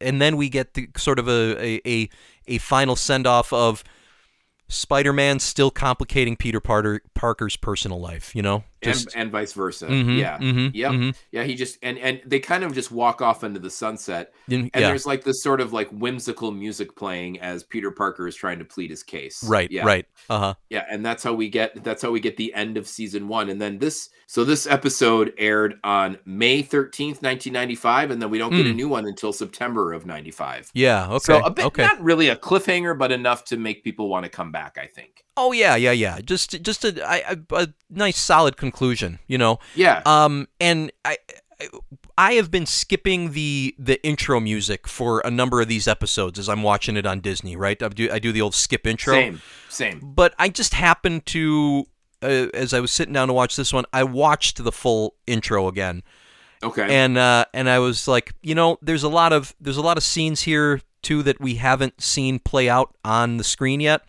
and 0.00 0.20
then 0.22 0.36
we 0.36 0.48
get 0.48 0.74
the 0.74 0.88
sort 0.96 1.18
of 1.18 1.26
a 1.28 1.56
a 1.60 1.80
a, 1.86 2.08
a 2.46 2.58
final 2.58 2.94
send 2.96 3.26
off 3.26 3.52
of. 3.52 3.82
Spider-Man 4.68 5.38
still 5.38 5.70
complicating 5.70 6.34
Peter 6.36 6.58
Parker, 6.58 7.00
Parker's 7.14 7.56
personal 7.56 8.00
life, 8.00 8.34
you 8.34 8.42
know. 8.42 8.64
Just 8.82 9.06
and, 9.14 9.22
and 9.22 9.32
vice 9.32 9.52
versa. 9.52 9.86
Mhm, 9.86 10.18
yeah. 10.18 10.38
mhm, 10.38 10.70
Yep. 10.74 10.92
mhm. 10.92 11.14
Yeah, 11.32 11.44
he 11.44 11.54
just 11.54 11.78
and 11.82 11.98
and 11.98 12.20
they 12.26 12.38
kind 12.40 12.62
of 12.64 12.74
just 12.74 12.92
walk 12.92 13.22
off 13.22 13.42
into 13.42 13.58
the 13.58 13.70
sunset 13.70 14.32
And- 14.50 14.70
yeah. 14.74 14.80
there's 14.88 15.06
like 15.06 15.24
this 15.24 15.42
sort 15.42 15.60
of 15.60 15.72
like 15.72 15.88
whimsical 15.90 16.50
music 16.52 16.94
playing 16.96 17.40
as 17.40 17.62
Peter 17.64 17.90
Parker 17.90 18.28
is 18.28 18.36
trying 18.36 18.58
to 18.58 18.64
plead 18.64 18.90
his 18.90 19.02
case. 19.02 19.42
Right, 19.44 19.70
Yeah. 19.70 19.84
right. 19.84 20.04
Uh 20.28 20.38
huh. 20.38 20.54
Yeah, 20.70 20.84
and 20.90 21.04
that's 21.04 21.22
how 21.24 21.32
we 21.32 21.48
get 21.48 21.82
that's 21.84 22.02
how 22.02 22.10
we 22.10 22.20
get 22.20 22.36
the 22.36 22.52
end 22.54 22.76
of 22.76 22.86
season 22.86 23.28
1 23.28 23.48
and 23.48 23.60
then 23.60 23.78
this 23.78 24.08
so 24.28 24.44
this 24.44 24.66
episode 24.66 25.32
aired 25.38 25.76
on 25.84 26.18
May 26.26 26.60
13th, 26.62 27.22
1995 27.22 28.10
and 28.10 28.20
then 28.20 28.28
we 28.30 28.38
don't 28.38 28.50
get 28.50 28.66
a 28.66 28.70
Hmm. 28.70 28.76
new 28.76 28.88
one 28.88 29.06
until 29.06 29.32
September 29.32 29.92
of 29.92 30.04
95. 30.06 30.70
Yeah. 30.74 31.06
Okay. 31.08 31.18
So 31.20 31.40
a 31.44 31.50
bit 31.50 31.64
okay. 31.66 31.82
not 31.84 32.02
really 32.02 32.28
a 32.28 32.36
cliffhanger 32.36 32.96
but 32.98 33.12
enough 33.12 33.44
to 33.46 33.56
make 33.56 33.84
people 33.84 34.08
want 34.08 34.24
to 34.24 34.28
come 34.30 34.50
back, 34.52 34.76
I 34.80 34.86
think. 34.86 35.22
Oh 35.36 35.52
yeah, 35.52 35.76
yeah, 35.76 35.92
yeah. 35.92 36.20
Just 36.20 36.62
just 36.62 36.84
a, 36.84 37.02
I, 37.06 37.22
a, 37.28 37.38
a 37.54 37.68
nice 37.90 38.18
solid 38.18 38.56
conclusion, 38.56 39.18
you 39.26 39.36
know. 39.38 39.58
Yeah. 39.74 40.02
Um, 40.06 40.48
and 40.60 40.90
I 41.04 41.18
I 42.18 42.34
have 42.34 42.50
been 42.50 42.66
skipping 42.66 43.32
the 43.32 43.74
the 43.78 44.02
intro 44.06 44.40
music 44.40 44.88
for 44.88 45.20
a 45.20 45.30
number 45.30 45.60
of 45.60 45.68
these 45.68 45.86
episodes 45.86 46.38
as 46.38 46.48
I'm 46.48 46.62
watching 46.62 46.96
it 46.96 47.06
on 47.06 47.20
Disney. 47.20 47.56
Right, 47.56 47.82
I 47.82 47.88
do 47.88 48.10
I 48.10 48.18
do 48.18 48.32
the 48.32 48.40
old 48.40 48.54
skip 48.54 48.86
intro. 48.86 49.14
Same, 49.14 49.42
same. 49.68 50.00
But 50.02 50.34
I 50.38 50.48
just 50.48 50.74
happened 50.74 51.26
to, 51.26 51.86
uh, 52.22 52.48
as 52.54 52.72
I 52.72 52.80
was 52.80 52.90
sitting 52.90 53.12
down 53.14 53.28
to 53.28 53.34
watch 53.34 53.56
this 53.56 53.72
one, 53.72 53.84
I 53.92 54.04
watched 54.04 54.62
the 54.62 54.72
full 54.72 55.14
intro 55.26 55.68
again, 55.68 56.02
Okay. 56.62 56.94
and 56.94 57.18
uh, 57.18 57.44
and 57.52 57.68
I 57.68 57.78
was 57.78 58.08
like, 58.08 58.32
you 58.42 58.54
know, 58.54 58.78
there's 58.80 59.02
a 59.02 59.08
lot 59.10 59.32
of 59.32 59.54
there's 59.60 59.76
a 59.78 59.82
lot 59.82 59.96
of 59.98 60.02
scenes 60.02 60.42
here 60.42 60.80
too 61.02 61.22
that 61.22 61.40
we 61.40 61.56
haven't 61.56 62.00
seen 62.02 62.38
play 62.38 62.68
out 62.68 62.94
on 63.04 63.36
the 63.36 63.44
screen 63.44 63.80
yet. 63.80 64.02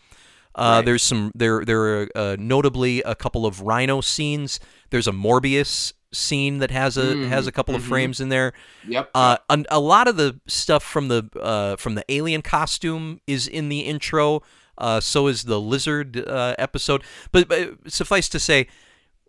Uh, 0.57 0.77
Right. 0.77 0.85
There's 0.85 1.03
some 1.03 1.31
there 1.35 1.63
there 1.63 1.81
are 2.01 2.07
uh, 2.15 2.35
notably 2.39 3.01
a 3.03 3.15
couple 3.15 3.45
of 3.45 3.61
Rhino 3.61 4.01
scenes. 4.01 4.59
There's 4.89 5.07
a 5.07 5.11
Morbius 5.11 5.93
scene 6.13 6.59
that 6.59 6.71
has 6.71 6.97
a 6.97 7.01
Mm, 7.15 7.27
has 7.29 7.47
a 7.47 7.51
couple 7.51 7.75
of 7.75 7.83
mhm. 7.83 7.87
frames 7.89 8.19
in 8.19 8.29
there. 8.29 8.53
yep. 8.87 9.09
Uh, 9.13 9.37
a, 9.49 9.63
a 9.71 9.79
lot 9.79 10.07
of 10.07 10.17
the 10.17 10.39
stuff 10.47 10.83
from 10.83 11.09
the 11.09 11.29
uh, 11.41 11.75
from 11.75 11.95
the 11.95 12.03
alien 12.09 12.41
costume 12.41 13.19
is 13.27 13.47
in 13.47 13.69
the 13.69 13.81
intro. 13.81 14.41
Uh, 14.77 14.99
so 14.99 15.27
is 15.27 15.43
the 15.43 15.59
lizard 15.59 16.17
uh, 16.27 16.53
episode. 16.59 17.03
But, 17.31 17.47
but 17.47 17.91
suffice 17.91 18.29
to 18.29 18.39
say, 18.39 18.67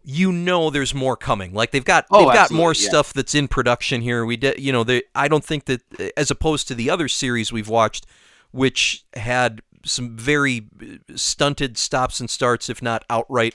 you 0.05 0.31
know 0.31 0.69
there's 0.71 0.95
more 0.95 1.17
coming. 1.17 1.53
Like 1.55 1.71
they've 1.71 1.85
got 1.85 2.07
Oh, 2.11 2.27
they've 2.27 2.35
got 2.35 2.51
more 2.51 2.73
yeah. 2.75 2.89
stuff 2.89 3.13
that's 3.15 3.35
in 3.35 3.49
production 3.49 4.01
here. 4.03 4.25
We 4.27 4.37
did, 4.37 4.59
you 4.61 4.73
know, 4.73 4.85
they, 4.85 5.03
I 5.15 5.27
don't 5.27 5.45
think 5.45 5.65
that 5.65 5.83
as 6.17 6.31
opposed 6.31 6.69
to 6.69 6.75
the 6.75 6.91
other 6.91 7.09
series 7.09 7.51
we've 7.53 7.69
watched, 7.69 8.07
which 8.51 9.05
had 9.15 9.63
some 9.89 10.17
very 10.17 10.69
uh, 10.81 11.17
stunted 11.17 11.77
stops 11.79 12.21
and 12.21 12.29
starts, 12.31 12.69
if 12.69 12.83
not 12.83 13.05
outright 13.11 13.55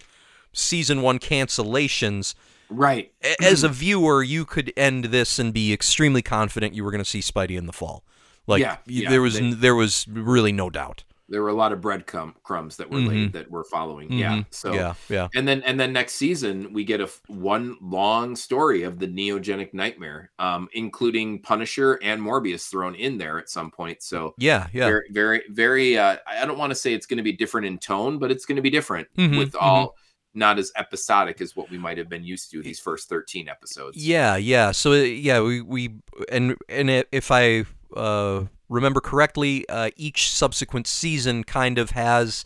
season 0.53 1.01
one 1.01 1.19
cancellations 1.19 2.35
right. 2.69 3.11
as 3.41 3.63
a 3.63 3.69
viewer, 3.69 4.21
you 4.23 4.45
could 4.45 4.71
end 4.77 5.05
this 5.05 5.39
and 5.39 5.53
be 5.53 5.73
extremely 5.73 6.21
confident 6.21 6.75
you 6.75 6.83
were 6.83 6.91
going 6.91 7.03
to 7.03 7.09
see 7.09 7.19
Spidey 7.21 7.57
in 7.57 7.65
the 7.65 7.73
fall. 7.73 8.03
Like 8.45 8.61
Yeah, 8.61 8.77
yeah, 8.85 9.09
there 9.09 9.21
was 9.21 9.39
they- 9.39 9.53
there 9.53 9.75
was 9.75 10.05
really 10.07 10.51
no 10.51 10.69
doubt. 10.69 11.03
There 11.33 11.41
were 11.41 11.49
a 11.49 11.53
lot 11.53 11.71
of 11.73 11.81
breadcrumbs 11.81 12.35
crumbs 12.43 12.77
that 12.77 12.89
were 12.89 12.99
laid 12.99 13.33
that 13.33 13.49
we're 13.49 13.63
following. 13.63 14.11
Yeah. 14.13 14.35
Mhm. 14.37 14.45
So 14.51 14.73
yeah, 14.73 14.93
yeah, 15.09 15.27
and 15.33 15.47
then 15.47 15.63
and 15.63 15.79
then 15.79 15.91
next 15.91 16.13
season 16.13 16.71
we 16.71 16.83
get 16.83 17.01
a 17.01 17.05
f- 17.05 17.21
one 17.27 17.75
long 17.81 18.35
story 18.35 18.83
of 18.83 18.99
the 18.99 19.07
neogenic 19.07 19.73
nightmare, 19.73 20.29
um, 20.37 20.69
including 20.73 21.41
Punisher 21.41 21.99
and 22.03 22.21
Morbius 22.21 22.69
thrown 22.69 22.93
in 22.93 23.17
there 23.17 23.39
at 23.39 23.49
some 23.49 23.71
point. 23.71 24.03
So 24.03 24.35
yeah, 24.37 24.67
yeah. 24.73 24.85
very 24.85 25.07
very 25.11 25.41
very 25.49 25.97
uh, 25.97 26.17
I 26.27 26.45
don't 26.45 26.59
want 26.59 26.69
to 26.69 26.75
say 26.75 26.93
it's 26.93 27.07
going 27.07 27.17
to 27.17 27.23
be 27.23 27.33
different 27.33 27.65
in 27.65 27.79
tone, 27.79 28.19
but 28.19 28.29
it's 28.31 28.45
going 28.45 28.57
to 28.57 28.61
be 28.61 28.69
different 28.69 29.07
Mhm, 29.17 29.37
with 29.39 29.55
all 29.55 29.95
not 30.35 30.57
as 30.59 30.71
episodic 30.75 31.41
as 31.41 31.55
what 31.55 31.69
we 31.69 31.77
might 31.77 31.97
have 31.97 32.09
been 32.09 32.23
used 32.23 32.51
to 32.51 32.61
these 32.61 32.79
first 32.79 33.07
13 33.09 33.47
episodes. 33.47 33.97
Yeah, 33.97 34.35
yeah. 34.35 34.71
So 34.71 34.91
uh, 34.91 34.95
yeah, 34.97 35.41
we 35.41 35.61
we 35.61 35.95
and 36.31 36.55
and 36.69 36.89
if 37.11 37.31
I 37.31 37.65
uh, 37.95 38.45
remember 38.73 38.99
correctly, 39.01 39.67
uh, 39.69 39.89
each 39.95 40.29
subsequent 40.31 40.87
season 40.87 41.43
kind 41.43 41.77
of 41.77 41.91
has 41.91 42.43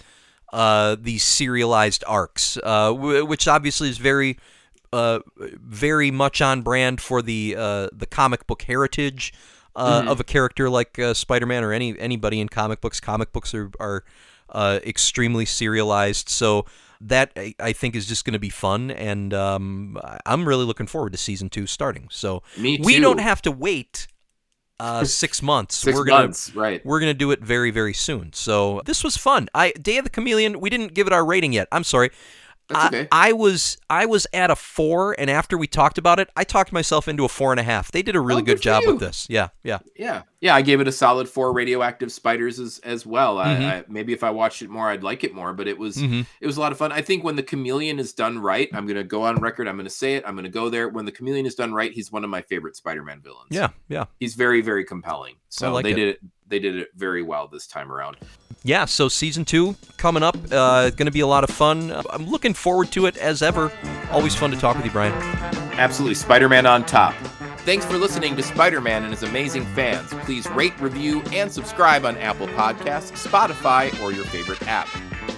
uh, 0.53 0.95
these 0.99 1.23
serialized 1.23 2.03
arcs, 2.07 2.57
uh, 2.63 2.91
w- 2.91 3.25
which 3.25 3.47
obviously 3.47 3.89
is 3.89 3.97
very 3.97 4.37
uh, 4.93 5.19
very 5.37 6.11
much 6.11 6.41
on 6.41 6.61
brand 6.61 7.01
for 7.01 7.21
the 7.21 7.55
uh, 7.57 7.87
the 7.91 8.05
comic 8.05 8.45
book 8.47 8.61
heritage. 8.63 9.33
Uh, 9.75 10.01
Mhm. 10.01 10.07
Of 10.07 10.19
a 10.19 10.23
character 10.23 10.71
like 10.71 10.97
uh, 10.97 11.13
Spider-Man 11.13 11.63
or 11.63 11.71
any 11.71 11.99
anybody 11.99 12.39
in 12.39 12.49
comic 12.49 12.81
books, 12.81 12.99
comic 12.99 13.31
books 13.31 13.53
are 13.53 13.69
are 13.79 14.03
uh, 14.49 14.79
extremely 14.83 15.45
serialized. 15.45 16.29
So 16.29 16.65
that 16.99 17.31
I, 17.59 17.73
think 17.73 17.95
is 17.95 18.07
just 18.07 18.25
going 18.25 18.33
to 18.33 18.39
be 18.39 18.49
fun, 18.49 18.89
and 18.89 19.31
um, 19.35 19.99
I'm 20.25 20.47
really 20.47 20.65
looking 20.65 20.87
forward 20.87 21.11
to 21.11 21.17
season 21.19 21.47
two 21.49 21.67
starting. 21.67 22.07
So 22.09 22.41
we 22.83 22.93
don't 23.03 23.19
have 23.19 23.39
to 23.43 23.51
wait 23.51 24.07
uh, 24.79 25.03
six 25.03 25.41
months. 25.41 25.75
6 25.77 25.95
we're 25.95 26.05
gonna 26.05 26.23
months, 26.23 26.55
right? 26.55 26.85
we're 26.85 26.99
gonna 26.99 27.13
do 27.13 27.31
it 27.31 27.41
very 27.41 27.71
very 27.71 27.93
soon. 27.93 28.33
So 28.33 28.81
this 28.85 29.03
was 29.03 29.17
fun. 29.17 29.49
I 29.53 29.71
Day 29.71 29.97
of 29.97 30.03
the 30.03 30.09
Chameleon. 30.09 30.59
We 30.59 30.69
didn't 30.69 30.93
give 30.93 31.07
it 31.07 31.13
our 31.13 31.25
rating 31.25 31.53
yet. 31.53 31.67
I'm 31.71 31.83
sorry. 31.83 32.11
That's 32.69 32.83
I, 32.83 32.87
okay. 32.87 33.07
I 33.11 33.31
was 33.33 33.77
I 33.89 34.05
was 34.05 34.27
at 34.33 34.51
a 34.51 34.55
four, 34.55 35.15
and 35.17 35.29
after 35.29 35.57
we 35.57 35.67
talked 35.67 35.97
about 35.97 36.19
it, 36.19 36.29
I 36.35 36.43
talked 36.43 36.73
myself 36.73 37.07
into 37.07 37.23
a 37.23 37.29
four 37.29 37.51
and 37.51 37.59
a 37.59 37.63
half. 37.63 37.91
They 37.91 38.01
did 38.01 38.15
a 38.15 38.19
really 38.19 38.41
Oh, 38.41 38.45
good 38.45 38.57
good 38.57 38.61
job 38.63 38.83
you. 38.83 38.91
with 38.91 38.99
this. 38.99 39.25
Yeah, 39.29 39.49
yeah. 39.63 39.79
Yeah, 39.95 40.23
yeah. 40.41 40.53
I 40.53 40.61
gave 40.61 40.81
it 40.81 40.87
a 40.87 40.91
solid 40.91 41.29
four 41.29 41.53
radioactive 41.53 42.11
spiders 42.11 42.59
as 42.59 42.79
as 42.79 43.05
well. 43.05 43.37
Mhm. 43.37 43.41
I, 43.65 43.75
I 43.77 43.83
maybe 43.87 44.11
if 44.11 44.23
I 44.23 44.31
watched 44.31 44.61
it 44.61 44.69
more, 44.69 44.89
I'd 44.89 45.03
like 45.03 45.23
it 45.23 45.33
more. 45.33 45.53
But 45.53 45.67
it 45.67 45.77
was 45.77 45.95
hmm 45.97 46.21
it 46.41 46.45
was 46.45 46.57
a 46.57 46.59
lot 46.59 46.71
of 46.73 46.77
fun. 46.77 46.91
I 46.91 47.01
think 47.01 47.23
when 47.23 47.37
the 47.37 47.43
chameleon 47.43 47.99
is 47.99 48.11
done 48.13 48.39
right, 48.39 48.67
I'm 48.73 48.85
gonna 48.85 49.03
go 49.03 49.23
on 49.23 49.37
record. 49.37 49.67
I'm 49.67 49.77
gonna 49.77 49.89
say 49.89 50.15
it. 50.15 50.23
I'm 50.27 50.35
gonna 50.35 50.49
go 50.49 50.69
there. 50.69 50.89
When 50.89 51.05
the 51.05 51.11
chameleon 51.13 51.45
is 51.45 51.55
done 51.55 51.73
right, 51.73 51.91
he's 51.93 52.11
one 52.11 52.23
of 52.25 52.29
my 52.29 52.41
favorite 52.41 52.75
Spider-Man 52.75 53.21
villains. 53.21 53.47
Yeah, 53.51 53.69
yeah. 53.87 54.05
he's 54.19 54.35
very 54.35 54.59
very 54.61 54.83
compelling. 54.83 55.35
So 55.49 55.71
like 55.71 55.83
they 55.83 55.91
it. 55.91 55.95
did 55.95 56.07
it. 56.09 56.19
They 56.49 56.59
did 56.59 56.75
it 56.77 56.89
very 56.95 57.23
well 57.23 57.47
this 57.47 57.65
time 57.67 57.91
around. 57.91 58.17
Yeah, 58.67 58.83
so 58.83 59.07
season 59.07 59.45
two 59.45 59.75
coming 59.95 60.23
up, 60.23 60.35
uh, 60.51 60.89
going 60.89 61.05
to 61.05 61.11
be 61.11 61.21
a 61.21 61.27
lot 61.27 61.45
of 61.45 61.49
fun. 61.49 61.89
I'm 62.09 62.27
looking 62.27 62.53
forward 62.53 62.91
to 62.91 63.05
it 63.05 63.15
as 63.15 63.41
ever. 63.41 63.71
Always 64.11 64.35
fun 64.35 64.51
to 64.51 64.57
talk 64.57 64.75
with 64.75 64.85
you, 64.85 64.91
Brian. 64.91 65.13
Absolutely, 65.79 66.15
Spider-Man 66.15 66.65
on 66.65 66.85
top. 66.85 67.13
Thanks 67.59 67.85
for 67.85 67.97
listening 67.97 68.35
to 68.35 68.43
Spider-Man 68.43 69.03
and 69.03 69.13
his 69.13 69.23
amazing 69.23 69.65
fans. 69.67 70.09
Please 70.25 70.49
rate, 70.49 70.77
review, 70.81 71.21
and 71.31 71.49
subscribe 71.49 72.05
on 72.05 72.17
Apple 72.17 72.47
Podcasts, 72.47 73.25
Spotify, 73.25 73.97
or 74.01 74.11
your 74.11 74.25
favorite 74.25 74.61
app. 74.67 74.87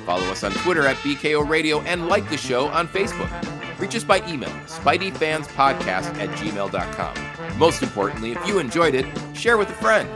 Follow 0.07 0.25
us 0.25 0.43
on 0.43 0.51
Twitter 0.51 0.87
at 0.87 0.95
BKO 0.97 1.47
Radio 1.47 1.81
and 1.81 2.07
like 2.07 2.27
the 2.31 2.37
show 2.37 2.67
on 2.69 2.87
Facebook. 2.87 3.29
Reach 3.79 3.95
us 3.95 4.03
by 4.03 4.27
email, 4.27 4.49
spideyfanspodcast 4.65 6.17
at 6.17 6.29
gmail.com. 6.29 7.57
Most 7.59 7.83
importantly, 7.83 8.31
if 8.31 8.47
you 8.47 8.57
enjoyed 8.57 8.95
it, 8.95 9.05
share 9.35 9.57
with 9.57 9.69
a 9.69 9.73
friend. 9.73 10.09